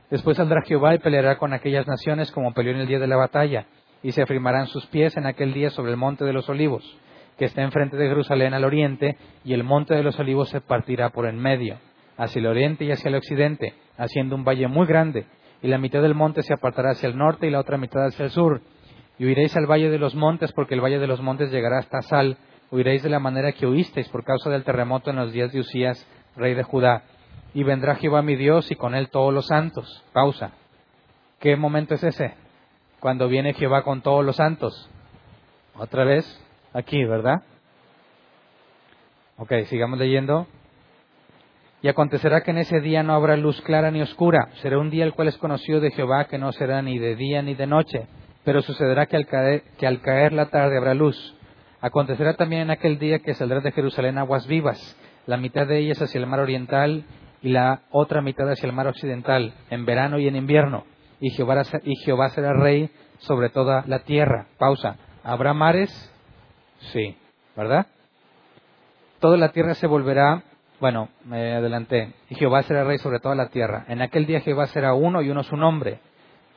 [0.09, 3.15] Después saldrá Jehová y peleará con aquellas naciones como peleó en el día de la
[3.15, 3.67] batalla,
[4.03, 6.99] y se afirmarán sus pies en aquel día sobre el monte de los olivos
[7.39, 11.09] que está enfrente de Jerusalén al oriente, y el monte de los olivos se partirá
[11.09, 11.77] por en medio,
[12.17, 15.25] hacia el oriente y hacia el occidente, haciendo un valle muy grande,
[15.61, 18.25] y la mitad del monte se apartará hacia el norte y la otra mitad hacia
[18.25, 18.61] el sur.
[19.17, 22.01] Y huiréis al valle de los montes, porque el valle de los montes llegará hasta
[22.01, 22.37] Sal,
[22.71, 26.05] huiréis de la manera que huisteis por causa del terremoto en los días de Usías,
[26.35, 27.03] rey de Judá.
[27.53, 30.03] Y vendrá Jehová mi Dios y con él todos los santos.
[30.13, 30.51] Pausa.
[31.39, 32.33] ¿Qué momento es ese?
[32.99, 34.89] Cuando viene Jehová con todos los santos
[35.77, 36.25] Otra vez,
[36.73, 37.43] aquí, ¿verdad?
[39.37, 40.47] Ok, sigamos leyendo.
[41.81, 44.49] Y acontecerá que en ese día no habrá luz clara ni oscura.
[44.61, 47.41] Será un día el cual es conocido de Jehová, que no será ni de día
[47.41, 48.07] ni de noche.
[48.43, 51.35] Pero sucederá que al caer, que al caer la tarde habrá luz.
[51.81, 56.01] Acontecerá también en aquel día que saldrá de Jerusalén aguas vivas, la mitad de ellas
[56.01, 57.05] hacia el mar oriental
[57.41, 60.83] y la otra mitad hacia el mar occidental, en verano y en invierno.
[61.21, 62.89] Y Jehová, y Jehová será rey
[63.19, 64.47] sobre toda la tierra.
[64.57, 64.97] Pausa.
[65.23, 66.13] ¿Habrá mares?
[66.91, 67.15] Sí,
[67.55, 67.87] ¿verdad?
[69.19, 70.43] Toda la tierra se volverá,
[70.79, 73.85] bueno, me adelanté, y Jehová será rey sobre toda la tierra.
[73.89, 75.99] En aquel día Jehová será uno y uno su nombre.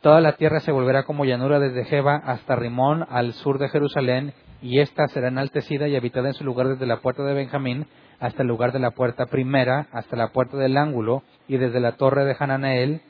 [0.01, 4.33] Toda la tierra se volverá como llanura desde Jeba hasta Rimón, al sur de Jerusalén,
[4.61, 7.87] y ésta será enaltecida y habitada en su lugar desde la puerta de Benjamín
[8.21, 11.93] hasta el lugar de la puerta primera, hasta la puerta del ángulo, y desde la
[11.93, 13.03] torre de Hananeel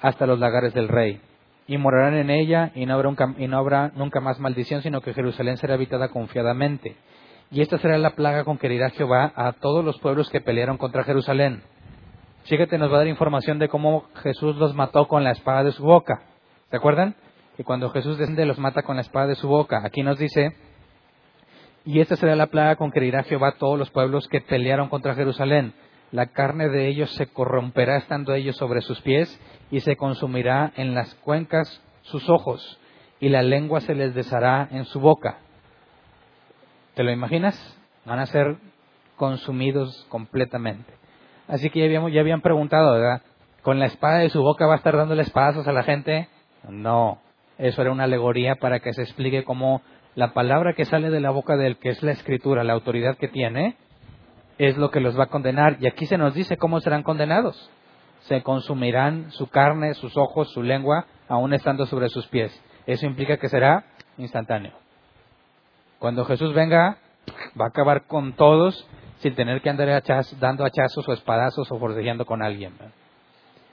[0.00, 1.20] hasta los lagares del rey.
[1.68, 6.08] Y morarán en ella, y no habrá, nunca más maldición, sino que Jerusalén será habitada
[6.08, 6.96] confiadamente.
[7.50, 10.78] Y esta será la plaga con que herirá Jehová a todos los pueblos que pelearon
[10.78, 11.62] contra Jerusalén.
[12.44, 15.72] Fíjate, nos va a dar información de cómo Jesús los mató con la espada de
[15.72, 16.22] su boca.
[16.70, 17.16] ¿Se acuerdan?
[17.56, 19.80] Que cuando Jesús desciende los mata con la espada de su boca.
[19.84, 20.56] Aquí nos dice,
[21.84, 24.88] y esta será la plaga con que herirá Jehová a todos los pueblos que pelearon
[24.88, 25.72] contra Jerusalén.
[26.12, 30.94] La carne de ellos se corromperá estando ellos sobre sus pies y se consumirá en
[30.94, 32.78] las cuencas sus ojos
[33.20, 35.38] y la lengua se les deshará en su boca
[36.96, 37.54] ¿Te lo imaginas?
[38.06, 38.56] Van a ser
[39.16, 40.90] consumidos completamente.
[41.46, 43.20] Así que ya, habíamos, ya habían preguntado, ¿verdad?
[43.60, 46.30] ¿Con la espada de su boca va a estar dándole espadazos a la gente?
[46.70, 47.18] No.
[47.58, 49.82] Eso era una alegoría para que se explique cómo
[50.14, 53.28] la palabra que sale de la boca del que es la escritura, la autoridad que
[53.28, 53.76] tiene,
[54.58, 55.76] es lo que los va a condenar.
[55.80, 57.70] Y aquí se nos dice cómo serán condenados.
[58.20, 62.58] Se consumirán su carne, sus ojos, su lengua, aún estando sobre sus pies.
[62.86, 63.84] Eso implica que será
[64.18, 64.72] instantáneo.
[65.98, 66.98] Cuando Jesús venga,
[67.60, 68.86] va a acabar con todos
[69.18, 70.02] sin tener que andar
[70.38, 72.74] dando hachazos o espadazos o forcejeando con alguien.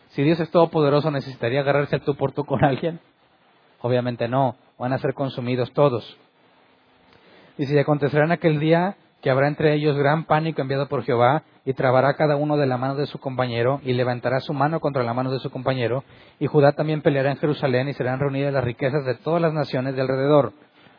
[0.10, 3.00] Si Dios es todopoderoso, ¿necesitaría agarrarse tú por tú con alguien?
[3.82, 6.18] Obviamente no, van a ser consumidos todos.
[7.58, 11.44] Y si acontecerá en aquel día que habrá entre ellos gran pánico enviado por Jehová,
[11.66, 15.02] y trabará cada uno de la mano de su compañero, y levantará su mano contra
[15.02, 16.04] la mano de su compañero,
[16.40, 19.96] y Judá también peleará en Jerusalén, y serán reunidas las riquezas de todas las naciones
[19.96, 20.52] de alrededor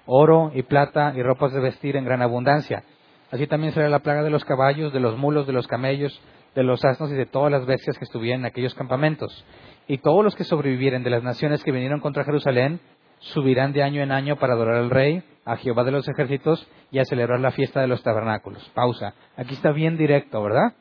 [0.07, 2.85] oro y plata y ropas de vestir en gran abundancia.
[3.31, 6.19] Así también será la plaga de los caballos, de los mulos, de los camellos,
[6.55, 9.45] de los asnos y de todas las bestias que estuvieran en aquellos campamentos.
[9.87, 12.81] Y todos los que sobrevivieren de las naciones que vinieron contra Jerusalén
[13.20, 16.99] subirán de año en año para adorar al Rey, a Jehová de los ejércitos y
[16.99, 18.69] a celebrar la fiesta de los tabernáculos.
[18.74, 19.15] Pausa.
[19.36, 20.74] Aquí está bien directo, ¿verdad?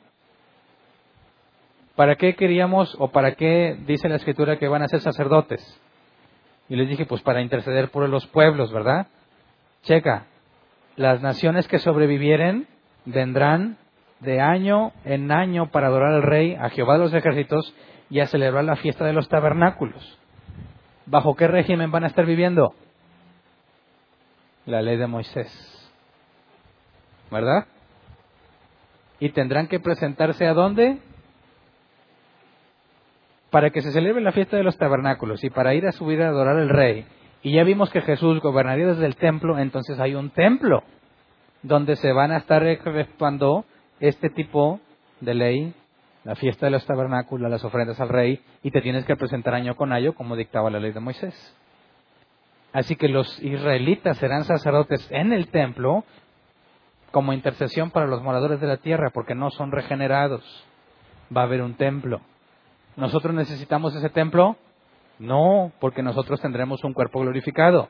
[1.96, 5.62] ¿Para qué queríamos o para qué dice la escritura que van a ser sacerdotes?
[6.70, 9.08] Y les dije, pues para interceder por los pueblos, ¿verdad?
[9.84, 10.26] Checa,
[10.96, 12.68] las naciones que sobrevivieren
[13.06, 13.78] vendrán
[14.22, 17.76] de año en año para adorar al rey, a Jehová de los ejércitos
[18.10, 20.20] y a celebrar la fiesta de los tabernáculos.
[21.06, 22.74] ¿Bajo qué régimen van a estar viviendo?
[24.66, 25.52] La ley de Moisés.
[27.30, 27.68] ¿Verdad?
[29.20, 31.00] Y tendrán que presentarse a dónde?
[33.54, 36.30] para que se celebre la fiesta de los tabernáculos y para ir a subir a
[36.30, 37.06] adorar al rey.
[37.44, 40.82] Y ya vimos que Jesús gobernaría desde el templo, entonces hay un templo
[41.62, 43.64] donde se van a estar efectuando
[44.00, 44.80] este tipo
[45.22, 45.74] de ley,
[46.24, 49.76] la fiesta de los tabernáculos, las ofrendas al rey, y te tienes que presentar año
[49.76, 51.58] con año como dictaba la ley de Moisés.
[52.72, 56.04] Así que los israelitas serán sacerdotes en el templo
[57.12, 60.44] como intercesión para los moradores de la tierra, porque no son regenerados.
[61.36, 62.22] Va a haber un templo.
[62.96, 64.58] ¿Nosotros necesitamos ese templo?
[65.20, 67.90] No, porque nosotros tendremos un cuerpo glorificado.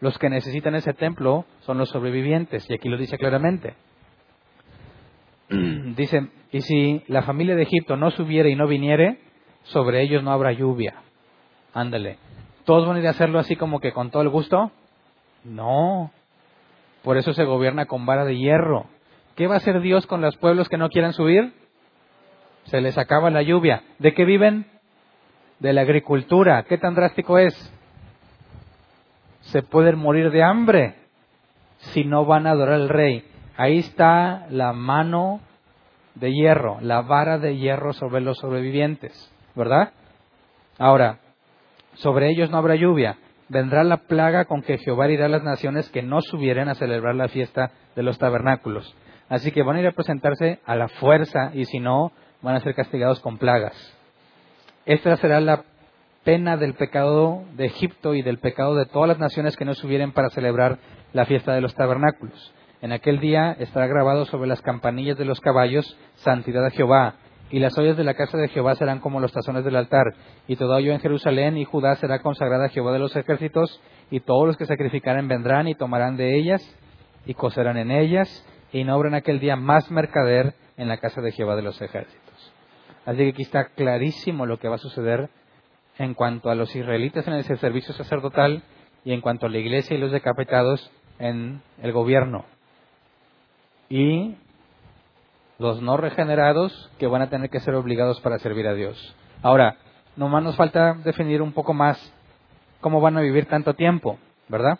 [0.00, 3.74] Los que necesitan ese templo son los sobrevivientes, y aquí lo dice claramente.
[5.96, 9.18] Dice, y si la familia de Egipto no subiere y no viniere,
[9.64, 10.94] sobre ellos no habrá lluvia.
[11.74, 12.18] Ándale.
[12.64, 14.70] ¿Todos van a ir a hacerlo así como que con todo el gusto?
[15.44, 16.10] No.
[17.02, 18.86] Por eso se gobierna con vara de hierro.
[19.36, 21.52] ¿Qué va a hacer Dios con los pueblos que no quieran subir?
[22.64, 23.82] se les acaba la lluvia.
[23.98, 24.66] ¿De qué viven?
[25.58, 26.64] De la agricultura.
[26.64, 27.54] ¿Qué tan drástico es?
[29.42, 30.94] Se pueden morir de hambre
[31.92, 33.24] si no van a adorar al rey.
[33.62, 35.40] Ahí está la mano
[36.16, 39.92] de hierro, la vara de hierro sobre los sobrevivientes, ¿verdad?
[40.80, 41.20] Ahora,
[41.94, 43.18] sobre ellos no habrá lluvia.
[43.48, 47.14] Vendrá la plaga con que Jehová irá a las naciones que no subieren a celebrar
[47.14, 48.96] la fiesta de los tabernáculos.
[49.28, 52.10] Así que van a ir a presentarse a la fuerza y si no,
[52.40, 53.76] van a ser castigados con plagas.
[54.86, 55.62] Esta será la
[56.24, 60.10] pena del pecado de Egipto y del pecado de todas las naciones que no subieran
[60.10, 60.80] para celebrar
[61.12, 62.52] la fiesta de los tabernáculos.
[62.82, 67.14] En aquel día estará grabado sobre las campanillas de los caballos, santidad a Jehová,
[67.48, 70.14] y las ollas de la casa de Jehová serán como los tazones del altar,
[70.48, 73.80] y todo ello en Jerusalén y Judá será consagrada a Jehová de los ejércitos,
[74.10, 76.60] y todos los que sacrificaren vendrán y tomarán de ellas,
[77.24, 81.20] y cocerán en ellas, y no habrá en aquel día más mercader en la casa
[81.20, 82.52] de Jehová de los ejércitos.
[83.06, 85.30] Así que aquí está clarísimo lo que va a suceder
[85.98, 88.64] en cuanto a los israelitas en el servicio sacerdotal
[89.04, 90.90] y en cuanto a la iglesia y los decapitados
[91.20, 92.44] en el gobierno.
[93.92, 94.36] Y
[95.58, 99.14] los no regenerados que van a tener que ser obligados para servir a Dios.
[99.42, 99.76] Ahora,
[100.16, 101.98] nomás nos falta definir un poco más
[102.80, 104.16] cómo van a vivir tanto tiempo,
[104.48, 104.78] ¿verdad?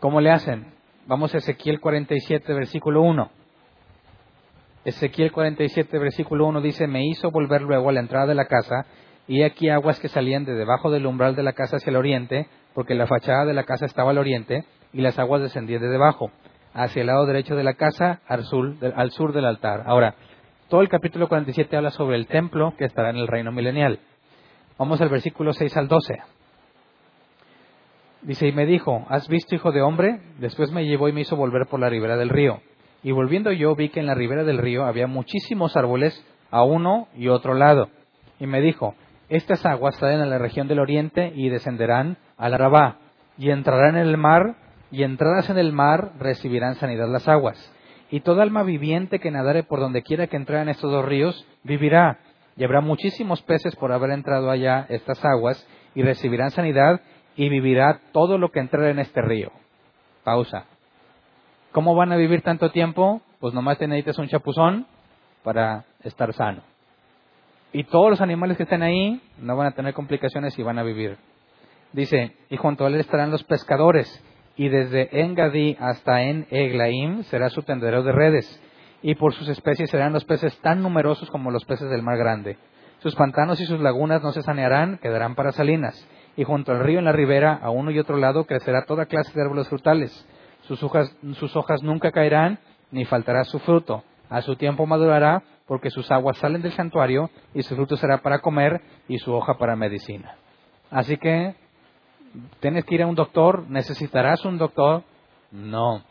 [0.00, 0.66] ¿Cómo le hacen?
[1.06, 3.30] Vamos a Ezequiel 47, versículo 1.
[4.84, 8.84] Ezequiel 47, versículo 1 dice, me hizo volver luego a la entrada de la casa,
[9.26, 12.48] y aquí aguas que salían de debajo del umbral de la casa hacia el oriente,
[12.74, 16.30] porque la fachada de la casa estaba al oriente, y las aguas descendían de debajo,
[16.74, 19.82] hacia el lado derecho de la casa, al sur, al sur del altar.
[19.86, 20.14] Ahora,
[20.68, 23.98] todo el capítulo 47 habla sobre el templo que estará en el reino milenial.
[24.78, 26.18] Vamos al versículo 6 al 12.
[28.22, 30.20] Dice, y me dijo, ¿has visto, hijo de hombre?
[30.38, 32.60] Después me llevó y me hizo volver por la ribera del río
[33.02, 37.08] y volviendo yo vi que en la ribera del río había muchísimos árboles a uno
[37.16, 37.88] y otro lado.
[38.38, 38.94] Y me dijo,
[39.28, 42.98] estas aguas salen a la región del oriente y descenderán al Arabá,
[43.38, 44.56] y entrarán en el mar,
[44.92, 47.58] y entradas en el mar recibirán sanidad las aguas.
[48.10, 51.46] Y toda alma viviente que nadare por donde quiera que entre en estos dos ríos,
[51.64, 52.18] vivirá.
[52.58, 57.00] Y habrá muchísimos peces por haber entrado allá estas aguas, y recibirán sanidad,
[57.36, 59.50] y vivirá todo lo que entre en este río.
[60.24, 60.66] Pausa.
[61.72, 63.22] ¿Cómo van a vivir tanto tiempo?
[63.40, 64.86] Pues nomás te necesitas un chapuzón
[65.42, 66.62] para estar sano.
[67.72, 70.82] Y todos los animales que estén ahí no van a tener complicaciones y van a
[70.82, 71.16] vivir.
[71.94, 74.22] Dice, y junto a él estarán los pescadores,
[74.64, 78.62] y desde Engadí hasta en Eglaim será su tendedero de redes,
[79.02, 82.58] y por sus especies serán los peces tan numerosos como los peces del mar grande.
[83.00, 87.00] Sus pantanos y sus lagunas no se sanearán, quedarán para salinas, y junto al río
[87.00, 90.26] en la ribera, a uno y otro lado, crecerá toda clase de árboles frutales
[90.62, 92.58] sus hojas, sus hojas nunca caerán,
[92.90, 94.04] ni faltará su fruto.
[94.28, 98.38] A su tiempo madurará, porque sus aguas salen del santuario, y su fruto será para
[98.38, 100.36] comer, y su hoja para medicina.
[100.90, 101.54] Así que,
[102.60, 103.64] ¿tienes que ir a un doctor?
[103.68, 105.02] ¿Necesitarás un doctor?
[105.50, 106.02] No.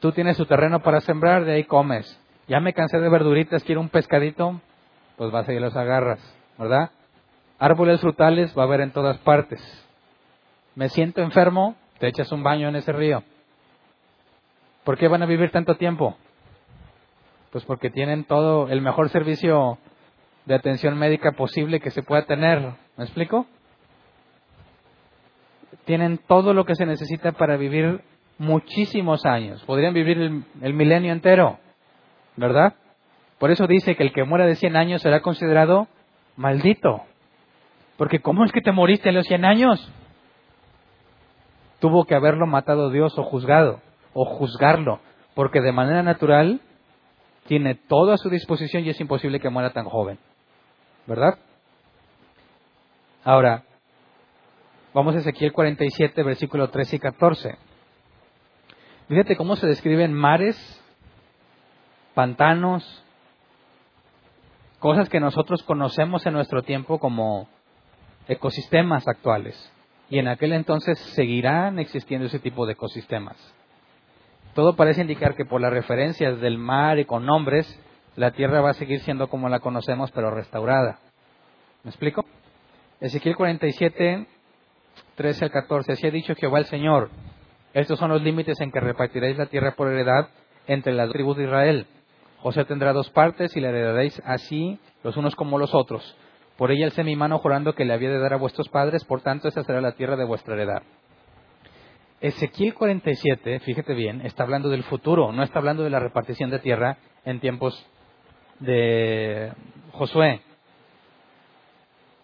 [0.00, 2.18] Tú tienes tu terreno para sembrar, de ahí comes.
[2.48, 4.60] Ya me cansé de verduritas, quiero un pescadito,
[5.16, 6.20] pues vas a ir los agarras,
[6.58, 6.90] ¿verdad?
[7.58, 9.60] Árboles frutales va a haber en todas partes.
[10.74, 13.22] Me siento enfermo, te echas un baño en ese río.
[14.84, 16.16] ¿Por qué van a vivir tanto tiempo?
[17.52, 19.78] Pues porque tienen todo el mejor servicio
[20.46, 22.74] de atención médica posible que se pueda tener.
[22.96, 23.46] ¿Me explico?
[25.84, 28.02] Tienen todo lo que se necesita para vivir
[28.38, 29.62] muchísimos años.
[29.64, 31.58] Podrían vivir el, milenio entero,
[32.36, 32.74] ¿verdad?
[33.38, 35.88] Por eso dice que el que muera de 100 años será considerado
[36.36, 37.02] maldito.
[37.96, 39.92] Porque ¿cómo es que te moriste a los 100 años?
[41.82, 43.80] tuvo que haberlo matado Dios o juzgado,
[44.14, 45.00] o juzgarlo,
[45.34, 46.60] porque de manera natural
[47.48, 50.16] tiene todo a su disposición y es imposible que muera tan joven.
[51.08, 51.38] ¿Verdad?
[53.24, 53.64] Ahora,
[54.94, 57.58] vamos a Ezequiel 47, versículo 13 y 14.
[59.08, 60.56] Fíjate cómo se describen mares,
[62.14, 63.04] pantanos,
[64.78, 67.48] cosas que nosotros conocemos en nuestro tiempo como
[68.28, 69.72] ecosistemas actuales
[70.08, 73.36] y en aquel entonces seguirán existiendo ese tipo de ecosistemas.
[74.54, 77.80] Todo parece indicar que por las referencias del mar y con nombres,
[78.16, 80.98] la tierra va a seguir siendo como la conocemos, pero restaurada.
[81.82, 82.26] ¿Me explico?
[83.00, 84.26] Ezequiel 47,
[85.16, 85.92] 13 al 14.
[85.92, 87.10] Así ha dicho Jehová el Señor.
[87.74, 90.28] Estos son los límites en que repartiréis la tierra por heredad
[90.66, 91.86] entre las tribus de Israel.
[92.38, 96.16] José tendrá dos partes y la heredaréis así los unos como los otros.
[96.56, 99.22] Por ella alcé mi mano jurando que le había de dar a vuestros padres, por
[99.22, 100.82] tanto esa será la tierra de vuestra heredad.
[102.20, 106.60] Ezequiel 47, fíjate bien, está hablando del futuro, no está hablando de la repartición de
[106.60, 107.84] tierra en tiempos
[108.60, 109.52] de
[109.92, 110.40] Josué.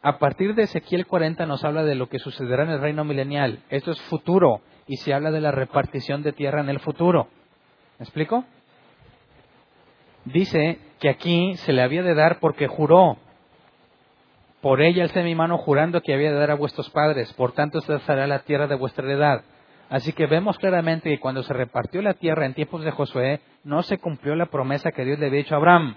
[0.02, 3.60] A partir de Ezequiel 40 nos habla de lo que sucederá en el reino milenial.
[3.68, 7.28] Esto es futuro y se habla de la repartición de tierra en el futuro.
[7.98, 8.44] ¿Me explico?
[10.24, 13.16] Dice que aquí se le había de dar porque juró
[14.60, 17.80] por ella alcé mi mano jurando que había de dar a vuestros padres, por tanto
[17.80, 19.42] se será la tierra de vuestra heredad.
[19.88, 23.82] Así que vemos claramente que cuando se repartió la tierra en tiempos de Josué, no
[23.82, 25.96] se cumplió la promesa que Dios le había hecho a Abraham.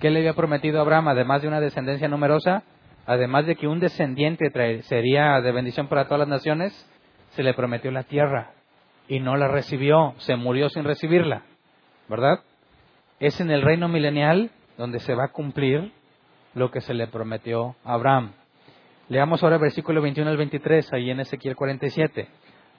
[0.00, 2.64] ¿Qué le había prometido a Abraham, además de una descendencia numerosa?
[3.06, 4.50] Además de que un descendiente
[4.82, 6.90] sería de bendición para todas las naciones,
[7.30, 8.52] se le prometió la tierra
[9.08, 11.42] y no la recibió, se murió sin recibirla,
[12.08, 12.40] ¿verdad?
[13.20, 15.92] Es en el reino milenial donde se va a cumplir
[16.54, 18.32] lo que se le prometió a Abraham.
[19.08, 22.28] Leamos ahora el versículo 21 al 23, ahí en Ezequiel 47.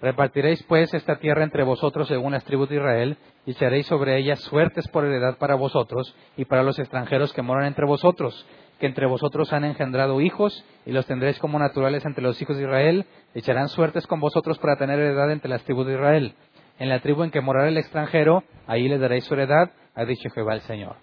[0.01, 4.35] Repartiréis pues esta tierra entre vosotros según las tribus de Israel, y seréis sobre ella
[4.35, 8.45] suertes por heredad para vosotros y para los extranjeros que moran entre vosotros,
[8.79, 12.63] que entre vosotros han engendrado hijos, y los tendréis como naturales entre los hijos de
[12.63, 16.33] Israel, echarán suertes con vosotros para tener heredad entre las tribus de Israel.
[16.77, 20.29] En la tribu en que morará el extranjero, ahí le daréis su heredad, ha dicho
[20.29, 20.97] Jehová el Señor.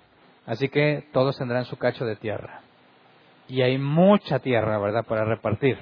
[0.44, 2.61] Así que todos tendrán su cacho de tierra.
[3.49, 5.78] Y hay mucha tierra, ¿verdad?, para repartir.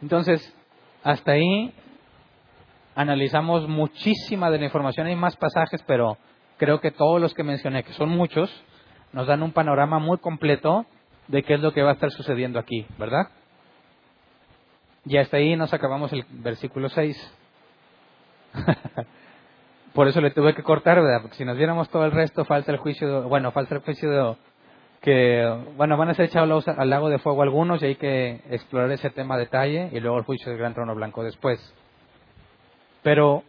[0.00, 0.56] Entonces,
[1.02, 1.74] hasta ahí
[2.94, 5.06] analizamos muchísima de la información.
[5.06, 6.16] Hay más pasajes, pero
[6.58, 8.50] creo que todos los que mencioné, que son muchos,
[9.12, 10.86] nos dan un panorama muy completo
[11.28, 13.28] de qué es lo que va a estar sucediendo aquí, ¿verdad?
[15.04, 17.34] Y hasta ahí nos acabamos el versículo 6.
[19.94, 21.20] Por eso le tuve que cortar, ¿verdad?
[21.22, 24.36] Porque si nos viéramos todo el resto, falta el juicio, bueno, falta el juicio de,
[25.02, 25.44] que,
[25.76, 29.10] bueno, van a ser echados al lago de fuego algunos y hay que explorar ese
[29.10, 31.60] tema a detalle y luego el juicio del gran trono blanco después.
[33.02, 33.42] Pero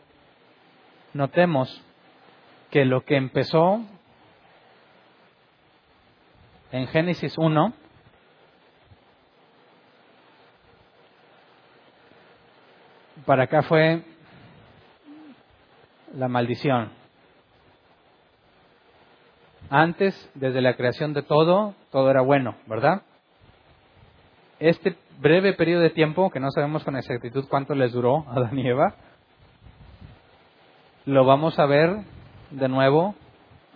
[1.13, 1.81] notemos
[2.71, 3.81] que lo que empezó
[6.73, 7.71] en Génesis 1
[13.27, 14.01] para acá fue
[16.15, 16.91] la maldición.
[19.69, 23.03] Antes, desde la creación de todo, todo era bueno, ¿verdad?
[24.59, 28.57] Este breve periodo de tiempo, que no sabemos con exactitud cuánto les duró a Adán
[28.57, 28.95] y Eva,
[31.05, 32.03] lo vamos a ver
[32.49, 33.13] de nuevo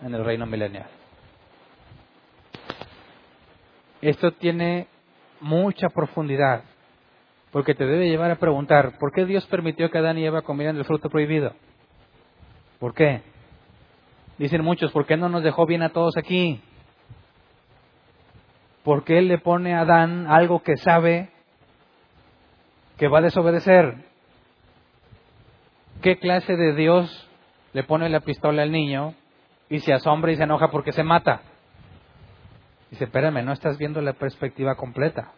[0.02, 0.97] en el reino milenial.
[4.00, 4.86] Esto tiene
[5.40, 6.62] mucha profundidad,
[7.50, 10.76] porque te debe llevar a preguntar, ¿por qué Dios permitió que Adán y Eva comieran
[10.76, 11.52] el fruto prohibido?
[12.78, 13.22] ¿Por qué?
[14.38, 16.60] Dicen muchos, ¿por qué no nos dejó bien a todos aquí?
[18.84, 21.30] ¿Por qué le pone a Adán algo que sabe
[22.96, 23.96] que va a desobedecer?
[26.02, 27.28] ¿Qué clase de Dios
[27.72, 29.14] le pone la pistola al niño
[29.68, 31.42] y se asombra y se enoja porque se mata?
[32.90, 35.32] Dice, espérame, no estás viendo la perspectiva completa.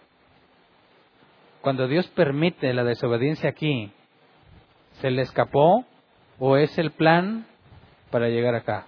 [1.60, 3.92] Cuando Dios permite la desobediencia aquí,
[5.00, 5.84] ¿se le escapó
[6.38, 7.46] o es el plan
[8.10, 8.86] para llegar acá?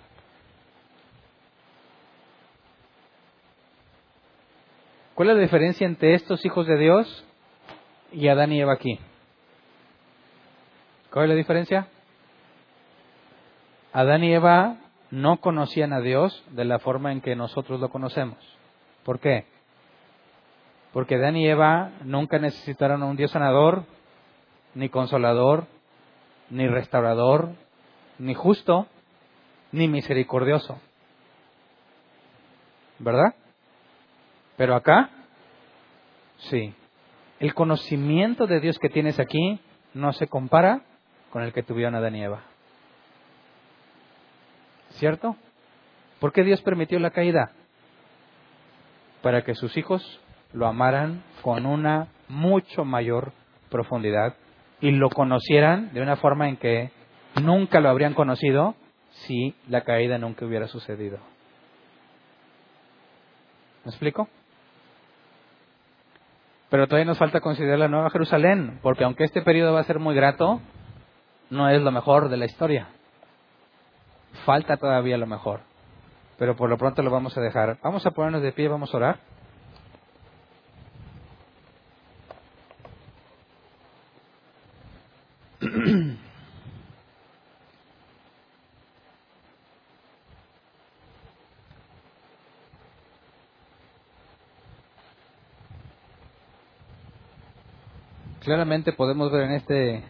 [5.14, 7.24] ¿Cuál es la diferencia entre estos hijos de Dios
[8.12, 8.98] y Adán y Eva aquí?
[11.10, 11.88] ¿Cuál es la diferencia?
[13.92, 14.76] Adán y Eva
[15.12, 18.38] no conocían a Dios de la forma en que nosotros lo conocemos.
[19.04, 19.44] ¿Por qué?
[20.94, 23.84] Porque Adán y Eva nunca necesitaron a un Dios sanador,
[24.74, 25.66] ni consolador,
[26.48, 27.50] ni restaurador,
[28.18, 28.86] ni justo,
[29.70, 30.80] ni misericordioso.
[32.98, 33.34] ¿Verdad?
[34.56, 35.10] Pero acá,
[36.38, 36.74] sí.
[37.38, 39.60] El conocimiento de Dios que tienes aquí
[39.92, 40.84] no se compara
[41.30, 42.51] con el que tuvieron Adán y Eva.
[45.02, 45.34] ¿Cierto?
[46.20, 47.50] ¿Por qué Dios permitió la caída?
[49.20, 50.20] Para que sus hijos
[50.52, 53.32] lo amaran con una mucho mayor
[53.68, 54.36] profundidad
[54.80, 56.92] y lo conocieran de una forma en que
[57.42, 58.76] nunca lo habrían conocido
[59.10, 61.18] si la caída nunca hubiera sucedido.
[63.84, 64.28] ¿Me explico?
[66.70, 69.98] Pero todavía nos falta considerar la Nueva Jerusalén, porque aunque este periodo va a ser
[69.98, 70.60] muy grato,
[71.50, 72.86] no es lo mejor de la historia.
[74.44, 75.60] Falta todavía lo mejor.
[76.38, 77.78] Pero por lo pronto lo vamos a dejar.
[77.82, 79.20] Vamos a ponernos de pie, vamos a orar.
[98.40, 100.02] Claramente podemos ver en este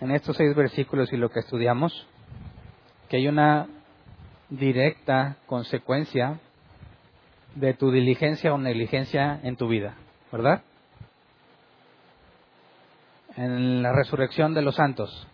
[0.00, 2.06] en estos seis versículos y lo que estudiamos
[3.08, 3.66] que hay una
[4.50, 6.38] directa consecuencia
[7.54, 9.96] de tu diligencia o negligencia en tu vida,
[10.30, 10.62] ¿verdad?
[13.36, 15.26] En la resurrección de los santos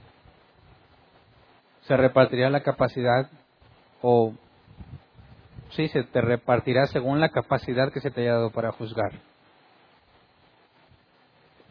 [1.82, 3.30] se repartirá la capacidad
[4.00, 4.34] o
[5.70, 9.12] sí, se te repartirá según la capacidad que se te haya dado para juzgar.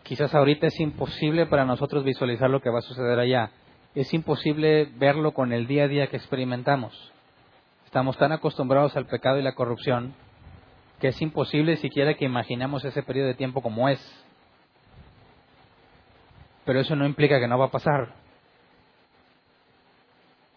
[0.03, 3.51] Quizás ahorita es imposible para nosotros visualizar lo que va a suceder allá.
[3.95, 7.11] Es imposible verlo con el día a día que experimentamos.
[7.85, 10.15] Estamos tan acostumbrados al pecado y la corrupción
[10.99, 13.99] que es imposible siquiera que imaginemos ese periodo de tiempo como es.
[16.65, 18.13] Pero eso no implica que no va a pasar.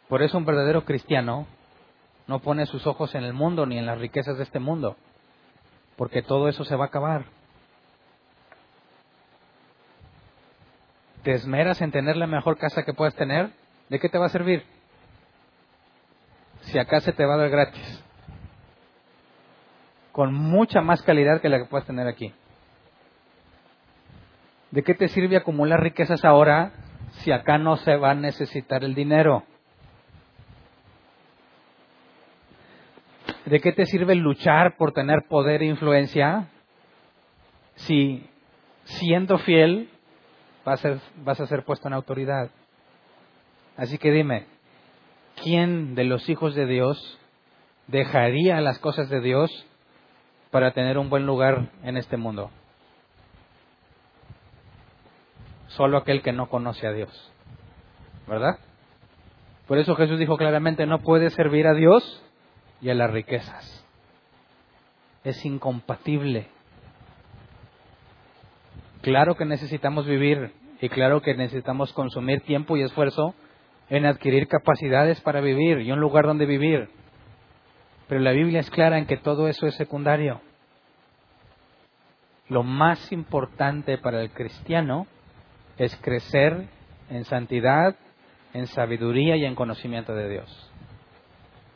[0.09, 1.47] Por eso un verdadero cristiano
[2.27, 4.97] no pone sus ojos en el mundo ni en las riquezas de este mundo,
[5.97, 7.36] porque todo eso se va a acabar.
[11.27, 13.51] ¿Te esmeras en tener la mejor casa que puedas tener?
[13.89, 14.63] ¿De qué te va a servir?
[16.61, 18.05] Si acá se te va a dar gratis.
[20.13, 22.33] Con mucha más calidad que la que puedas tener aquí.
[24.71, 26.71] ¿De qué te sirve acumular riquezas ahora
[27.15, 29.43] si acá no se va a necesitar el dinero?
[33.47, 36.47] ¿De qué te sirve luchar por tener poder e influencia
[37.75, 38.31] si
[38.85, 39.91] siendo fiel
[40.67, 42.51] vas a ser, vas a ser puesto en autoridad?
[43.77, 44.47] Así que dime,
[45.43, 47.19] ¿quién de los hijos de Dios
[47.87, 49.49] dejaría las cosas de Dios
[50.51, 52.51] para tener un buen lugar en este mundo?
[55.69, 57.33] Solo aquel que no conoce a Dios.
[58.27, 58.59] ¿Verdad?
[59.69, 62.25] Por eso Jesús dijo claramente, no puedes servir a Dios
[62.81, 63.87] y a las riquezas.
[65.23, 66.49] Es incompatible.
[69.07, 73.37] Claro que necesitamos vivir y claro que necesitamos consumir tiempo y esfuerzo
[73.89, 76.89] en adquirir capacidades para vivir y un lugar donde vivir.
[78.09, 80.41] Pero la Biblia es clara en que todo eso es secundario.
[82.49, 85.07] Lo más importante para el cristiano
[85.79, 86.67] es crecer
[87.09, 87.95] en santidad,
[88.55, 90.73] en sabiduría y en conocimiento de Dios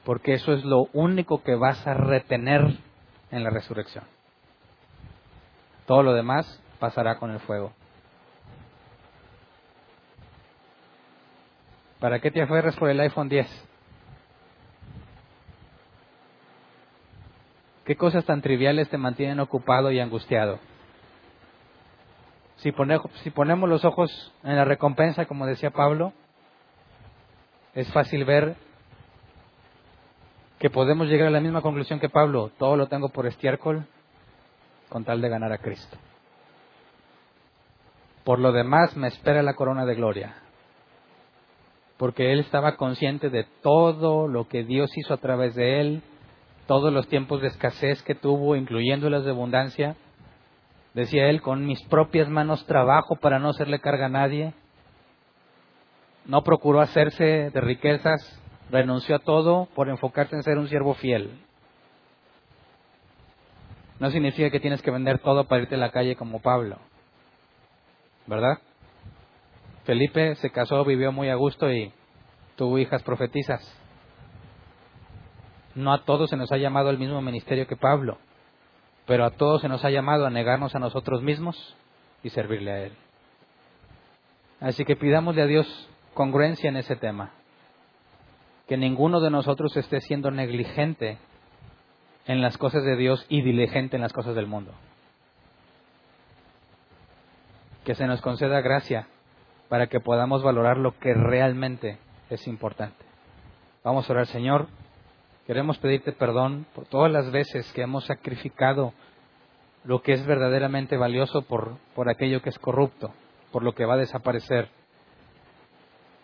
[0.05, 2.79] porque eso es lo único que vas a retener
[3.31, 4.03] en la resurrección.
[5.87, 7.73] Todo lo demás pasará con el fuego.
[12.01, 13.47] ¿Para qué te aferras por el iPhone 10?
[17.85, 20.59] ¿Qué cosas tan triviales te mantienen ocupado y angustiado?
[22.57, 22.73] Si,
[23.23, 26.13] si ponemos los ojos en la recompensa, como decía Pablo,
[27.75, 28.57] es fácil ver
[30.59, 33.87] que podemos llegar a la misma conclusión que Pablo, todo lo tengo por estiércol
[34.89, 35.97] con tal de ganar a Cristo.
[38.31, 40.37] Por lo demás me espera la corona de gloria,
[41.97, 46.03] porque él estaba consciente de todo lo que Dios hizo a través de él,
[46.69, 49.97] todos los tiempos de escasez que tuvo, incluyendo las de abundancia.
[50.95, 54.55] Decía él, con mis propias manos trabajo para no hacerle carga a nadie.
[56.25, 58.41] No procuró hacerse de riquezas
[58.71, 61.33] renunció a todo por enfocarse en ser un siervo fiel.
[63.99, 66.79] No significa que tienes que vender todo para irte a la calle como Pablo,
[68.27, 68.59] ¿verdad?
[69.85, 71.93] Felipe se casó, vivió muy a gusto y
[72.57, 73.61] tuvo hijas profetizas.
[75.75, 78.19] No a todos se nos ha llamado al mismo ministerio que Pablo,
[79.07, 81.77] pero a todos se nos ha llamado a negarnos a nosotros mismos
[82.23, 82.93] y servirle a Él.
[84.61, 87.33] Así que pidámosle a Dios congruencia en ese tema
[88.69, 91.19] que ninguno de nosotros esté siendo negligente
[92.27, 94.73] en las cosas de Dios y diligente en las cosas del mundo.
[97.85, 99.09] Que se nos conceda gracia
[99.69, 101.99] para que podamos valorar lo que realmente
[102.29, 103.05] es importante.
[103.85, 104.69] Vamos a orar, Señor.
[105.47, 108.93] Queremos pedirte perdón por todas las veces que hemos sacrificado
[109.85, 113.13] lo que es verdaderamente valioso por, por aquello que es corrupto,
[113.51, 114.69] por lo que va a desaparecer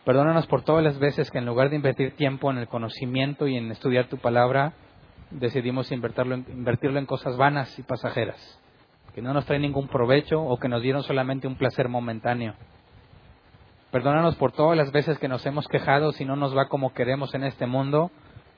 [0.07, 3.57] Perdónanos por todas las veces que en lugar de invertir tiempo en el conocimiento y
[3.57, 4.73] en estudiar tu palabra,
[5.33, 8.39] decidimos invertirlo en, invertirlo en cosas vanas y pasajeras,
[9.17, 12.53] que no nos traen ningún provecho o que nos dieron solamente un placer momentáneo.
[13.91, 17.35] Perdónanos por todas las veces que nos hemos quejado si no nos va como queremos
[17.35, 18.11] en este mundo,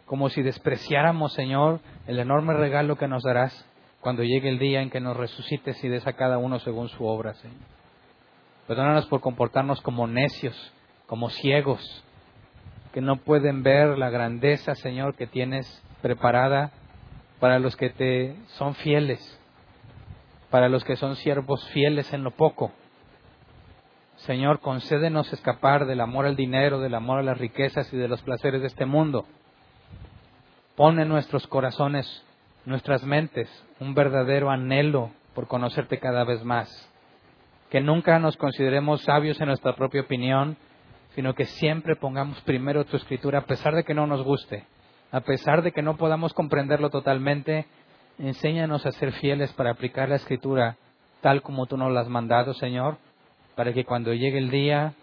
[0.04, 1.78] como si despreciáramos, Señor,
[2.08, 3.70] el enorme regalo que nos darás
[4.00, 7.04] cuando llegue el día en que nos resucites y des a cada uno según su
[7.04, 7.60] obra, Señor.
[8.66, 10.74] Perdónanos por comportarnos como necios
[11.06, 12.04] como ciegos,
[12.92, 15.66] que no pueden ver la grandeza, Señor, que tienes
[16.02, 16.72] preparada
[17.38, 19.40] para los que te son fieles,
[20.50, 22.72] para los que son siervos fieles en lo poco.
[24.16, 28.20] Señor, concédenos escapar del amor al dinero, del amor a las riquezas y de los
[28.22, 29.26] placeres de este mundo.
[30.74, 32.24] Pon en nuestros corazones,
[32.64, 33.48] nuestras mentes,
[33.80, 36.68] un verdadero anhelo por conocerte cada vez más.
[37.70, 40.56] Que nunca nos consideremos sabios en nuestra propia opinión,
[41.14, 44.64] sino que siempre pongamos primero tu escritura, a pesar de que no nos guste,
[45.10, 47.66] a pesar de que no podamos comprenderlo totalmente,
[48.18, 50.76] enséñanos a ser fieles para aplicar la escritura
[51.20, 52.98] tal como tú nos la has mandado, Señor,
[53.54, 54.94] para que cuando llegue el día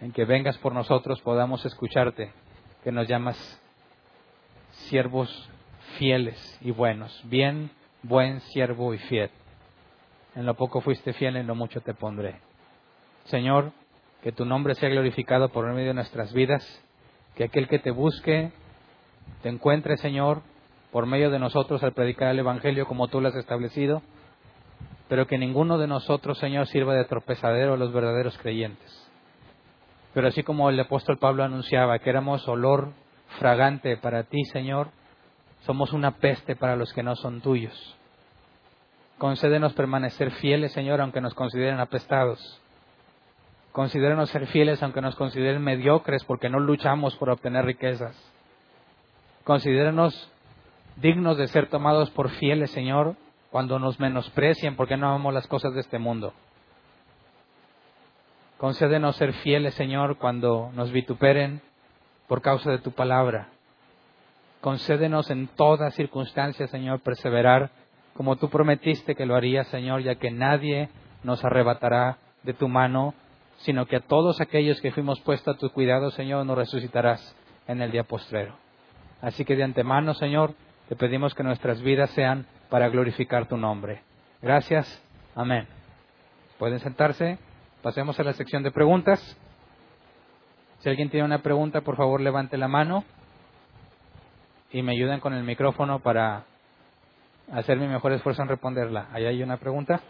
[0.00, 2.32] en que vengas por nosotros podamos escucharte,
[2.82, 3.36] que nos llamas
[4.88, 5.50] siervos
[5.98, 7.20] fieles y buenos.
[7.24, 7.70] Bien,
[8.02, 9.30] buen siervo y fiel.
[10.34, 12.40] En lo poco fuiste fiel, en lo mucho te pondré.
[13.24, 13.72] Señor,
[14.22, 16.84] que tu nombre sea glorificado por medio de nuestras vidas,
[17.36, 18.52] que aquel que te busque
[19.42, 20.42] te encuentre, Señor,
[20.94, 24.00] por medio de nosotros al predicar el Evangelio como tú lo has establecido,
[25.08, 29.10] pero que ninguno de nosotros, Señor, sirva de tropezadero a los verdaderos creyentes.
[30.12, 32.92] Pero así como el apóstol Pablo anunciaba que éramos olor
[33.40, 34.90] fragante para ti, Señor,
[35.62, 37.96] somos una peste para los que no son tuyos.
[39.18, 42.62] Concédenos permanecer fieles, Señor, aunque nos consideren apestados.
[43.72, 48.16] Considérenos ser fieles aunque nos consideren mediocres porque no luchamos por obtener riquezas.
[49.42, 50.30] Considérenos
[50.96, 53.16] dignos de ser tomados por fieles, Señor,
[53.50, 56.32] cuando nos menosprecien porque no amamos las cosas de este mundo.
[58.58, 61.60] Concédenos ser fieles, Señor, cuando nos vituperen
[62.28, 63.48] por causa de tu palabra.
[64.60, 67.70] Concédenos en toda circunstancia, Señor, perseverar
[68.16, 70.88] como tú prometiste que lo harías, Señor, ya que nadie
[71.22, 73.14] nos arrebatará de tu mano,
[73.58, 77.82] sino que a todos aquellos que fuimos puestos a tu cuidado, Señor, nos resucitarás en
[77.82, 78.56] el día postrero.
[79.20, 80.54] Así que de antemano, Señor,
[80.88, 84.02] te pedimos que nuestras vidas sean para glorificar tu nombre.
[84.42, 85.02] Gracias.
[85.34, 85.66] Amén.
[86.58, 87.38] Pueden sentarse.
[87.82, 89.20] Pasemos a la sección de preguntas.
[90.80, 93.04] Si alguien tiene una pregunta, por favor levante la mano
[94.70, 96.44] y me ayuden con el micrófono para
[97.52, 99.08] hacer mi mejor esfuerzo en responderla.
[99.12, 100.00] ¿Ahí hay una pregunta?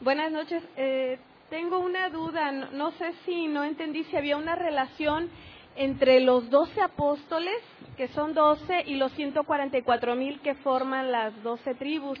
[0.00, 0.62] Buenas noches.
[0.76, 1.18] Eh,
[1.48, 2.52] tengo una duda.
[2.52, 5.30] No, no, sé si no entendí si había una relación
[5.76, 7.56] entre los doce apóstoles,
[7.96, 12.18] que son doce, y los 144 mil que forman las doce tribus.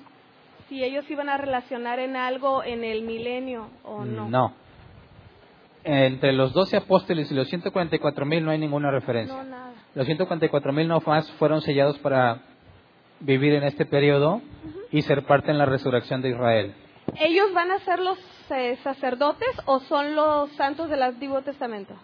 [0.68, 4.28] Si ellos iban a relacionar en algo en el milenio o no.
[4.28, 4.54] No.
[5.84, 9.36] Entre los doce apóstoles y los 144 mil no hay ninguna referencia.
[9.36, 9.72] No, nada.
[9.94, 12.42] Los 144 mil no más fueron sellados para
[13.20, 14.42] vivir en este periodo
[14.90, 16.74] y ser parte en la resurrección de Israel.
[17.18, 18.18] ¿Ellos van a ser los
[18.50, 21.94] eh, sacerdotes o son los santos del Antiguo Testamento?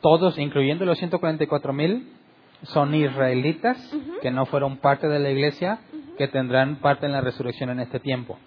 [0.00, 2.12] Todos, incluyendo los 144 mil,
[2.62, 3.78] son israelitas
[4.20, 5.80] que no fueron parte de la iglesia,
[6.16, 8.38] que tendrán parte en la resurrección en este tiempo.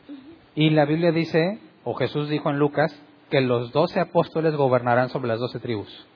[0.55, 2.93] Y la Biblia dice, o Jesús dijo en Lucas,
[3.29, 6.07] que los doce apóstoles gobernarán sobre las doce tribus.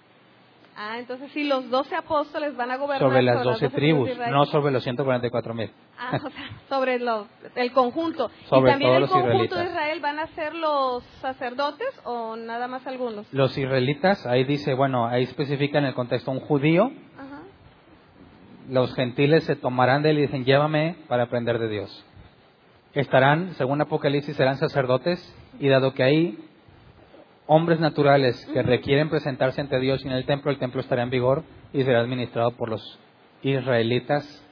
[0.77, 4.73] Ah, entonces sí, los doce apóstoles van a gobernar Sobre las doce tribus, no sobre
[4.73, 5.71] los 144 mil.
[5.97, 8.29] Ah, o sea, sobre lo- el conjunto.
[8.49, 9.59] Sobre ¿Y también el conjunto israelitas.
[9.59, 13.25] de Israel van a ser los sacerdotes o nada más algunos?
[13.31, 17.39] Los israelitas, ahí dice, bueno, ahí especifica en el contexto un judío, Ajá.
[18.69, 22.05] los gentiles se tomarán de él y dicen, llévame para aprender de Dios.
[22.93, 25.19] Estarán, según Apocalipsis, serán sacerdotes
[25.59, 26.37] y dado que hay
[27.47, 31.09] hombres naturales que requieren presentarse ante Dios y en el templo, el templo estará en
[31.09, 31.43] vigor
[31.73, 32.99] y será administrado por los
[33.41, 34.43] israelitas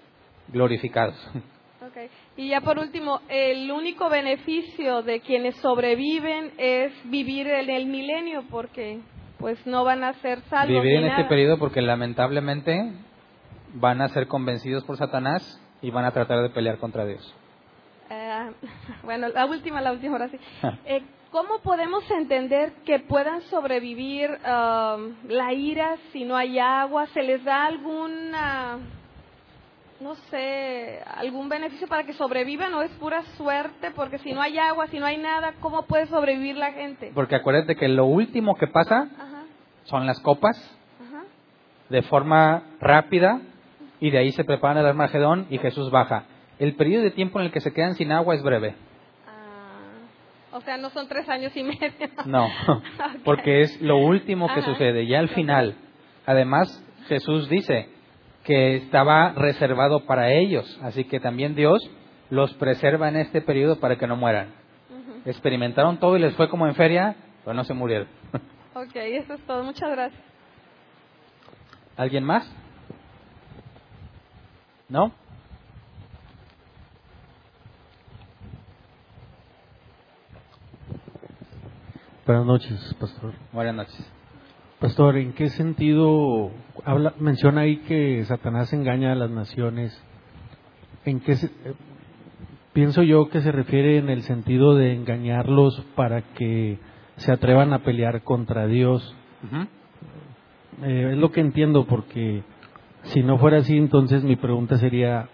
[0.50, 1.16] glorificados.
[1.82, 2.10] Ok.
[2.38, 8.44] Y ya por último, el único beneficio de quienes sobreviven es vivir en el milenio
[8.50, 9.00] porque
[9.38, 10.82] pues no van a ser salvos.
[10.82, 12.94] Vivir en este periodo porque lamentablemente
[13.74, 17.36] van a ser convencidos por Satanás y van a tratar de pelear contra Dios.
[19.04, 20.38] Bueno, la última, la última, ahora sí.
[20.86, 27.08] Eh, ¿Cómo podemos entender que puedan sobrevivir um, la ira si no hay agua?
[27.08, 28.78] ¿Se les da alguna,
[30.00, 33.90] no sé, algún beneficio para que sobrevivan o es pura suerte?
[33.96, 37.12] Porque si no hay agua, si no hay nada, ¿cómo puede sobrevivir la gente?
[37.16, 39.44] Porque acuérdate que lo último que pasa Ajá,
[39.86, 40.56] son las copas
[41.02, 41.24] ajá.
[41.90, 43.42] de forma rápida
[44.00, 46.26] y de ahí se prepara el Armagedón y Jesús baja.
[46.60, 48.76] El periodo de tiempo en el que se quedan sin agua es breve.
[49.28, 51.92] Ah, o sea, no son tres años y medio.
[52.26, 52.48] No,
[53.26, 54.72] porque es lo último que Ajá.
[54.72, 55.76] sucede, ya al final.
[56.26, 57.90] Además, Jesús dice
[58.44, 61.80] que estaba reservado para ellos, así que también Dios
[62.30, 64.54] los preserva en este periodo para que no mueran.
[65.26, 68.08] Experimentaron todo y les fue como en feria, pero no se murieron.
[68.76, 69.64] Ok, eso es todo.
[69.64, 70.20] Muchas gracias.
[71.96, 72.52] ¿Alguien más?
[74.90, 75.14] ¿No?
[82.26, 83.34] Buenas noches, pastor.
[83.52, 84.12] Buenas noches.
[84.80, 86.52] Pastor, ¿en qué sentido
[86.86, 89.98] habla, menciona ahí que Satanás engaña a las naciones?
[91.06, 91.74] ¿En qué se- eh,
[92.74, 96.80] pienso yo que se refiere en el sentido de engañarlos para que
[97.18, 99.16] se atrevan a pelear contra Dios?
[100.84, 102.44] Eh, es lo que entiendo porque
[103.04, 105.28] si no fuera así, entonces mi pregunta sería,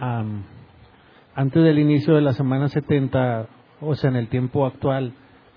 [1.34, 3.46] antes del inicio de la semana 70,
[3.80, 5.12] o sea, en el tiempo actual,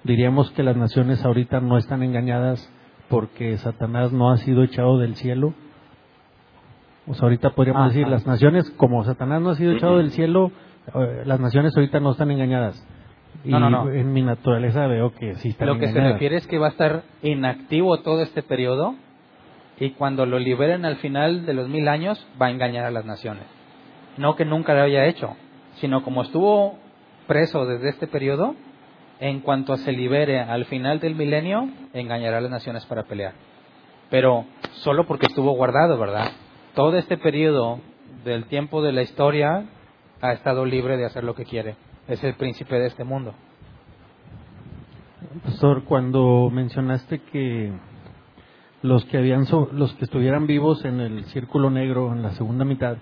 [0.07, 2.71] diríamos que las naciones ahorita no están engañadas
[3.09, 5.53] porque Satanás no ha sido echado del cielo.
[7.07, 7.89] O sea, ahorita podríamos Ajá.
[7.89, 10.51] decir, las naciones, como Satanás no ha sido echado del cielo,
[10.93, 12.85] eh, las naciones ahorita no están engañadas.
[13.45, 13.91] Y No, no, no.
[13.91, 16.71] en mi naturaleza veo que sí están Lo que se refiere es que va a
[16.71, 18.95] estar inactivo todo este periodo
[19.79, 23.05] y cuando lo liberen al final de los mil años va a engañar a las
[23.05, 23.43] naciones.
[24.17, 25.35] No que nunca lo haya hecho,
[25.75, 26.77] sino como estuvo
[27.27, 28.55] preso desde este periodo,
[29.19, 33.33] en cuanto se libere al final del milenio, engañará a las naciones para pelear.
[34.09, 34.45] Pero
[34.83, 36.31] solo porque estuvo guardado, ¿verdad?
[36.75, 37.79] Todo este periodo
[38.23, 39.65] del tiempo de la historia
[40.21, 41.75] ha estado libre de hacer lo que quiere.
[42.07, 43.33] Es el príncipe de este mundo.
[45.43, 47.71] Pastor, cuando mencionaste que
[48.81, 52.63] los que habían so- los que estuvieran vivos en el círculo negro en la segunda
[52.65, 52.97] mitad,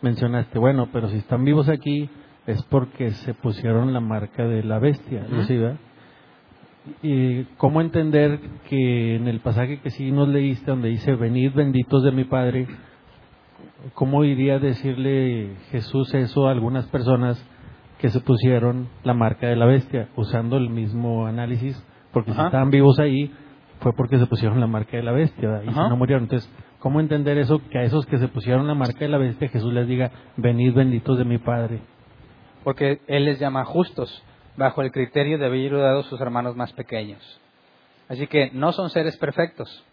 [0.00, 2.08] mencionaste, bueno, pero si están vivos aquí
[2.46, 5.42] es porque se pusieron la marca de la bestia, Ujú.
[5.44, 5.58] ¿sí?
[7.02, 12.04] ¿Y cómo entender que en el pasaje que sí nos leíste, donde dice, venid benditos
[12.04, 12.68] de mi Padre,
[13.94, 17.44] cómo iría a decirle Jesús eso a algunas personas
[17.98, 21.82] que se pusieron la marca de la bestia, usando el mismo análisis,
[22.12, 23.32] porque si estaban vivos ahí,
[23.80, 25.62] fue porque se pusieron la marca de la bestia, ¿verdad?
[25.64, 25.88] y si Ajá.
[25.88, 26.24] no murieron.
[26.24, 27.60] Entonces, ¿cómo entender eso?
[27.70, 30.72] Que a esos que se pusieron la marca de la bestia, Jesús les diga, venid
[30.74, 31.80] benditos de mi Padre.
[32.66, 34.24] Porque Él les llama justos,
[34.56, 37.22] bajo el criterio de haber ayudado a sus hermanos más pequeños.
[38.08, 39.84] Así que no son seres perfectos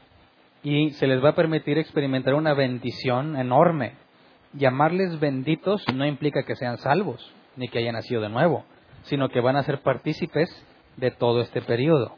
[0.63, 3.93] y se les va a permitir experimentar una bendición enorme.
[4.53, 8.65] Llamarles benditos no implica que sean salvos, ni que hayan nacido de nuevo,
[9.03, 10.49] sino que van a ser partícipes
[10.97, 12.15] de todo este periodo.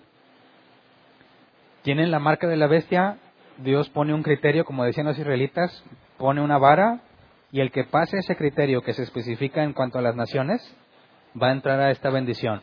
[1.81, 3.17] Tienen la marca de la bestia,
[3.57, 5.83] Dios pone un criterio, como decían los israelitas,
[6.17, 7.01] pone una vara
[7.55, 10.61] y el que pase ese criterio que se especifica en cuanto a las naciones
[11.41, 12.59] va a entrar a esta bendición.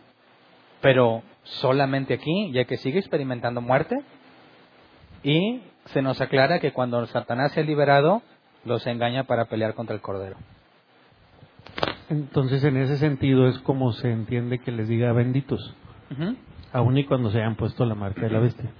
[0.83, 3.97] Pero solamente aquí, ya que sigue experimentando muerte
[5.23, 8.21] y se nos aclara que cuando Satanás sea liberado,
[8.67, 10.37] los engaña para pelear contra el Cordero.
[12.11, 15.75] Entonces, en ese sentido es como se entiende que les diga benditos,
[16.71, 18.71] aun y cuando se hayan puesto la marca de la bestia.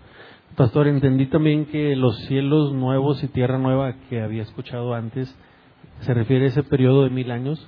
[0.59, 5.35] Pastor, entendí también que los cielos nuevos y tierra nueva que había escuchado antes,
[6.03, 7.67] se refiere a ese periodo de mil años.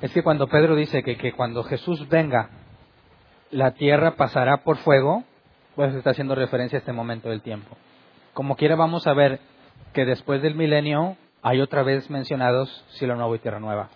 [0.00, 2.50] Es que cuando Pedro dice que, que cuando Jesús venga,
[3.50, 5.24] la tierra pasará por fuego,
[5.74, 7.76] pues está haciendo referencia a este momento del tiempo.
[8.32, 9.40] Como quiera vamos a ver
[9.92, 13.88] que después del milenio hay otra vez mencionados cielo nuevo y tierra nueva.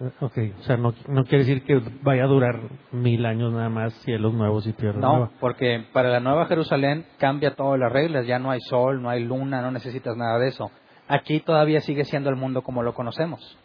[0.00, 2.60] Eh, Ok, o sea, no, no quiere decir que vaya a durar
[2.92, 5.30] mil años nada más, cielos nuevos y tierra No, nueva.
[5.40, 9.24] porque para la nueva Jerusalén cambia todas las reglas, ya no hay sol, no hay
[9.24, 10.70] luna, no necesitas nada de eso.
[11.08, 13.56] Aquí todavía sigue siendo el mundo como lo conocemos.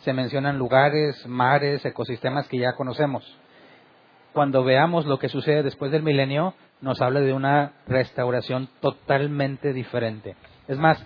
[0.00, 3.24] Se mencionan lugares, mares, ecosistemas que ya conocemos.
[4.32, 10.36] Cuando veamos lo que sucede después del milenio, nos habla de una restauración totalmente diferente.
[10.68, 11.04] Es más,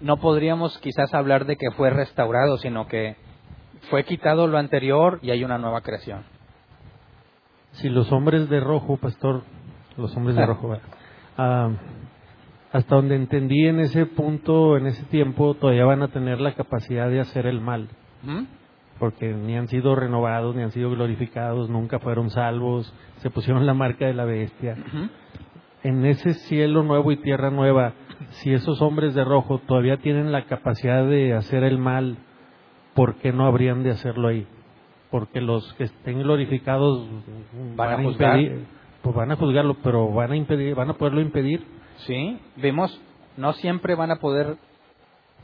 [0.00, 3.16] no podríamos quizás hablar de que fue restaurado, sino que
[3.90, 6.24] fue quitado lo anterior y hay una nueva creación.
[7.72, 9.42] Si los hombres de rojo, pastor,
[9.96, 10.46] los hombres de Ah.
[10.46, 10.76] rojo.
[12.72, 17.08] Hasta donde entendí en ese punto, en ese tiempo, todavía van a tener la capacidad
[17.10, 17.88] de hacer el mal,
[18.22, 18.42] ¿Mm?
[19.00, 23.74] porque ni han sido renovados, ni han sido glorificados, nunca fueron salvos, se pusieron la
[23.74, 24.76] marca de la bestia.
[24.86, 25.08] Ujú.
[25.82, 27.94] En ese cielo nuevo y tierra nueva,
[28.32, 32.18] si esos hombres de rojo todavía tienen la capacidad de hacer el mal,
[32.94, 34.46] ¿por qué no habrían de hacerlo ahí?
[35.10, 37.08] Porque los que estén glorificados
[37.74, 38.38] Van a juzgar.
[38.38, 38.64] impedir,
[39.02, 41.64] pues van a juzgarlo, pero van a impedir, van a poderlo impedir.
[42.06, 42.98] Sí, vimos,
[43.36, 44.56] no siempre van a poder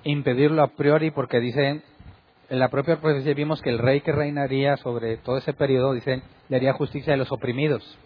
[0.04, 1.82] impedirlo a priori porque dicen,
[2.48, 6.22] en la propia profecía vimos que el rey que reinaría sobre todo ese periodo, dicen,
[6.48, 7.98] le haría justicia a los oprimidos.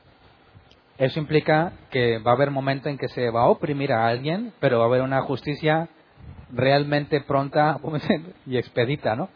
[0.99, 4.53] Eso implica que va a haber momento en que se va a oprimir a alguien,
[4.61, 5.89] pero va a haber una justicia
[6.53, 8.33] realmente pronta ¿cómo se dice?
[8.47, 9.29] y expedita, ¿no?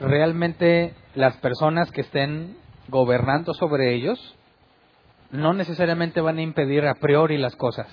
[0.00, 2.56] Realmente las personas que estén
[2.88, 4.36] gobernando sobre ellos
[5.30, 7.88] no necesariamente van a impedir a priori las cosas,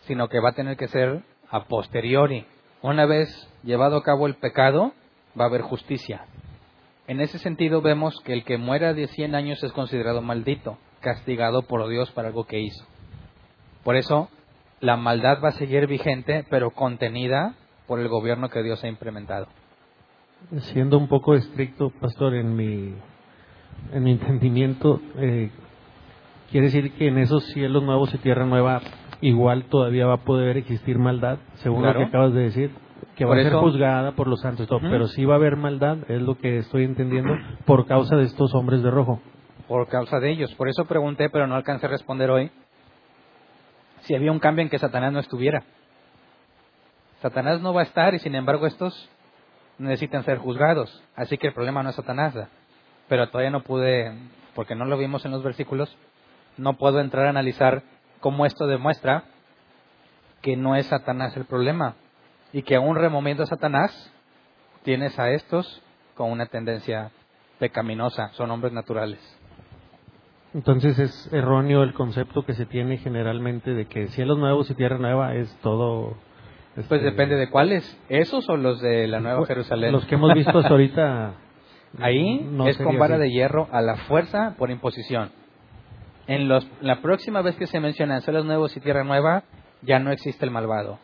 [0.00, 2.46] sino que va a tener que ser a posteriori.
[2.82, 3.28] Una vez
[3.62, 4.92] llevado a cabo el pecado,
[5.38, 6.24] va a haber justicia.
[7.06, 11.62] En ese sentido vemos que el que muera de 100 años es considerado maldito, castigado
[11.62, 12.84] por Dios para algo que hizo.
[13.82, 14.28] Por eso,
[14.80, 17.54] la maldad va a seguir vigente, pero contenida
[17.86, 19.48] por el gobierno que Dios ha implementado.
[20.72, 22.94] Siendo un poco estricto, pastor, en mi,
[23.92, 25.50] en mi entendimiento, eh,
[26.50, 28.80] quiere decir que en esos cielos nuevos y tierra nueva
[29.20, 32.00] igual todavía va a poder existir maldad, según Claro.
[32.00, 32.70] lo que acabas de decir,
[33.16, 35.56] que va a ser juzgada por los santos y todo, pero sí va a haber
[35.56, 37.34] maldad, es lo que estoy entendiendo,
[37.64, 39.20] por causa de estos hombres de rojo.
[39.66, 40.54] por causa de ellos.
[40.54, 42.50] Por eso pregunté, pero no alcancé a responder hoy,
[44.00, 45.62] si había un cambio en que Satanás no estuviera.
[47.20, 49.10] Satanás no va a estar y sin embargo estos
[49.78, 51.02] necesitan ser juzgados.
[51.16, 52.34] Así que el problema no es Satanás.
[53.08, 54.12] Pero todavía no pude,
[54.54, 55.94] porque no lo vimos en los versículos,
[56.58, 57.82] no puedo entrar a analizar
[58.20, 59.24] cómo esto demuestra
[60.42, 61.94] que no es Satanás el problema
[62.52, 64.12] y que aún removiendo a Satanás
[64.82, 65.82] tienes a estos
[66.14, 67.10] con una tendencia
[67.58, 69.18] pecaminosa, son hombres naturales.
[70.54, 74.98] Entonces es erróneo el concepto que se tiene generalmente de que cielos nuevos y tierra
[74.98, 76.16] nueva es todo.
[76.74, 79.92] Pues este, depende de cuáles, esos o los de la Nueva pues, Jerusalén.
[79.92, 81.34] Los que hemos visto hasta ahorita.
[81.98, 85.30] Ahí es con vara de hierro a la fuerza por imposición.
[86.28, 89.44] En los, la próxima vez que se mencionan cielos nuevos y tierra nueva,
[89.82, 90.98] ya no existe el malvado.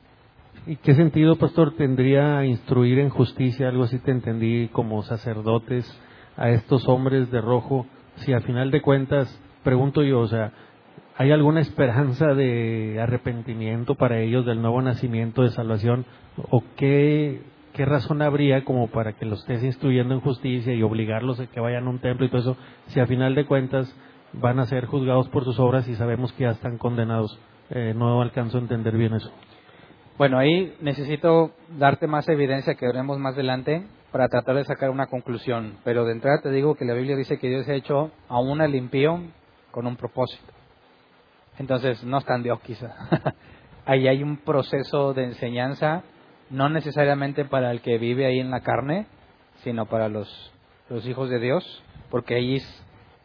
[0.66, 5.90] ¿Y qué sentido, pastor, tendría instruir en justicia, algo así te entendí, como sacerdotes,
[6.36, 7.86] a estos hombres de rojo,
[8.16, 10.52] si al final de cuentas, pregunto yo, o sea,
[11.16, 16.05] ¿hay alguna esperanza de arrepentimiento para ellos del nuevo nacimiento de salvación?
[16.51, 17.42] ¿O qué,
[17.72, 21.60] qué razón habría como para que los estés instruyendo en justicia y obligarlos a que
[21.60, 22.56] vayan a un templo y todo eso,
[22.88, 23.94] si al final de cuentas
[24.40, 27.39] van a ser juzgados por sus obras y sabemos que ya están condenados?
[27.70, 29.31] Eh, no alcanzo a entender bien eso.
[30.16, 35.09] Bueno, ahí necesito darte más evidencia que veremos más adelante para tratar de sacar una
[35.09, 35.78] conclusión.
[35.82, 38.69] Pero de entrada te digo que la Biblia dice que Dios ha hecho a una
[38.69, 39.20] limpio
[39.73, 40.52] con un propósito.
[41.59, 42.94] Entonces, no está en Dios quizá.
[43.86, 46.02] ahí hay un proceso de enseñanza,
[46.51, 49.06] no necesariamente para el que vive ahí en la carne,
[49.65, 50.52] sino para los,
[50.89, 52.56] los hijos de Dios, porque ahí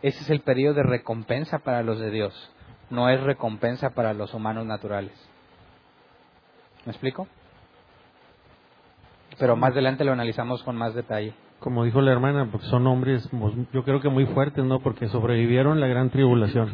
[0.01, 2.51] ese es el periodo de recompensa para los de Dios,
[2.89, 5.13] no es recompensa para los humanos naturales.
[6.85, 7.27] ¿Me explico?
[9.37, 11.33] Pero más adelante lo analizamos con más detalle.
[11.59, 13.29] Como dijo la hermana, porque son hombres,
[13.73, 14.79] yo creo que muy fuertes, ¿no?
[14.79, 16.69] Porque sobrevivieron la gran tribulación,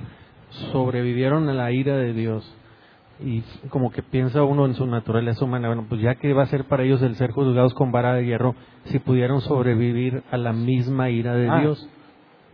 [0.72, 2.56] sobrevivieron a la ira de Dios.
[3.20, 6.48] Y como que piensa uno en su naturaleza humana, bueno, pues ya que va a
[6.48, 10.54] ser para ellos el ser juzgados con vara de hierro, si pudieron sobrevivir a la
[10.54, 11.90] misma ira de ah, Dios.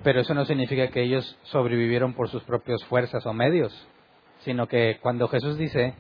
[0.03, 3.88] Pero eso no significa que ellos sobrevivieron por sus propias fuerzas o medios,
[4.40, 5.94] sino que cuando Jesús dice,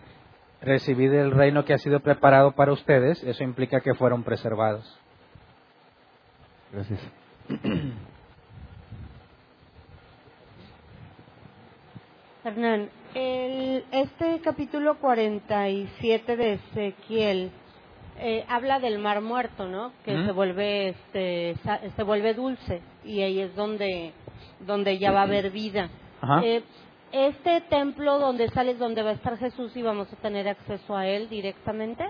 [0.61, 4.97] recibid el reino que ha sido preparado para ustedes, eso implica que fueron preservados.
[6.71, 6.99] Gracias.
[12.43, 17.51] Hernán, el, este capítulo 47 de Ezequiel
[18.21, 19.91] eh, habla del mar muerto, ¿no?
[20.05, 21.55] Que se vuelve este,
[21.95, 24.13] se vuelve dulce y ahí es donde
[24.65, 25.89] donde ya va a haber vida.
[26.43, 26.61] Eh,
[27.11, 31.07] este templo donde sales, donde va a estar Jesús y vamos a tener acceso a
[31.07, 32.05] él directamente?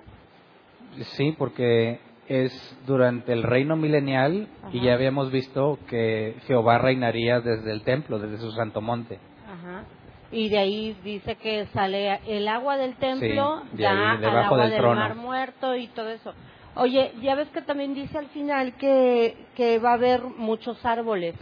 [1.15, 7.71] Sí, porque es durante el reino milenial y ya habíamos visto que Jehová reinaría desde
[7.71, 9.19] el templo, desde su santo monte.
[9.47, 9.85] Ajá.
[10.31, 15.15] Y de ahí dice que sale el agua del templo, ya al agua del, mar
[15.15, 16.33] muerto y todo eso.
[16.75, 21.35] Oye, ya ves que también dice al final que, que va a haber muchos árboles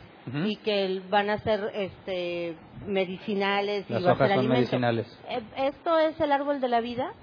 [0.46, 2.56] y que van a ser este
[2.86, 5.20] medicinales y va a ser son medicinales.
[5.30, 7.14] Eh, ¿Esto es el árbol de la vida?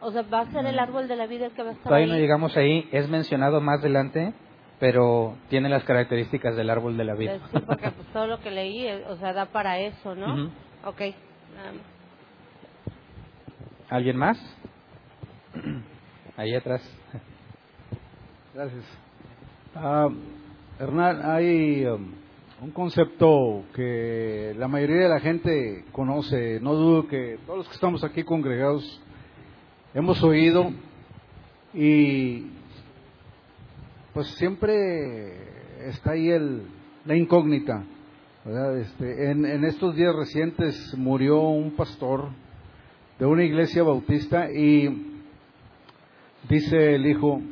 [0.00, 0.80] O sea, ¿va a ser el mm.
[0.80, 3.60] árbol de la vida el que va a estar Todavía no llegamos ahí, es mencionado
[3.60, 4.32] más adelante,
[4.78, 7.38] pero tiene las características del árbol de la vida.
[7.38, 10.50] Pues sí, porque pues, todo lo que leí, eh, o sea, da para eso, ¿no?
[10.84, 11.00] Ok.
[13.88, 14.38] ¿Alguien más?
[16.36, 16.82] Ahí atrás.
[18.54, 18.84] Gracias.
[19.74, 20.12] Uh,
[20.78, 22.12] Hernán, hay um,
[22.60, 26.60] un concepto que la mayoría de la gente conoce.
[26.60, 29.00] No dudo que todos los que estamos aquí congregados
[29.94, 30.70] hemos oído
[31.74, 32.46] y
[34.14, 36.62] pues siempre está ahí el,
[37.04, 37.84] la incógnita.
[38.46, 42.28] Este, en, estos días recientes murió un pastor
[43.18, 45.22] de una iglesia bautista y
[46.48, 47.42] dice el hijo,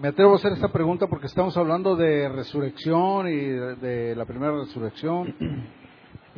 [0.00, 4.52] me atrevo a hacer esta pregunta porque estamos hablando de resurrección y de, la primera
[4.52, 5.34] resurrección.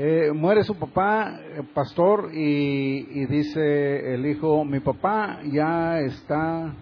[0.01, 6.73] Eh, muere su papá, eh, pastor, y, dice el hijo, mi papá ya está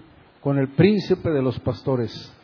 [0.42, 2.35] con el príncipe de los pastores.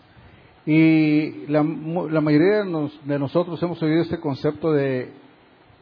[0.64, 2.62] Y la, mayoría
[3.04, 5.10] de, nosotros hemos oído este concepto de,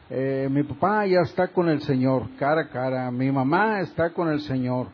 [0.09, 4.29] eh, mi papá ya está con el Señor, cara a cara, mi mamá está con
[4.29, 4.87] el Señor.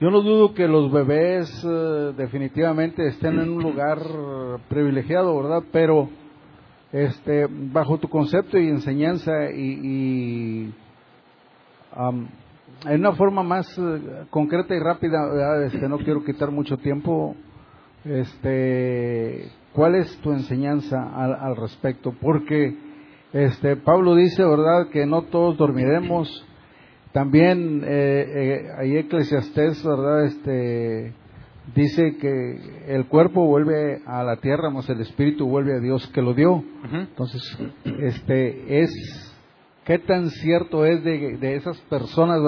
[0.00, 3.98] Yo no dudo que los bebés eh, definitivamente estén en un lugar
[4.68, 5.62] privilegiado, ¿verdad?
[5.72, 6.08] Pero
[6.92, 10.72] este, bajo tu concepto y enseñanza y,
[12.86, 17.36] en una forma más eh, concreta y rápida, este, no quiero quitar mucho tiempo,
[18.04, 22.14] este, ¿cuál es tu enseñanza al, al respecto?
[22.20, 22.76] Porque
[23.32, 26.44] este, Pablo dice, ¿verdad?, que no todos dormiremos
[27.12, 30.24] también eh, eh, ahí Eclesiastés, ¿verdad?
[30.26, 31.12] Este,
[31.74, 36.22] dice que el cuerpo vuelve a la tierra, más el espíritu vuelve a Dios que
[36.22, 36.62] lo dio.
[36.92, 37.42] Entonces,
[38.00, 39.34] este es
[39.84, 42.40] qué tan cierto es de, esas personas,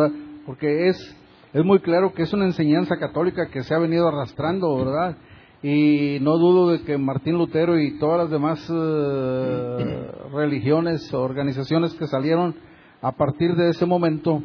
[0.47, 1.17] porque es
[1.53, 5.17] es muy claro que es una enseñanza católica que se ha venido arrastrando, ¿verdad?
[5.63, 12.07] Y no dudo de que Martín Lutero y todas las demás eh, religiones organizaciones que
[12.07, 12.55] salieron
[13.03, 14.43] a partir de ese momento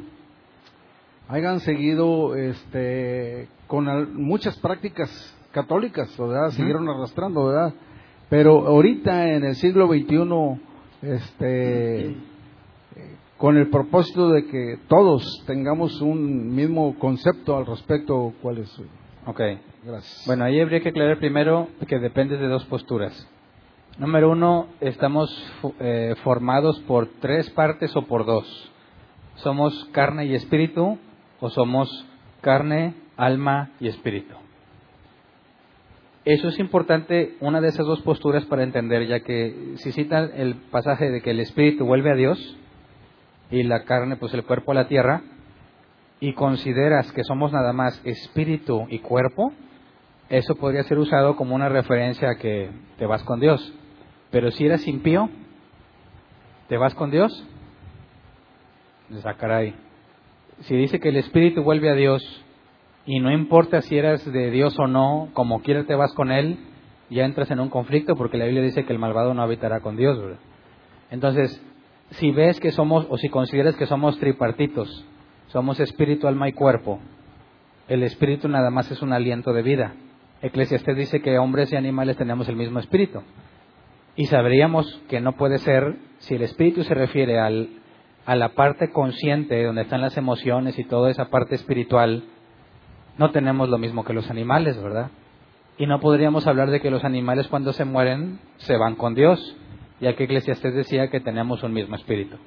[1.29, 5.09] hayan seguido este, con muchas prácticas
[5.51, 6.49] católicas, ¿verdad?
[6.49, 7.73] Siguieron arrastrando, ¿verdad?
[8.29, 10.61] Pero ahorita en el siglo XXI,
[11.01, 12.15] este,
[13.37, 18.81] con el propósito de que todos tengamos un mismo concepto al respecto, ¿cuál es?
[19.27, 19.41] Ok,
[19.83, 20.23] gracias.
[20.27, 23.27] Bueno, ahí habría que aclarar primero que depende de dos posturas.
[23.97, 25.31] Número uno, estamos
[25.79, 28.71] eh, formados por tres partes o por dos.
[29.37, 30.99] Somos carne y espíritu
[31.39, 32.05] o somos
[32.41, 34.35] carne, alma y espíritu.
[36.23, 40.55] Eso es importante, una de esas dos posturas para entender, ya que si cita el
[40.55, 42.57] pasaje de que el espíritu vuelve a Dios
[43.49, 45.23] y la carne, pues el cuerpo a la tierra,
[46.25, 49.53] y consideras que somos nada más espíritu y cuerpo,
[50.27, 53.73] eso podría ser usado como una referencia a que te vas con Dios.
[54.31, 55.29] Pero si eres impío,
[56.67, 57.47] ¿te vas con Dios?
[59.51, 59.75] ahí
[60.61, 62.23] si dice que el espíritu vuelve a Dios
[63.05, 66.57] y no importa si eres de Dios o no, como quiera te vas con Él,
[67.11, 69.95] ya entras en un conflicto porque la Biblia dice que el malvado no habitará con
[69.95, 70.17] Dios.
[71.11, 71.61] Entonces,
[72.11, 75.05] si ves que somos, o si consideras que somos tripartitos,
[75.47, 76.99] somos espíritu, alma y cuerpo,
[77.87, 79.93] el espíritu nada más es un aliento de vida.
[80.41, 83.21] Eclesiastes dice que hombres y animales tenemos el mismo espíritu.
[84.15, 87.69] Y sabríamos que no puede ser, si el espíritu se refiere al,
[88.25, 92.23] a la parte consciente, donde están las emociones y toda esa parte espiritual,
[93.17, 95.11] no tenemos lo mismo que los animales, ¿verdad?
[95.77, 99.55] Y no podríamos hablar de que los animales cuando se mueren se van con Dios,
[99.99, 102.37] ya que Eclesiastes decía que tenemos un mismo espíritu.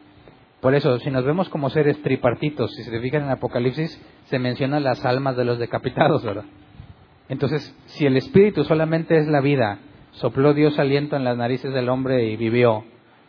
[0.61, 4.83] Por eso, si nos vemos como seres tripartitos, si se fijan en Apocalipsis, se mencionan
[4.83, 6.45] las almas de los decapitados, ¿verdad?
[7.29, 9.79] Entonces, si el espíritu solamente es la vida,
[10.13, 12.85] sopló Dios aliento en las narices del hombre y vivió,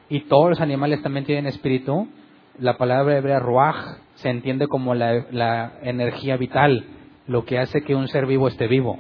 [0.10, 2.08] y todos los animales también tienen espíritu,
[2.58, 6.86] la palabra hebrea ruach se entiende como la, energía vital,
[7.28, 9.00] lo que hace que un ser vivo esté vivo.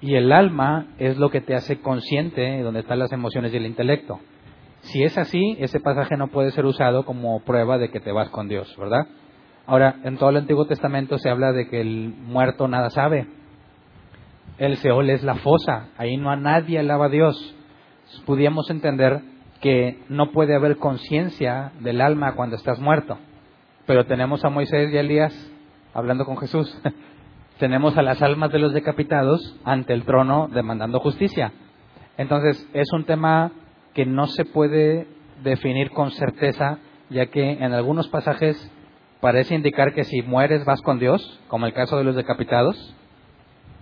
[0.00, 3.66] Y el alma es lo que te hace consciente, donde están las emociones y el
[3.66, 4.18] intelecto.
[4.82, 8.30] Si es así, ese pasaje no puede ser usado como prueba de que te vas
[8.30, 9.06] con Dios, ¿verdad?
[9.66, 13.26] Ahora, en todo el Antiguo Testamento se habla de que el muerto nada sabe.
[14.58, 17.54] El Seol es la fosa, ahí no a nadie alaba a Dios.
[18.26, 19.20] Pudiéramos entender
[19.60, 23.18] que no puede haber conciencia del alma cuando estás muerto.
[23.86, 25.52] Pero tenemos a Moisés y a Elías
[25.94, 26.76] hablando con Jesús.
[27.58, 31.52] tenemos a las almas de los decapitados ante el trono demandando justicia.
[32.16, 33.52] Entonces, es un tema
[33.94, 35.06] que no se puede
[35.42, 38.70] definir con certeza, ya que en algunos pasajes
[39.20, 42.94] parece indicar que si mueres vas con Dios, como el caso de los decapitados,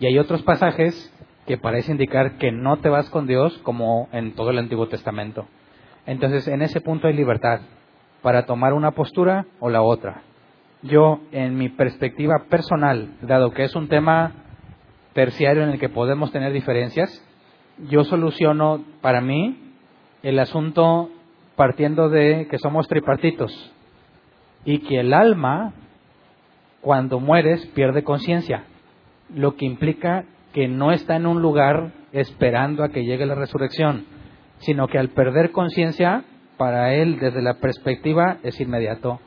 [0.01, 1.13] y hay otros pasajes
[1.47, 5.47] que parece indicar que no te vas con Dios, como en todo el Antiguo Testamento.
[6.07, 7.61] Entonces, en ese punto hay libertad
[8.23, 10.23] para tomar una postura o la otra.
[10.83, 14.33] Yo, en mi perspectiva personal, dado que es un tema
[15.13, 17.25] terciario en el que podemos tener diferencias,
[17.91, 19.68] yo soluciono para mí
[20.23, 21.11] el asunto
[21.57, 23.73] partiendo de que somos tripartitos
[24.65, 25.73] y que el alma,
[26.81, 28.65] cuando mueres, pierde conciencia,
[29.35, 34.07] lo que implica que no está en un lugar esperando a que llegue la resurrección
[34.61, 36.25] sino que al perder conciencia,
[36.57, 39.21] para él desde la perspectiva es inmediato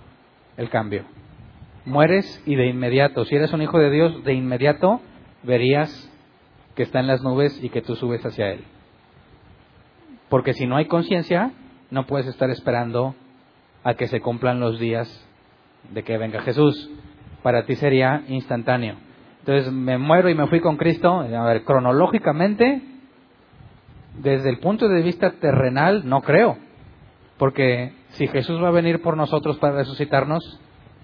[0.58, 1.06] el cambio.
[1.86, 5.02] Mueres y de inmediato, si eres un hijo de Dios, de inmediato
[5.44, 6.10] verías
[6.76, 8.64] que está en las nubes y que tú subes hacia él.
[10.32, 11.52] Porque si no hay conciencia,
[11.90, 13.16] no puedes estar esperando
[13.84, 15.10] a que se cumplan los días
[15.92, 16.90] de que venga Jesús.
[17.44, 18.96] Para ti sería instantáneo.
[19.40, 21.20] Entonces me muero y me fui con Cristo.
[21.20, 22.82] A ver, cronológicamente
[24.20, 26.58] desde el punto de vista terrenal, no creo.
[27.38, 30.62] Porque si Jesús va a venir por nosotros para resucitarnos,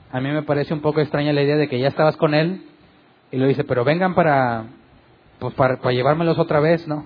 [0.09, 2.63] a mí me parece un poco extraña la idea de que ya estabas con Él
[3.31, 4.67] y lo dice, pero vengan para,
[5.39, 7.03] pues para, para llevármelos otra vez, ¿no?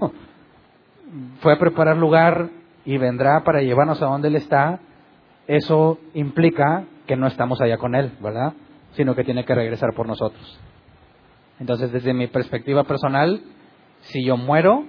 [1.41, 2.49] Fue a preparar lugar
[2.85, 4.79] y vendrá para llevarnos a donde Él está.
[5.47, 8.53] Eso implica que no estamos allá con Él, ¿verdad?
[8.93, 10.59] Sino que tiene que regresar por nosotros.
[11.59, 13.41] Entonces, desde mi perspectiva personal,
[14.01, 14.85] si yo muero,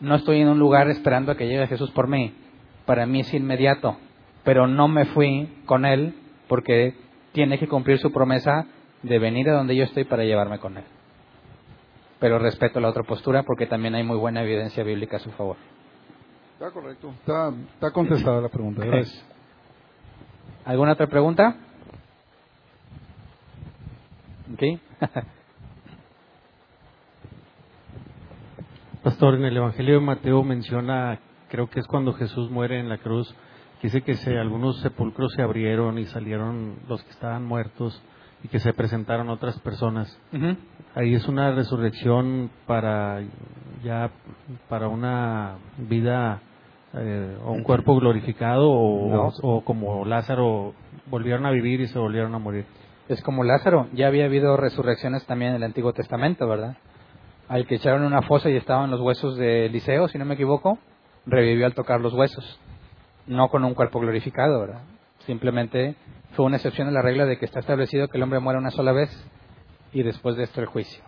[0.00, 2.34] no estoy en un lugar esperando a que llegue Jesús por mí.
[2.86, 3.96] Para mí es inmediato.
[4.44, 6.14] Pero no me fui con Él
[6.48, 6.94] porque
[7.32, 8.66] tiene que cumplir su promesa
[9.02, 10.84] de venir a donde yo estoy para llevarme con Él.
[12.20, 15.56] Pero respeto la otra postura porque también hay muy buena evidencia bíblica a su favor.
[16.54, 17.10] Está correcto.
[17.20, 18.84] Está, está contestada la pregunta.
[18.84, 19.24] Gracias.
[20.64, 21.56] ¿Alguna otra pregunta?
[24.52, 24.62] ¿Ok?
[29.02, 32.98] Pastor, en el Evangelio de Mateo menciona, creo que es cuando Jesús muere en la
[32.98, 33.32] cruz,
[33.80, 38.02] dice que se, algunos sepulcros se abrieron y salieron los que estaban muertos
[38.42, 40.16] y que se presentaron otras personas.
[40.94, 43.22] Ahí es una resurrección para
[43.82, 44.10] ya
[44.68, 46.40] para una vida
[46.94, 50.74] eh, o un cuerpo glorificado o, o como Lázaro
[51.06, 52.64] volvieron a vivir y se volvieron a morir.
[53.08, 56.76] Es como Lázaro, ya había habido resurrecciones también en el Antiguo Testamento, ¿verdad?
[57.48, 60.78] Al que echaron una fosa y estaban los huesos de Eliseo, si no me equivoco,
[61.24, 62.60] revivió al tocar los huesos,
[63.26, 64.82] no con un cuerpo glorificado, ¿verdad?
[65.20, 65.94] Simplemente
[66.32, 68.70] fue una excepción a la regla de que está establecido que el hombre muere una
[68.70, 69.10] sola vez
[69.92, 71.02] y después de esto el juicio.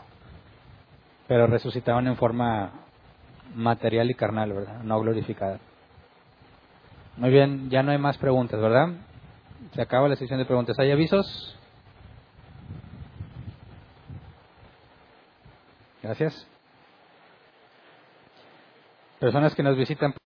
[1.28, 2.72] Pero resucitaban en forma
[3.54, 4.80] material y carnal, ¿verdad?
[4.82, 5.58] No glorificada.
[7.16, 8.88] Muy bien, ya no hay más preguntas, ¿verdad?
[9.74, 10.78] Se acaba la sesión de preguntas.
[10.78, 11.56] ¿Hay avisos?
[16.02, 16.46] Gracias.
[19.18, 20.14] Personas que nos visitan